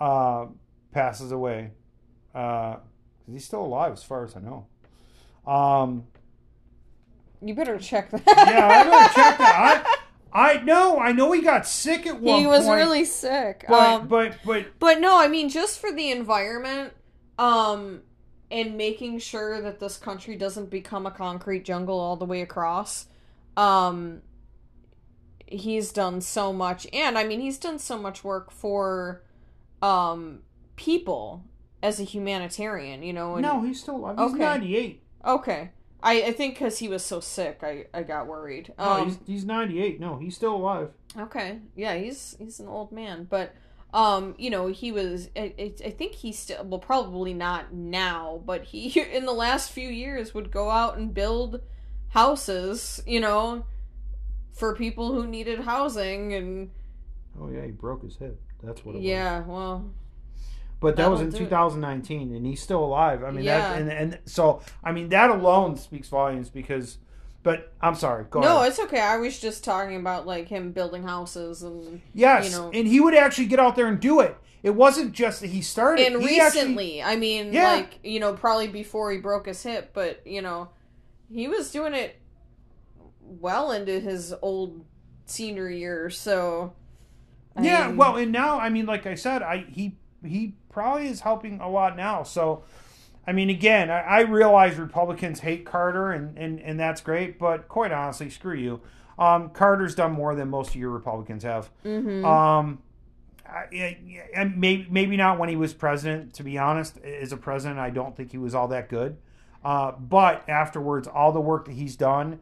uh, 0.00 0.46
passes 0.92 1.30
away. 1.30 1.72
Uh, 2.34 2.76
he's 3.30 3.44
still 3.44 3.62
alive, 3.62 3.92
as 3.92 4.02
far 4.02 4.24
as 4.24 4.34
I 4.34 4.40
know. 4.40 4.66
Um, 5.46 6.06
you 7.42 7.54
better 7.54 7.78
check 7.78 8.10
that. 8.10 8.22
yeah, 8.26 8.68
I 8.68 8.84
better 8.84 9.14
check 9.14 9.38
that. 9.38 9.84
I, 9.86 9.96
I 10.32 10.62
know, 10.62 10.98
I 10.98 11.12
know 11.12 11.32
he 11.32 11.42
got 11.42 11.66
sick 11.66 12.06
at 12.06 12.20
one 12.20 12.40
he 12.40 12.46
was 12.46 12.64
point, 12.64 12.76
really 12.76 13.04
sick. 13.04 13.64
but, 13.68 14.00
um, 14.02 14.08
but, 14.08 14.36
but, 14.44 14.78
But 14.78 15.00
no, 15.00 15.18
I 15.18 15.26
mean 15.28 15.48
just 15.48 15.80
for 15.80 15.90
the 15.92 16.10
environment, 16.10 16.92
um, 17.38 18.02
and 18.50 18.76
making 18.76 19.18
sure 19.18 19.60
that 19.62 19.80
this 19.80 19.96
country 19.96 20.36
doesn't 20.36 20.70
become 20.70 21.06
a 21.06 21.10
concrete 21.10 21.64
jungle 21.64 21.98
all 21.98 22.16
the 22.16 22.24
way 22.26 22.42
across. 22.42 23.06
Um, 23.56 24.22
he's 25.46 25.90
done 25.92 26.20
so 26.20 26.52
much, 26.52 26.86
and 26.92 27.18
I 27.18 27.24
mean 27.24 27.40
he's 27.40 27.58
done 27.58 27.78
so 27.78 27.98
much 27.98 28.22
work 28.22 28.50
for, 28.52 29.22
um, 29.82 30.40
people 30.76 31.42
as 31.82 31.98
a 31.98 32.04
humanitarian, 32.04 33.02
you 33.02 33.12
know. 33.12 33.34
And, 33.34 33.42
no, 33.42 33.62
he's 33.62 33.80
still 33.80 33.96
alive. 33.96 34.16
He's 34.18 34.30
Okay. 34.34 34.38
98. 34.38 35.02
Okay. 35.26 35.70
I, 36.02 36.22
I 36.22 36.32
think 36.32 36.54
because 36.54 36.78
he 36.78 36.88
was 36.88 37.04
so 37.04 37.20
sick, 37.20 37.60
I, 37.62 37.86
I 37.92 38.02
got 38.02 38.26
worried. 38.26 38.72
No, 38.78 38.84
Um, 38.84 39.04
he's, 39.06 39.18
he's 39.26 39.44
98. 39.44 40.00
No, 40.00 40.16
he's 40.18 40.34
still 40.34 40.54
alive. 40.56 40.90
Okay. 41.16 41.58
Yeah, 41.76 41.96
he's 41.96 42.36
he's 42.38 42.60
an 42.60 42.68
old 42.68 42.92
man, 42.92 43.26
but 43.28 43.54
um, 43.92 44.34
you 44.38 44.50
know, 44.50 44.68
he 44.68 44.92
was. 44.92 45.28
I, 45.36 45.74
I 45.84 45.90
think 45.90 46.14
he 46.14 46.32
still. 46.32 46.64
Well, 46.64 46.78
probably 46.78 47.34
not 47.34 47.72
now, 47.72 48.40
but 48.46 48.64
he 48.64 49.00
in 49.12 49.26
the 49.26 49.32
last 49.32 49.72
few 49.72 49.88
years 49.88 50.32
would 50.34 50.50
go 50.50 50.70
out 50.70 50.96
and 50.96 51.12
build 51.12 51.60
houses. 52.10 53.02
You 53.06 53.20
know, 53.20 53.64
for 54.52 54.74
people 54.74 55.12
who 55.12 55.26
needed 55.26 55.60
housing, 55.60 56.34
and 56.34 56.70
Oh, 57.40 57.48
yeah, 57.50 57.64
he 57.64 57.70
broke 57.72 58.02
his 58.04 58.16
hip. 58.16 58.40
That's 58.62 58.84
what 58.84 58.94
it 58.94 58.98
was. 58.98 59.04
yeah, 59.04 59.42
well, 59.46 59.90
But 60.80 60.96
that 60.96 61.10
was 61.10 61.20
in 61.20 61.26
That'll 61.30 61.40
do 61.40 61.44
it. 61.44 61.48
2019, 61.50 62.34
and 62.34 62.46
he's 62.46 62.62
still 62.62 62.82
alive. 62.82 63.22
I 63.22 63.30
mean, 63.30 63.44
Yeah. 63.44 63.58
that 63.58 63.80
and 63.80 63.90
and 63.92 64.18
so 64.24 64.62
I 64.82 64.92
mean 64.92 65.10
that 65.10 65.30
alone 65.30 65.76
speaks 65.76 66.08
volumes 66.08 66.48
because. 66.50 66.98
But 67.42 67.72
I'm 67.80 67.94
sorry. 67.94 68.26
Go 68.28 68.40
on. 68.40 68.44
no, 68.44 68.56
ahead. 68.58 68.68
it's 68.68 68.78
okay. 68.80 69.00
I 69.00 69.16
was 69.16 69.38
just 69.40 69.64
talking 69.64 69.96
about 69.96 70.26
like 70.26 70.48
him 70.48 70.72
building 70.72 71.04
houses 71.04 71.62
and 71.62 72.02
Yes, 72.12 72.50
you 72.50 72.56
know- 72.58 72.70
and 72.70 72.86
he 72.86 73.00
would 73.00 73.14
actually 73.14 73.46
get 73.46 73.58
out 73.58 73.76
there 73.76 73.86
and 73.86 73.98
do 73.98 74.20
it. 74.20 74.36
It 74.62 74.74
wasn't 74.74 75.12
just 75.12 75.40
that 75.40 75.46
he 75.46 75.62
started. 75.62 76.06
and 76.12 76.22
he 76.22 76.38
actually- 76.38 76.60
recently, 76.60 77.02
I 77.02 77.16
mean, 77.16 77.54
Yeah. 77.54 77.72
like 77.72 77.98
you 78.02 78.20
know, 78.20 78.34
probably 78.34 78.68
before 78.68 79.10
he 79.10 79.16
broke 79.16 79.46
his 79.46 79.62
hip, 79.62 79.92
but 79.94 80.20
you 80.26 80.42
know, 80.42 80.68
he 81.32 81.48
was 81.48 81.70
doing 81.70 81.94
it 81.94 82.16
well 83.22 83.72
into 83.72 84.00
his 84.00 84.34
old 84.42 84.84
senior 85.24 85.68
year. 85.70 86.10
So, 86.10 86.74
I 87.56 87.62
yeah, 87.62 87.86
mean, 87.88 87.96
well, 87.96 88.16
and 88.16 88.32
now 88.32 88.58
I 88.60 88.68
mean, 88.68 88.84
like 88.86 89.06
I 89.06 89.14
said, 89.14 89.42
I 89.42 89.64
he 89.68 89.96
he 90.22 90.56
probably 90.70 91.08
is 91.08 91.20
helping 91.20 91.60
a 91.60 91.68
lot 91.68 91.96
now. 91.96 92.22
So, 92.22 92.62
I 93.26 93.32
mean, 93.32 93.50
again, 93.50 93.90
I, 93.90 94.00
I 94.00 94.20
realize 94.20 94.76
Republicans 94.78 95.40
hate 95.40 95.66
Carter, 95.66 96.12
and 96.12 96.38
and 96.38 96.60
and 96.60 96.80
that's 96.80 97.00
great. 97.02 97.38
But 97.38 97.68
quite 97.68 97.92
honestly, 97.92 98.30
screw 98.30 98.54
you. 98.54 98.80
Um, 99.18 99.50
Carter's 99.50 99.94
done 99.94 100.12
more 100.12 100.34
than 100.34 100.48
most 100.48 100.70
of 100.70 100.76
your 100.76 100.90
Republicans 100.90 101.42
have. 101.42 101.70
mhm. 101.84 102.24
Um, 102.24 102.78
and 104.32 104.56
maybe 104.56 104.86
maybe 104.90 105.16
not 105.16 105.38
when 105.38 105.48
he 105.48 105.56
was 105.56 105.74
president. 105.74 106.34
To 106.34 106.42
be 106.44 106.56
honest, 106.56 106.98
as 106.98 107.32
a 107.32 107.36
president, 107.36 107.78
I 107.80 107.90
don't 107.90 108.16
think 108.16 108.30
he 108.30 108.38
was 108.38 108.54
all 108.54 108.68
that 108.68 108.88
good. 108.88 109.16
Uh, 109.64 109.92
but 109.92 110.48
afterwards, 110.48 111.06
all 111.06 111.32
the 111.32 111.40
work 111.40 111.66
that 111.66 111.74
he's 111.74 111.96
done 111.96 112.40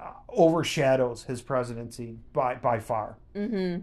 uh, 0.00 0.12
overshadows 0.28 1.24
his 1.24 1.42
presidency 1.42 2.16
by 2.32 2.54
by 2.54 2.78
far. 2.78 3.16
Mhm. 3.34 3.82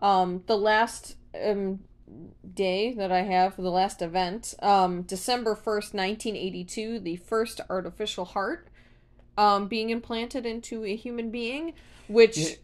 Um, 0.00 0.42
the 0.46 0.56
last 0.56 1.16
um 1.38 1.80
day 2.54 2.92
that 2.94 3.12
I 3.12 3.22
have 3.22 3.54
for 3.54 3.62
the 3.62 3.70
last 3.70 4.02
event, 4.02 4.54
um, 4.60 5.02
December 5.02 5.54
first, 5.54 5.94
nineteen 5.94 6.36
eighty-two, 6.36 7.00
the 7.00 7.16
first 7.16 7.60
artificial 7.68 8.24
heart, 8.24 8.68
um, 9.36 9.68
being 9.68 9.90
implanted 9.90 10.46
into 10.46 10.84
a 10.84 10.96
human 10.96 11.30
being, 11.30 11.74
which. 12.08 12.58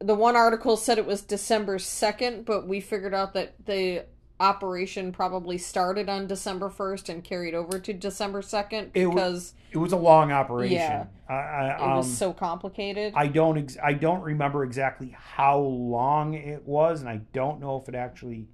The 0.00 0.16
one 0.16 0.34
article 0.34 0.76
said 0.76 0.98
it 0.98 1.06
was 1.06 1.22
December 1.22 1.78
2nd, 1.78 2.44
but 2.44 2.66
we 2.66 2.80
figured 2.80 3.14
out 3.14 3.32
that 3.34 3.54
the 3.64 4.04
operation 4.40 5.12
probably 5.12 5.58
started 5.58 6.08
on 6.08 6.26
December 6.26 6.68
1st 6.68 7.08
and 7.08 7.24
carried 7.24 7.54
over 7.54 7.78
to 7.78 7.92
December 7.92 8.42
2nd 8.42 8.90
It 8.92 9.04
w- 9.04 9.10
because 9.10 9.54
It 9.70 9.78
was 9.78 9.92
a 9.92 9.96
long 9.96 10.32
operation. 10.32 10.76
Yeah. 10.76 11.06
I, 11.28 11.34
I, 11.34 11.74
it 11.76 11.80
um, 11.82 11.96
was 11.96 12.16
so 12.16 12.32
complicated. 12.32 13.14
I 13.16 13.28
don't 13.28 13.58
ex- 13.58 13.78
I 13.82 13.94
don't 13.94 14.20
remember 14.20 14.64
exactly 14.64 15.16
how 15.18 15.58
long 15.58 16.34
it 16.34 16.66
was, 16.66 17.00
and 17.00 17.08
I 17.08 17.20
don't 17.32 17.60
know 17.60 17.80
if 17.80 17.88
it 17.88 17.94
actually 17.94 18.48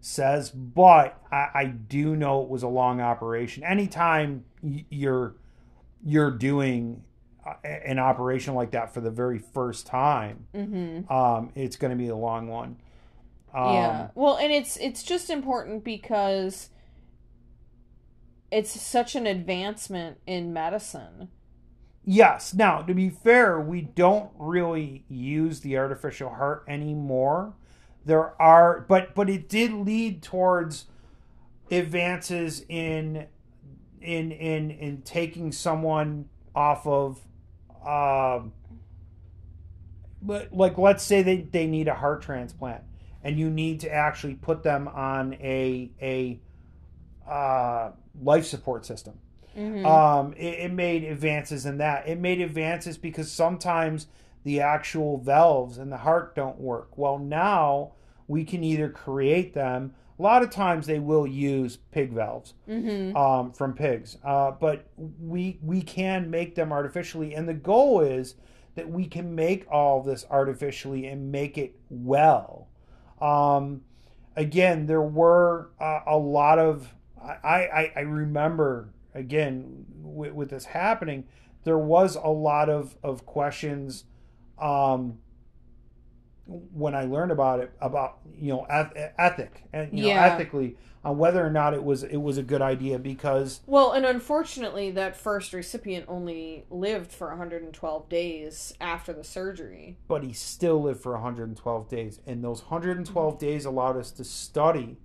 says, 0.00 0.50
but 0.50 1.20
I, 1.30 1.48
I 1.54 1.64
do 1.66 2.16
know 2.16 2.42
it 2.42 2.48
was 2.48 2.62
a 2.62 2.68
long 2.68 3.00
operation. 3.00 3.64
Anytime 3.64 4.44
you're 4.62 5.34
you're 6.04 6.30
doing 6.30 7.02
uh, 7.44 7.54
an 7.64 7.98
operation 7.98 8.54
like 8.54 8.70
that 8.72 8.94
for 8.94 9.00
the 9.00 9.10
very 9.10 9.38
first 9.38 9.86
time, 9.86 10.46
mm-hmm. 10.54 11.12
um, 11.12 11.50
it's 11.54 11.76
going 11.76 11.90
to 11.90 11.96
be 11.96 12.08
a 12.08 12.16
long 12.16 12.48
one. 12.48 12.76
Um, 13.52 13.74
yeah. 13.74 14.08
Well, 14.14 14.36
and 14.36 14.52
it's 14.52 14.76
it's 14.76 15.02
just 15.02 15.30
important 15.30 15.84
because 15.84 16.70
it's 18.50 18.80
such 18.80 19.14
an 19.14 19.26
advancement 19.26 20.18
in 20.26 20.52
medicine. 20.52 21.28
Yes. 22.04 22.54
Now, 22.54 22.80
to 22.82 22.94
be 22.94 23.10
fair, 23.10 23.60
we 23.60 23.82
don't 23.82 24.30
really 24.38 25.04
use 25.08 25.60
the 25.60 25.76
artificial 25.76 26.30
heart 26.30 26.64
anymore. 26.66 27.54
There 28.08 28.40
are, 28.40 28.86
but 28.88 29.14
but 29.14 29.28
it 29.28 29.50
did 29.50 29.70
lead 29.70 30.22
towards 30.22 30.86
advances 31.70 32.64
in 32.66 33.26
in 34.00 34.32
in 34.32 34.70
in 34.70 35.02
taking 35.02 35.52
someone 35.52 36.30
off 36.54 36.86
of, 36.86 37.20
um, 37.86 38.54
but 40.22 40.54
like 40.54 40.78
let's 40.78 41.04
say 41.04 41.20
they 41.20 41.42
they 41.42 41.66
need 41.66 41.86
a 41.86 41.92
heart 41.92 42.22
transplant, 42.22 42.82
and 43.22 43.38
you 43.38 43.50
need 43.50 43.80
to 43.80 43.92
actually 43.92 44.36
put 44.36 44.62
them 44.62 44.88
on 44.88 45.34
a 45.34 45.90
a 46.00 46.40
uh, 47.30 47.90
life 48.22 48.46
support 48.46 48.86
system 48.86 49.18
Mhm. 49.54 49.84
um, 49.84 50.32
it, 50.34 50.60
it 50.60 50.72
made 50.72 51.04
advances 51.04 51.66
in 51.66 51.76
that. 51.76 52.08
It 52.08 52.18
made 52.18 52.40
advances 52.40 52.96
because 52.96 53.30
sometimes 53.30 54.06
the 54.44 54.60
actual 54.62 55.18
valves 55.18 55.76
in 55.76 55.90
the 55.90 55.98
heart 55.98 56.34
don't 56.34 56.58
work. 56.58 56.96
Well, 56.96 57.18
now 57.18 57.92
we 58.28 58.44
can 58.44 58.62
either 58.62 58.88
create 58.88 59.54
them. 59.54 59.94
A 60.18 60.22
lot 60.22 60.42
of 60.42 60.50
times 60.50 60.86
they 60.86 60.98
will 60.98 61.26
use 61.26 61.76
pig 61.90 62.12
valves 62.12 62.54
Mhm. 62.68 63.14
um, 63.16 63.52
from 63.52 63.72
pigs, 63.74 64.16
uh, 64.24 64.52
but 64.52 64.86
we 65.20 65.58
we 65.62 65.80
can 65.82 66.30
make 66.30 66.54
them 66.54 66.72
artificially, 66.72 67.34
and 67.34 67.48
the 67.48 67.54
goal 67.54 68.00
is 68.00 68.34
that 68.74 68.88
we 68.90 69.06
can 69.06 69.34
make 69.34 69.66
all 69.70 70.02
this 70.02 70.24
artificially 70.30 71.06
and 71.06 71.32
make 71.32 71.56
it 71.58 71.74
well. 71.90 72.68
Um, 73.20 73.82
again, 74.36 74.86
there 74.86 75.02
were 75.02 75.70
uh, 75.80 76.00
a 76.06 76.16
lot 76.16 76.58
of 76.58 76.94
I, 77.20 77.32
I, 77.44 77.92
I 77.96 78.00
remember 78.00 78.90
again 79.14 79.84
with, 80.02 80.32
with 80.32 80.50
this 80.50 80.64
happening, 80.66 81.24
there 81.64 81.78
was 81.78 82.16
a 82.16 82.28
lot 82.28 82.68
of 82.68 82.96
of 83.02 83.24
questions. 83.26 84.04
Um, 84.58 85.18
when 86.48 86.94
I 86.94 87.04
learned 87.04 87.30
about 87.30 87.60
it, 87.60 87.70
about 87.80 88.18
you 88.34 88.48
know 88.52 88.66
eth- 88.70 88.94
ethic 89.18 89.64
and 89.72 89.92
you 89.92 90.02
know 90.04 90.08
Yeah. 90.08 90.24
ethically 90.26 90.76
on 91.04 91.18
whether 91.18 91.44
or 91.46 91.50
not 91.50 91.74
it 91.74 91.84
was 91.84 92.02
it 92.02 92.16
was 92.16 92.38
a 92.38 92.42
good 92.42 92.62
idea 92.62 92.98
because 92.98 93.60
Well, 93.66 93.92
and 93.92 94.04
unfortunately, 94.06 94.90
that 94.92 95.16
first 95.16 95.52
recipient 95.52 96.06
only 96.08 96.64
lived 96.70 97.12
for 97.12 97.28
112 97.28 98.08
days 98.08 98.74
after 98.80 99.12
the 99.12 99.24
surgery. 99.24 99.98
but 100.08 100.24
he 100.24 100.32
still 100.32 100.80
lived 100.82 101.00
for 101.02 101.12
112 101.12 101.88
days 101.88 102.20
and 102.26 102.42
those 102.42 102.62
112 102.62 103.34
mm-hmm. 103.34 103.38
days 103.38 103.64
allowed 103.66 103.96
us 103.96 104.10
to 104.12 104.24
study 104.24 104.96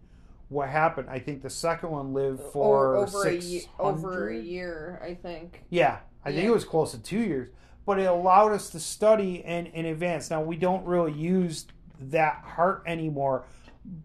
what 0.50 0.70
happened 0.70 1.10
i 1.10 1.20
think 1.20 1.42
the 1.42 1.50
second 1.50 1.90
one 1.90 2.14
lived 2.14 2.42
for 2.42 2.96
O- 2.96 3.02
over 3.04 3.28
a 3.28 3.62
over 3.80 4.30
a 4.30 4.38
year, 4.40 5.02
I 5.04 5.14
think. 5.16 5.64
yeah 5.70 6.00
i 6.24 6.32
think 6.32 6.46
it 6.46 6.52
was 6.52 6.64
close 6.64 6.92
to 6.92 7.02
two 7.02 7.20
years 7.20 7.50
but 7.86 8.00
it 8.00 8.06
allowed 8.06 8.52
us 8.52 8.70
to 8.70 8.80
study 8.80 9.44
and 9.44 9.68
in 9.68 9.86
advance. 9.86 10.30
Now 10.30 10.42
we 10.42 10.56
don't 10.56 10.86
really 10.86 11.14
use 11.14 11.68
that 12.00 12.44
heart 12.44 12.84
anymore 12.86 13.46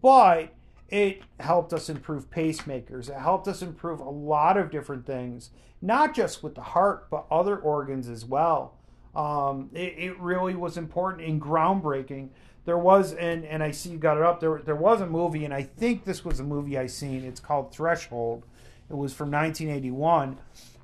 but 0.01 0.53
it 0.89 1.21
helped 1.39 1.71
us 1.71 1.89
improve 1.89 2.29
pacemakers. 2.31 3.09
It 3.09 3.15
helped 3.19 3.47
us 3.47 3.61
improve 3.61 3.99
a 3.99 4.09
lot 4.09 4.57
of 4.57 4.71
different 4.71 5.05
things 5.05 5.51
not 5.81 6.13
just 6.13 6.43
with 6.43 6.55
the 6.55 6.61
heart 6.61 7.09
but 7.09 7.25
other 7.31 7.57
organs 7.57 8.09
as 8.09 8.25
well. 8.25 8.75
Um, 9.15 9.69
it, 9.73 9.95
it 9.97 10.19
really 10.19 10.55
was 10.55 10.77
important 10.77 11.27
and 11.27 11.41
groundbreaking. 11.41 12.29
There 12.65 12.77
was 12.77 13.13
and 13.13 13.45
and 13.45 13.63
i 13.63 13.71
see 13.71 13.89
you 13.89 13.97
got 13.97 14.17
it 14.17 14.23
up 14.23 14.39
there 14.39 14.61
there 14.63 14.75
was 14.75 15.01
a 15.01 15.07
movie 15.07 15.43
and 15.43 15.53
i 15.53 15.63
think 15.63 16.03
this 16.05 16.23
was 16.23 16.39
a 16.39 16.43
movie 16.43 16.77
i 16.77 16.85
seen. 16.85 17.23
It's 17.23 17.39
called 17.39 17.73
threshold. 17.73 18.45
It 18.89 18.97
was 18.97 19.13
from 19.13 19.31
1981 19.31 20.37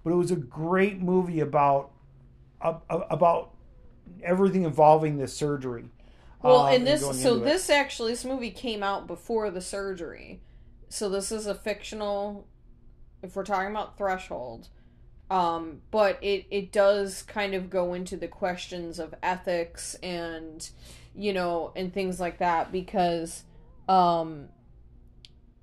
but 0.04 0.12
it 0.12 0.16
was 0.16 0.32
a 0.32 0.36
great 0.36 1.02
movie 1.02 1.40
about 1.40 1.92
about 2.62 3.52
everything 4.24 4.64
involving 4.64 5.18
this 5.18 5.34
surgery 5.36 5.86
Well, 6.42 6.62
um, 6.62 6.74
and 6.74 6.88
this 6.88 7.02
going 7.02 7.16
so 7.16 7.34
into 7.36 7.46
it. 7.46 7.50
this 7.50 7.70
actually 7.70 8.12
this 8.12 8.26
movie 8.26 8.52
came 8.52 8.84
out 8.84 9.08
before 9.08 9.52
the 9.52 9.62
surgery. 9.62 10.42
So 10.90 11.10
this 11.10 11.32
is 11.32 11.48
a 11.48 11.56
fictional 11.56 12.48
if 13.22 13.36
we're 13.36 13.44
talking 13.44 13.72
about 13.72 13.98
threshold. 13.98 14.70
Um, 15.30 15.82
but 15.90 16.20
it 16.24 16.46
it 16.52 16.72
does 16.72 17.24
kind 17.24 17.56
of 17.56 17.70
go 17.70 17.94
into 17.94 18.16
the 18.16 18.28
questions 18.28 19.00
of 19.00 19.16
ethics 19.24 19.96
and 20.04 20.70
you 21.16 21.34
know 21.34 21.74
and 21.76 21.94
things 21.94 22.20
like 22.20 22.38
that 22.40 22.72
because 22.72 23.44
um 23.88 24.50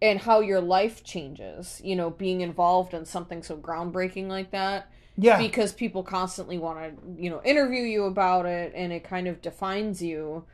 and 0.01 0.19
how 0.19 0.41
your 0.41 0.61
life 0.61 1.05
changes, 1.05 1.81
you 1.85 1.95
know, 1.95 2.11
being 2.11 2.41
involved 2.41 2.93
in 2.93 3.05
something 3.05 3.43
so 3.45 3.57
groundbreaking 3.57 4.27
like 4.27 4.51
that 4.51 4.91
yeah 5.17 5.39
because 5.39 5.73
people 5.73 6.03
constantly 6.03 6.59
want 6.59 6.79
to 6.79 7.23
you 7.23 7.29
know 7.31 7.41
interview 7.45 7.83
you 7.83 8.05
about 8.05 8.47
it 8.47 8.73
and 8.75 8.93
it 8.93 9.05
kind 9.05 9.29
of 9.29 9.43
defines 9.43 10.03
you 10.03 10.45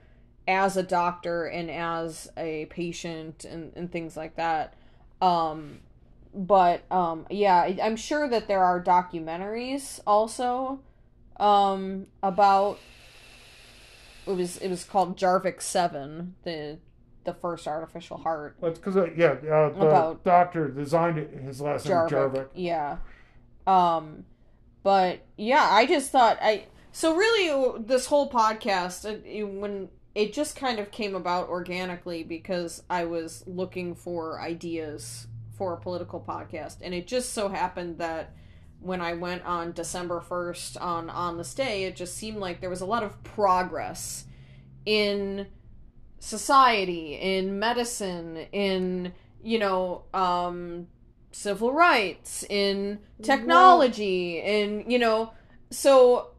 as 0.49 0.77
a 0.77 0.83
doctor 0.83 1.45
and 1.47 1.71
as 1.71 2.29
a 2.37 2.67
patient 2.67 3.45
and, 3.45 3.73
and 3.77 3.93
things 3.93 4.17
like 4.17 4.35
that 4.37 4.75
Um, 5.21 5.81
but 6.35 6.83
um, 6.93 7.27
yeah, 7.31 7.73
I'm 7.83 7.97
sure 7.97 8.29
that 8.29 8.47
there 8.49 8.63
are 8.63 8.81
documentaries 8.83 9.99
also 10.07 10.81
um, 11.41 12.07
about. 12.23 12.79
It 14.27 14.33
was 14.37 14.59
it 14.59 14.69
was 14.69 14.85
called 14.85 15.17
Jarvik 15.19 15.61
Seven, 15.63 16.35
the 16.45 16.79
the 17.25 17.33
first 17.35 17.67
artificial 17.67 18.19
heart. 18.19 18.57
It's 18.63 18.79
because 18.79 18.97
uh, 18.97 19.09
yeah, 19.17 19.33
uh, 19.33 19.71
the 19.71 19.87
About- 19.87 20.23
doctor 20.25 20.69
designed 20.69 21.19
it. 21.19 21.31
His 21.33 21.61
last 21.61 21.87
name 21.87 21.95
Jarvik. 21.95 22.11
Jarvik. 22.11 22.49
Yeah. 22.55 22.97
Um 23.67 24.25
but 24.89 25.21
yeah, 25.37 25.69
I 25.71 25.85
just 25.85 26.11
thought 26.11 26.39
I 26.41 26.65
so 26.93 27.15
really 27.15 27.83
this 27.85 28.07
whole 28.07 28.31
podcast 28.31 29.05
it, 29.05 29.23
it- 29.27 29.43
when 29.45 29.91
it 30.15 30.33
just 30.33 30.57
kind 30.57 30.79
of 30.79 30.91
came 30.91 31.15
about 31.15 31.51
organically 31.51 32.23
because 32.23 32.83
I 32.89 33.05
was 33.05 33.45
looking 33.47 33.95
for 33.95 34.41
ideas 34.41 35.27
for 35.59 35.75
a 35.75 35.77
political 35.77 36.25
podcast. 36.27 36.79
And 36.81 36.95
it 36.95 37.07
just 37.07 37.35
so 37.35 37.51
happened 37.51 37.99
that 37.99 38.33
when 38.81 39.03
I 39.03 39.13
went 39.13 39.45
on 39.45 39.73
December 39.73 40.25
1st 40.27 40.81
on 40.81 41.11
on 41.11 41.37
this 41.37 41.53
day 41.53 41.85
it 41.85 41.95
just 41.95 42.17
seemed 42.17 42.39
like 42.39 42.63
there 42.63 42.71
was 42.71 42.81
a 42.81 42.87
lot 42.87 43.03
of 43.03 43.23
progress 43.23 44.25
in 44.87 45.49
society 46.19 47.13
in 47.13 47.59
medicine 47.59 48.39
in 48.53 49.13
you 49.43 49.59
know 49.59 50.05
um 50.15 50.87
civil 51.31 51.73
rights 51.73 52.45
in 52.49 52.99
technology 53.23 54.39
in 54.39 54.91
you 54.91 54.99
know 54.99 55.33
so 55.71 56.31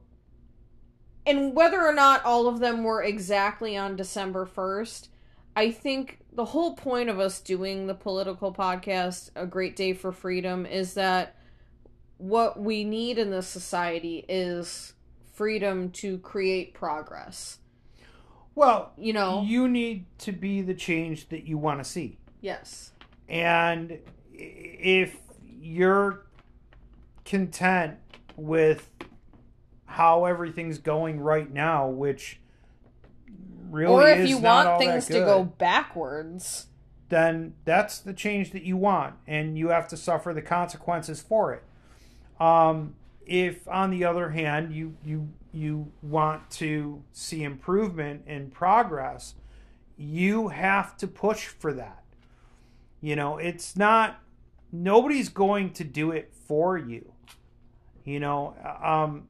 and 1.25 1.55
whether 1.55 1.81
or 1.81 1.93
not 1.93 2.25
all 2.25 2.47
of 2.47 2.59
them 2.59 2.83
were 2.83 3.03
exactly 3.03 3.77
on 3.77 3.95
December 3.95 4.45
1st 4.45 5.09
I 5.55 5.71
think 5.71 6.19
the 6.31 6.45
whole 6.45 6.73
point 6.75 7.09
of 7.09 7.19
us 7.19 7.41
doing 7.41 7.87
the 7.87 7.93
political 7.93 8.53
podcast 8.53 9.29
a 9.35 9.45
great 9.45 9.75
day 9.75 9.93
for 9.93 10.11
freedom 10.11 10.65
is 10.65 10.93
that 10.93 11.35
what 12.17 12.59
we 12.59 12.83
need 12.83 13.17
in 13.17 13.31
this 13.31 13.47
society 13.47 14.25
is 14.29 14.93
freedom 15.33 15.89
to 15.91 16.17
create 16.19 16.73
progress. 16.73 17.59
Well, 18.55 18.91
you 18.97 19.13
know? 19.13 19.43
you 19.43 19.67
need 19.67 20.05
to 20.19 20.31
be 20.31 20.61
the 20.61 20.73
change 20.73 21.29
that 21.29 21.45
you 21.45 21.57
want 21.57 21.79
to 21.79 21.89
see. 21.89 22.17
yes. 22.41 22.91
And 23.27 23.99
if 24.39 25.17
you're 25.61 26.25
content 27.25 27.97
with 28.35 28.89
how 29.85 30.25
everything's 30.25 30.77
going 30.77 31.19
right 31.19 31.51
now, 31.51 31.87
which 31.87 32.39
really 33.69 33.93
or 33.93 34.07
if 34.07 34.27
you 34.27 34.37
want 34.37 34.79
things 34.79 35.05
to 35.07 35.19
go 35.19 35.43
backwards 35.43 36.67
then 37.09 37.55
that's 37.65 37.99
the 37.99 38.13
change 38.13 38.51
that 38.51 38.63
you 38.63 38.77
want, 38.77 39.15
and 39.27 39.57
you 39.57 39.69
have 39.69 39.87
to 39.89 39.97
suffer 39.97 40.33
the 40.33 40.41
consequences 40.41 41.21
for 41.21 41.53
it. 41.53 41.63
Um, 42.41 42.95
if, 43.25 43.67
on 43.67 43.89
the 43.89 44.05
other 44.05 44.29
hand, 44.29 44.73
you 44.73 44.95
you 45.03 45.29
you 45.51 45.91
want 46.01 46.49
to 46.51 47.03
see 47.11 47.43
improvement 47.43 48.23
and 48.27 48.53
progress, 48.53 49.33
you 49.97 50.49
have 50.49 50.95
to 50.97 51.07
push 51.07 51.47
for 51.47 51.73
that. 51.73 52.03
You 53.01 53.15
know, 53.15 53.37
it's 53.37 53.75
not 53.75 54.19
nobody's 54.72 55.30
going 55.30 55.72
to 55.74 55.84
do 55.84 56.11
it 56.11 56.34
for 56.47 56.78
you. 56.78 57.13
You 58.03 58.20
know, 58.20 58.55
um, 58.84 59.28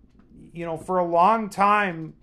you 0.53 0.65
know, 0.65 0.77
for 0.77 0.99
a 0.99 1.05
long 1.05 1.49
time, 1.49 2.13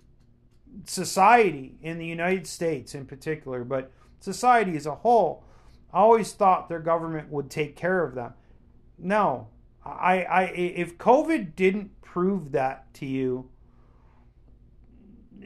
society 0.85 1.77
in 1.81 1.97
the 1.97 2.05
United 2.05 2.47
States, 2.47 2.95
in 2.95 3.05
particular, 3.05 3.63
but 3.63 3.91
society 4.19 4.75
as 4.75 4.85
a 4.85 4.95
whole, 4.95 5.43
always 5.93 6.33
thought 6.33 6.69
their 6.69 6.79
government 6.79 7.29
would 7.29 7.49
take 7.49 7.75
care 7.75 8.03
of 8.03 8.15
them. 8.15 8.33
No, 8.97 9.47
I, 9.85 10.23
I, 10.23 10.43
if 10.43 10.97
COVID 10.97 11.55
didn't 11.55 12.01
prove 12.01 12.51
that 12.51 12.93
to 12.95 13.05
you, 13.05 13.49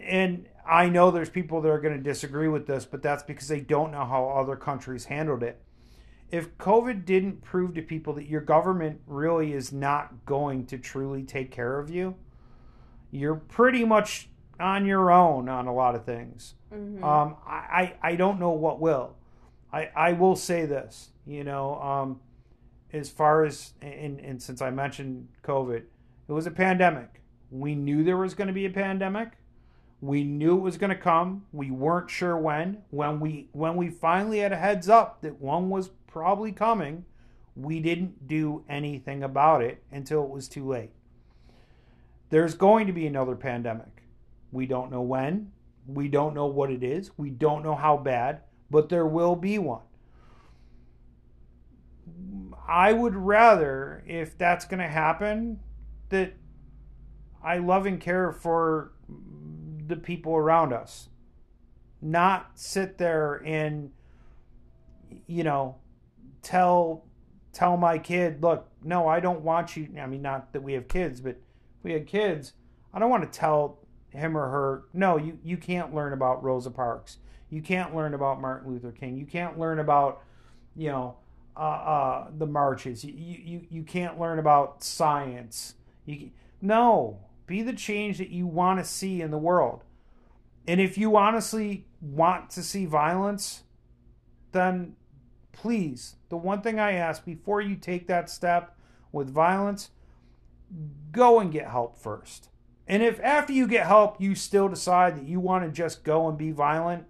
and 0.01 0.47
I 0.65 0.89
know 0.89 1.11
there's 1.11 1.29
people 1.29 1.61
that 1.61 1.69
are 1.69 1.79
going 1.79 1.97
to 1.97 2.03
disagree 2.03 2.47
with 2.47 2.65
this, 2.65 2.85
but 2.85 3.01
that's 3.01 3.23
because 3.23 3.47
they 3.47 3.59
don't 3.59 3.91
know 3.91 4.05
how 4.05 4.29
other 4.29 4.55
countries 4.55 5.05
handled 5.05 5.43
it. 5.43 5.61
If 6.31 6.57
COVID 6.57 7.05
didn't 7.05 7.41
prove 7.41 7.73
to 7.75 7.81
people 7.81 8.13
that 8.13 8.27
your 8.27 8.41
government 8.41 9.01
really 9.05 9.53
is 9.53 9.71
not 9.73 10.25
going 10.25 10.65
to 10.67 10.77
truly 10.77 11.23
take 11.23 11.51
care 11.51 11.77
of 11.77 11.89
you, 11.89 12.15
you're 13.11 13.35
pretty 13.35 13.83
much 13.83 14.29
on 14.59 14.85
your 14.85 15.11
own 15.11 15.49
on 15.49 15.67
a 15.67 15.73
lot 15.73 15.95
of 15.95 16.05
things. 16.05 16.55
Mhm. 16.73 17.03
Um, 17.03 17.35
I, 17.45 17.93
I 18.01 18.11
I 18.11 18.15
don't 18.15 18.39
know 18.39 18.51
what 18.51 18.79
will. 18.79 19.15
I, 19.73 19.89
I 19.95 20.13
will 20.13 20.35
say 20.35 20.65
this, 20.65 21.09
you 21.25 21.43
know, 21.43 21.75
um, 21.81 22.19
as 22.93 23.09
far 23.09 23.43
as 23.43 23.73
and, 23.81 24.19
and 24.19 24.41
since 24.41 24.61
I 24.61 24.69
mentioned 24.69 25.27
COVID, 25.43 25.83
it 26.27 26.31
was 26.31 26.47
a 26.47 26.51
pandemic. 26.51 27.21
We 27.49 27.75
knew 27.75 28.03
there 28.03 28.17
was 28.17 28.33
going 28.33 28.47
to 28.47 28.53
be 28.53 28.65
a 28.65 28.69
pandemic. 28.69 29.31
We 29.99 30.23
knew 30.23 30.57
it 30.57 30.61
was 30.61 30.77
going 30.77 30.89
to 30.89 30.95
come. 30.95 31.45
We 31.51 31.69
weren't 31.71 32.09
sure 32.09 32.37
when. 32.37 32.83
When 32.89 33.19
we 33.19 33.49
when 33.51 33.75
we 33.75 33.89
finally 33.89 34.39
had 34.39 34.51
a 34.51 34.57
heads 34.57 34.89
up 34.89 35.21
that 35.21 35.39
one 35.39 35.69
was 35.69 35.89
probably 36.11 36.51
coming, 36.51 37.05
we 37.55 37.79
didn't 37.79 38.27
do 38.27 38.63
anything 38.69 39.23
about 39.23 39.61
it 39.61 39.83
until 39.91 40.23
it 40.23 40.29
was 40.29 40.47
too 40.47 40.67
late. 40.67 40.91
There's 42.29 42.55
going 42.55 42.87
to 42.87 42.93
be 42.93 43.07
another 43.07 43.35
pandemic. 43.35 44.03
We 44.51 44.65
don't 44.65 44.91
know 44.91 45.01
when. 45.01 45.51
We 45.87 46.07
don't 46.07 46.33
know 46.33 46.45
what 46.45 46.71
it 46.71 46.83
is. 46.83 47.11
We 47.17 47.29
don't 47.29 47.63
know 47.63 47.75
how 47.75 47.97
bad, 47.97 48.41
but 48.69 48.89
there 48.89 49.05
will 49.05 49.35
be 49.35 49.57
one. 49.57 49.81
I 52.67 52.93
would 52.93 53.15
rather, 53.15 54.03
if 54.07 54.37
that's 54.37 54.65
going 54.65 54.79
to 54.79 54.87
happen, 54.87 55.59
that 56.09 56.33
I 57.43 57.57
love 57.57 57.85
and 57.85 57.99
care 57.99 58.31
for 58.31 58.93
the 59.87 59.97
people 59.97 60.35
around 60.35 60.71
us. 60.71 61.09
Not 62.01 62.51
sit 62.55 62.97
there 62.97 63.41
and, 63.45 63.91
you 65.27 65.43
know, 65.43 65.80
tell 66.41 67.05
tell 67.53 67.75
my 67.77 67.97
kid, 67.97 68.41
look, 68.41 68.69
no, 68.83 69.07
I 69.07 69.19
don't 69.19 69.41
want 69.41 69.75
you. 69.75 69.89
I 69.99 70.05
mean, 70.07 70.21
not 70.21 70.53
that 70.53 70.63
we 70.63 70.73
have 70.73 70.87
kids, 70.87 71.19
but 71.19 71.37
we 71.83 71.93
had 71.93 72.07
kids, 72.07 72.53
I 72.93 72.99
don't 72.99 73.09
want 73.09 73.31
to 73.31 73.39
tell 73.39 73.79
him 74.09 74.37
or 74.37 74.49
her, 74.49 74.83
no, 74.93 75.17
you, 75.17 75.37
you 75.43 75.57
can't 75.57 75.93
learn 75.93 76.13
about 76.13 76.43
Rosa 76.43 76.71
Parks. 76.71 77.17
You 77.49 77.61
can't 77.61 77.95
learn 77.95 78.13
about 78.13 78.39
Martin 78.39 78.71
Luther 78.71 78.91
King. 78.91 79.17
You 79.17 79.25
can't 79.25 79.59
learn 79.59 79.79
about, 79.79 80.21
you 80.75 80.89
know, 80.89 81.17
uh, 81.57 81.59
uh, 81.59 82.27
the 82.37 82.45
marches. 82.45 83.03
You, 83.03 83.13
you, 83.13 83.67
you 83.69 83.83
can't 83.83 84.19
learn 84.19 84.39
about 84.39 84.83
science. 84.83 85.75
You, 86.05 86.31
no, 86.61 87.19
be 87.47 87.61
the 87.61 87.73
change 87.73 88.17
that 88.19 88.29
you 88.29 88.47
want 88.47 88.79
to 88.79 88.85
see 88.85 89.21
in 89.21 89.31
the 89.31 89.37
world. 89.37 89.83
And 90.67 90.79
if 90.79 90.97
you 90.97 91.17
honestly 91.17 91.87
want 91.99 92.49
to 92.51 92.63
see 92.63 92.85
violence, 92.85 93.63
then 94.51 94.95
please, 95.51 96.15
the 96.29 96.37
one 96.37 96.61
thing 96.61 96.79
I 96.79 96.93
ask 96.93 97.25
before 97.25 97.61
you 97.61 97.75
take 97.75 98.07
that 98.07 98.29
step 98.29 98.77
with 99.11 99.29
violence, 99.29 99.91
go 101.11 101.39
and 101.39 101.51
get 101.51 101.69
help 101.69 101.97
first. 101.97 102.49
And 102.87 103.03
if 103.03 103.19
after 103.21 103.53
you 103.53 103.67
get 103.67 103.85
help 103.85 104.19
you 104.19 104.35
still 104.35 104.67
decide 104.67 105.17
that 105.17 105.27
you 105.27 105.39
want 105.39 105.63
to 105.65 105.71
just 105.71 106.03
go 106.03 106.27
and 106.27 106.37
be 106.37 106.51
violent, 106.51 107.05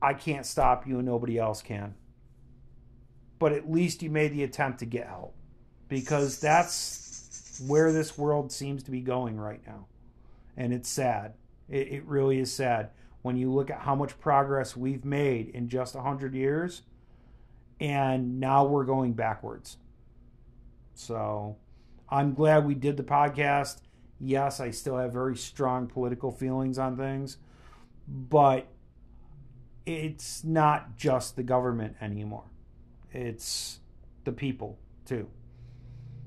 I 0.00 0.14
can't 0.14 0.46
stop 0.46 0.86
you 0.86 0.98
and 0.98 1.06
nobody 1.06 1.38
else 1.38 1.62
can. 1.62 1.94
But 3.38 3.52
at 3.52 3.70
least 3.70 4.02
you 4.02 4.10
made 4.10 4.32
the 4.32 4.44
attempt 4.44 4.78
to 4.80 4.86
get 4.86 5.06
help 5.06 5.34
because 5.88 6.38
that's 6.40 7.60
where 7.66 7.92
this 7.92 8.18
world 8.18 8.50
seems 8.52 8.82
to 8.84 8.90
be 8.90 9.00
going 9.00 9.38
right 9.38 9.60
now. 9.66 9.86
And 10.56 10.72
it's 10.72 10.88
sad. 10.88 11.34
It, 11.68 11.88
it 11.88 12.04
really 12.04 12.38
is 12.38 12.52
sad 12.52 12.90
when 13.24 13.38
you 13.38 13.50
look 13.50 13.70
at 13.70 13.80
how 13.80 13.94
much 13.94 14.20
progress 14.20 14.76
we've 14.76 15.02
made 15.02 15.48
in 15.48 15.66
just 15.66 15.94
100 15.94 16.34
years 16.34 16.82
and 17.80 18.38
now 18.38 18.66
we're 18.66 18.84
going 18.84 19.14
backwards. 19.14 19.78
So 20.92 21.56
I'm 22.10 22.34
glad 22.34 22.66
we 22.66 22.74
did 22.74 22.98
the 22.98 23.02
podcast. 23.02 23.78
Yes, 24.20 24.60
I 24.60 24.72
still 24.72 24.98
have 24.98 25.14
very 25.14 25.38
strong 25.38 25.86
political 25.86 26.32
feelings 26.32 26.78
on 26.78 26.98
things, 26.98 27.38
but 28.06 28.66
it's 29.86 30.44
not 30.44 30.98
just 30.98 31.34
the 31.34 31.42
government 31.42 31.96
anymore. 32.02 32.44
It's 33.10 33.80
the 34.24 34.32
people 34.32 34.78
too. 35.06 35.30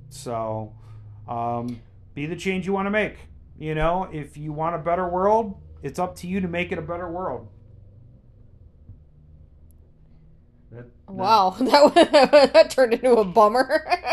So 0.09 0.73
um, 1.27 1.79
be 2.15 2.25
the 2.25 2.35
change 2.35 2.65
you 2.65 2.73
want 2.73 2.87
to 2.87 2.91
make. 2.91 3.17
You 3.59 3.75
know, 3.75 4.09
if 4.11 4.35
you 4.35 4.51
want 4.51 4.73
a 4.73 4.79
better 4.79 5.07
world, 5.07 5.61
it's 5.83 5.99
up 5.99 6.15
to 6.17 6.27
you 6.27 6.41
to 6.41 6.47
make 6.47 6.71
it 6.71 6.77
a 6.79 6.81
better 6.81 7.09
world. 7.09 7.47
That- 10.71 10.87
Wow, 11.07 11.51
that 11.59 11.93
that 12.53 12.69
turned 12.69 12.93
into 12.93 13.13
a 13.17 13.25
bummer. 13.25 13.85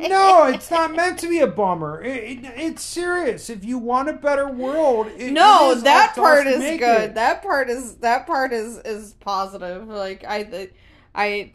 No, 0.00 0.44
it's 0.46 0.70
not 0.70 0.94
meant 0.94 1.18
to 1.18 1.28
be 1.28 1.40
a 1.40 1.48
bummer. 1.48 2.00
It, 2.00 2.38
it, 2.38 2.52
it's 2.56 2.84
serious. 2.84 3.50
If 3.50 3.64
you 3.64 3.78
want 3.78 4.08
a 4.08 4.12
better 4.12 4.48
world, 4.48 5.08
it, 5.08 5.32
no, 5.32 5.72
it 5.72 5.78
is 5.78 5.82
that 5.82 6.14
part 6.14 6.46
is 6.46 6.60
good. 6.78 7.10
it. 7.10 7.14
That 7.16 7.42
part 7.42 7.68
is 7.68 7.96
that 7.96 8.24
part 8.24 8.52
is 8.52 8.78
is 8.78 9.14
positive. 9.14 9.88
Like 9.88 10.24
I, 10.26 10.70
I, 11.16 11.52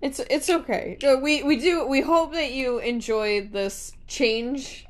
It's 0.00 0.20
it's 0.30 0.48
okay. 0.48 0.96
Uh, 1.02 1.16
we 1.20 1.42
we 1.42 1.56
do 1.56 1.86
we 1.88 2.02
hope 2.02 2.32
that 2.34 2.52
you 2.52 2.78
enjoyed 2.78 3.50
this 3.52 3.92
change 4.06 4.85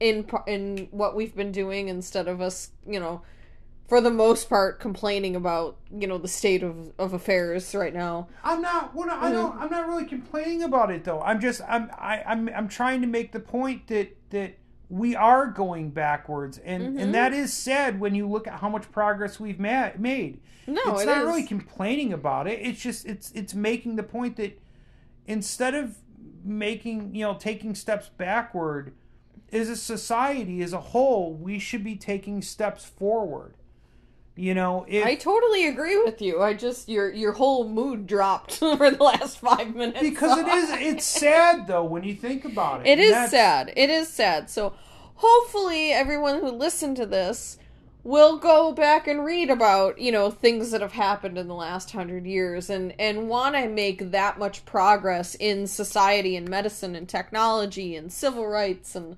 in 0.00 0.26
in 0.46 0.88
what 0.90 1.14
we've 1.16 1.34
been 1.34 1.52
doing 1.52 1.88
instead 1.88 2.28
of 2.28 2.40
us, 2.40 2.70
you 2.86 3.00
know, 3.00 3.22
for 3.88 4.00
the 4.00 4.10
most 4.10 4.48
part 4.48 4.80
complaining 4.80 5.36
about, 5.36 5.76
you 5.96 6.06
know, 6.08 6.18
the 6.18 6.28
state 6.28 6.62
of, 6.62 6.92
of 6.98 7.12
affairs 7.12 7.74
right 7.74 7.94
now. 7.94 8.28
I'm 8.44 8.60
not. 8.60 8.94
What 8.94 9.08
I 9.10 9.30
don't. 9.32 9.56
I'm 9.58 9.70
not 9.70 9.86
really 9.88 10.04
complaining 10.06 10.62
about 10.62 10.90
it 10.90 11.04
though. 11.04 11.20
I'm 11.20 11.40
just. 11.40 11.60
I'm. 11.68 11.90
I, 11.96 12.22
I'm. 12.26 12.48
I'm 12.48 12.68
trying 12.68 13.00
to 13.02 13.06
make 13.06 13.32
the 13.32 13.40
point 13.40 13.86
that 13.88 14.16
that 14.30 14.58
we 14.88 15.16
are 15.16 15.46
going 15.46 15.90
backwards, 15.90 16.58
and 16.58 16.96
Mhm. 16.96 17.00
and 17.02 17.14
that 17.14 17.32
is 17.32 17.52
sad 17.52 17.98
when 18.00 18.14
you 18.14 18.28
look 18.28 18.46
at 18.46 18.60
how 18.60 18.68
much 18.68 18.90
progress 18.92 19.40
we've 19.40 19.58
ma- 19.58 19.90
made. 19.98 20.40
No, 20.66 20.80
it's 20.94 21.02
it 21.02 21.06
not 21.06 21.18
is. 21.22 21.24
really 21.26 21.44
complaining 21.44 22.12
about 22.12 22.46
it. 22.48 22.58
It's 22.60 22.80
just. 22.80 23.06
It's. 23.06 23.30
It's 23.32 23.54
making 23.54 23.96
the 23.96 24.02
point 24.02 24.36
that 24.36 24.60
instead 25.26 25.74
of 25.74 25.96
making 26.44 27.14
you 27.14 27.24
know 27.24 27.34
taking 27.34 27.74
steps 27.74 28.08
backward, 28.16 28.92
as 29.52 29.68
a 29.68 29.76
society 29.76 30.62
as 30.62 30.72
a 30.72 30.80
whole, 30.80 31.34
we 31.34 31.58
should 31.58 31.84
be 31.84 31.96
taking 31.96 32.42
steps 32.42 32.84
forward. 32.84 33.54
You 34.38 34.54
know, 34.54 34.84
if 34.86 35.04
I 35.06 35.14
totally 35.14 35.66
agree 35.66 35.96
with 36.02 36.20
you. 36.20 36.42
I 36.42 36.52
just 36.52 36.90
your 36.90 37.10
your 37.10 37.32
whole 37.32 37.66
mood 37.66 38.06
dropped 38.06 38.52
for 38.58 38.90
the 38.90 39.02
last 39.02 39.38
five 39.38 39.74
minutes. 39.74 40.00
because 40.00 40.38
it 40.38 40.46
is 40.46 40.70
it's 40.72 41.06
sad 41.20 41.66
though 41.66 41.84
when 41.84 42.04
you 42.04 42.14
think 42.14 42.44
about 42.44 42.82
it. 42.82 42.86
It 42.86 42.98
is 42.98 43.30
sad. 43.30 43.72
It 43.74 43.88
is 43.88 44.08
sad. 44.08 44.50
So 44.50 44.74
hopefully 45.14 45.90
everyone 45.90 46.40
who 46.40 46.50
listened 46.50 46.96
to 46.98 47.06
this 47.06 47.56
will 48.04 48.36
go 48.36 48.72
back 48.72 49.08
and 49.08 49.24
read 49.24 49.50
about, 49.50 49.98
you 49.98 50.12
know, 50.12 50.30
things 50.30 50.70
that 50.70 50.80
have 50.80 50.92
happened 50.92 51.36
in 51.36 51.48
the 51.48 51.54
last 51.54 51.94
100 51.94 52.26
years 52.26 52.68
and 52.68 52.94
and 52.98 53.30
want 53.30 53.54
to 53.56 53.68
make 53.68 54.10
that 54.10 54.38
much 54.38 54.66
progress 54.66 55.34
in 55.34 55.66
society 55.66 56.36
and 56.36 56.46
medicine 56.46 56.94
and 56.94 57.08
technology 57.08 57.96
and 57.96 58.12
civil 58.12 58.46
rights 58.46 58.94
and 58.94 59.16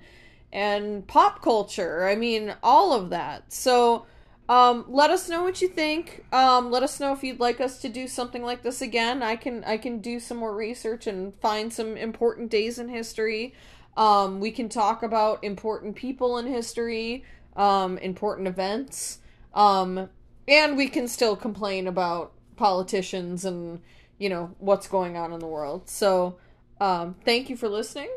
and 0.52 1.06
pop 1.06 1.42
culture. 1.42 2.06
I 2.06 2.14
mean, 2.14 2.54
all 2.62 2.92
of 2.92 3.10
that. 3.10 3.52
So 3.52 4.06
um, 4.48 4.86
let 4.88 5.10
us 5.10 5.28
know 5.28 5.42
what 5.42 5.60
you 5.60 5.68
think. 5.68 6.24
Um, 6.32 6.70
let 6.70 6.82
us 6.82 6.98
know 7.00 7.12
if 7.12 7.22
you'd 7.22 7.40
like 7.40 7.60
us 7.60 7.80
to 7.82 7.88
do 7.88 8.08
something 8.08 8.42
like 8.42 8.62
this 8.62 8.80
again. 8.80 9.22
I 9.22 9.36
can 9.36 9.62
I 9.64 9.76
can 9.76 10.00
do 10.00 10.18
some 10.18 10.38
more 10.38 10.54
research 10.54 11.06
and 11.06 11.34
find 11.40 11.72
some 11.72 11.96
important 11.96 12.50
days 12.50 12.78
in 12.78 12.88
history. 12.88 13.54
Um, 13.96 14.40
we 14.40 14.50
can 14.50 14.68
talk 14.68 15.02
about 15.02 15.44
important 15.44 15.96
people 15.96 16.38
in 16.38 16.46
history, 16.46 17.24
um, 17.56 17.98
important 17.98 18.48
events, 18.48 19.18
um, 19.54 20.08
and 20.46 20.76
we 20.76 20.88
can 20.88 21.08
still 21.08 21.36
complain 21.36 21.86
about 21.86 22.32
politicians 22.56 23.44
and 23.44 23.80
you 24.18 24.30
know 24.30 24.54
what's 24.60 24.88
going 24.88 25.16
on 25.16 25.32
in 25.32 25.40
the 25.40 25.46
world. 25.46 25.90
So, 25.90 26.38
um, 26.80 27.16
thank 27.22 27.50
you 27.50 27.56
for 27.56 27.68
listening. 27.68 28.08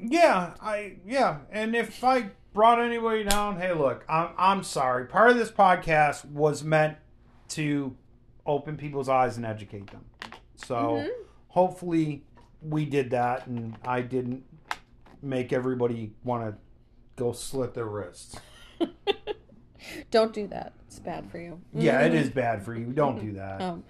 Yeah, 0.00 0.54
I 0.60 0.96
yeah, 1.06 1.38
and 1.50 1.74
if 1.74 2.02
I 2.04 2.30
brought 2.52 2.80
anybody 2.80 3.24
down, 3.24 3.60
hey, 3.60 3.72
look, 3.72 4.04
I'm 4.08 4.28
I'm 4.38 4.62
sorry. 4.62 5.06
Part 5.06 5.30
of 5.30 5.36
this 5.38 5.50
podcast 5.50 6.24
was 6.24 6.62
meant 6.62 6.96
to 7.50 7.96
open 8.46 8.76
people's 8.76 9.08
eyes 9.08 9.36
and 9.36 9.44
educate 9.44 9.90
them. 9.90 10.04
So 10.56 10.74
Mhm. 11.04 11.08
hopefully 11.48 12.24
we 12.62 12.84
did 12.84 13.10
that, 13.10 13.46
and 13.46 13.76
I 13.84 14.00
didn't 14.02 14.44
make 15.22 15.52
everybody 15.52 16.12
want 16.24 16.44
to 16.50 16.56
go 17.16 17.32
slit 17.32 17.74
their 17.74 17.86
wrists. 17.86 18.36
Don't 20.10 20.32
do 20.32 20.46
that. 20.48 20.72
It's 20.86 20.98
bad 20.98 21.30
for 21.30 21.38
you. 21.38 21.60
Yeah, 21.72 22.00
it 22.00 22.14
is 22.14 22.30
bad 22.30 22.64
for 22.64 22.74
you. 22.74 22.86
Don't 22.86 23.20
do 23.20 23.32
that. 23.34 23.60
Um, 23.60 23.84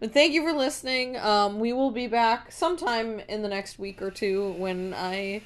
but 0.00 0.12
thank 0.12 0.32
you 0.32 0.42
for 0.42 0.52
listening. 0.52 1.16
Um, 1.18 1.60
we 1.60 1.72
will 1.72 1.90
be 1.90 2.06
back 2.06 2.50
sometime 2.50 3.20
in 3.28 3.42
the 3.42 3.48
next 3.48 3.78
week 3.78 4.00
or 4.00 4.10
two 4.10 4.52
when 4.52 4.94
I 4.94 5.42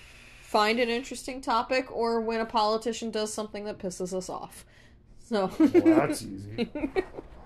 find 0.49 0.81
an 0.81 0.89
interesting 0.89 1.43
topic 1.43 1.95
or 1.95 2.23
when 2.23 2.41
a 2.41 2.47
politician 2.47 3.11
does 3.11 3.31
something 3.31 3.65
that 3.65 3.79
pisses 3.79 4.15
us 4.15 4.31
off. 4.31 4.65
So, 5.19 5.53
Well, 5.59 5.69
that's 5.69 6.23
easy. 6.23 6.71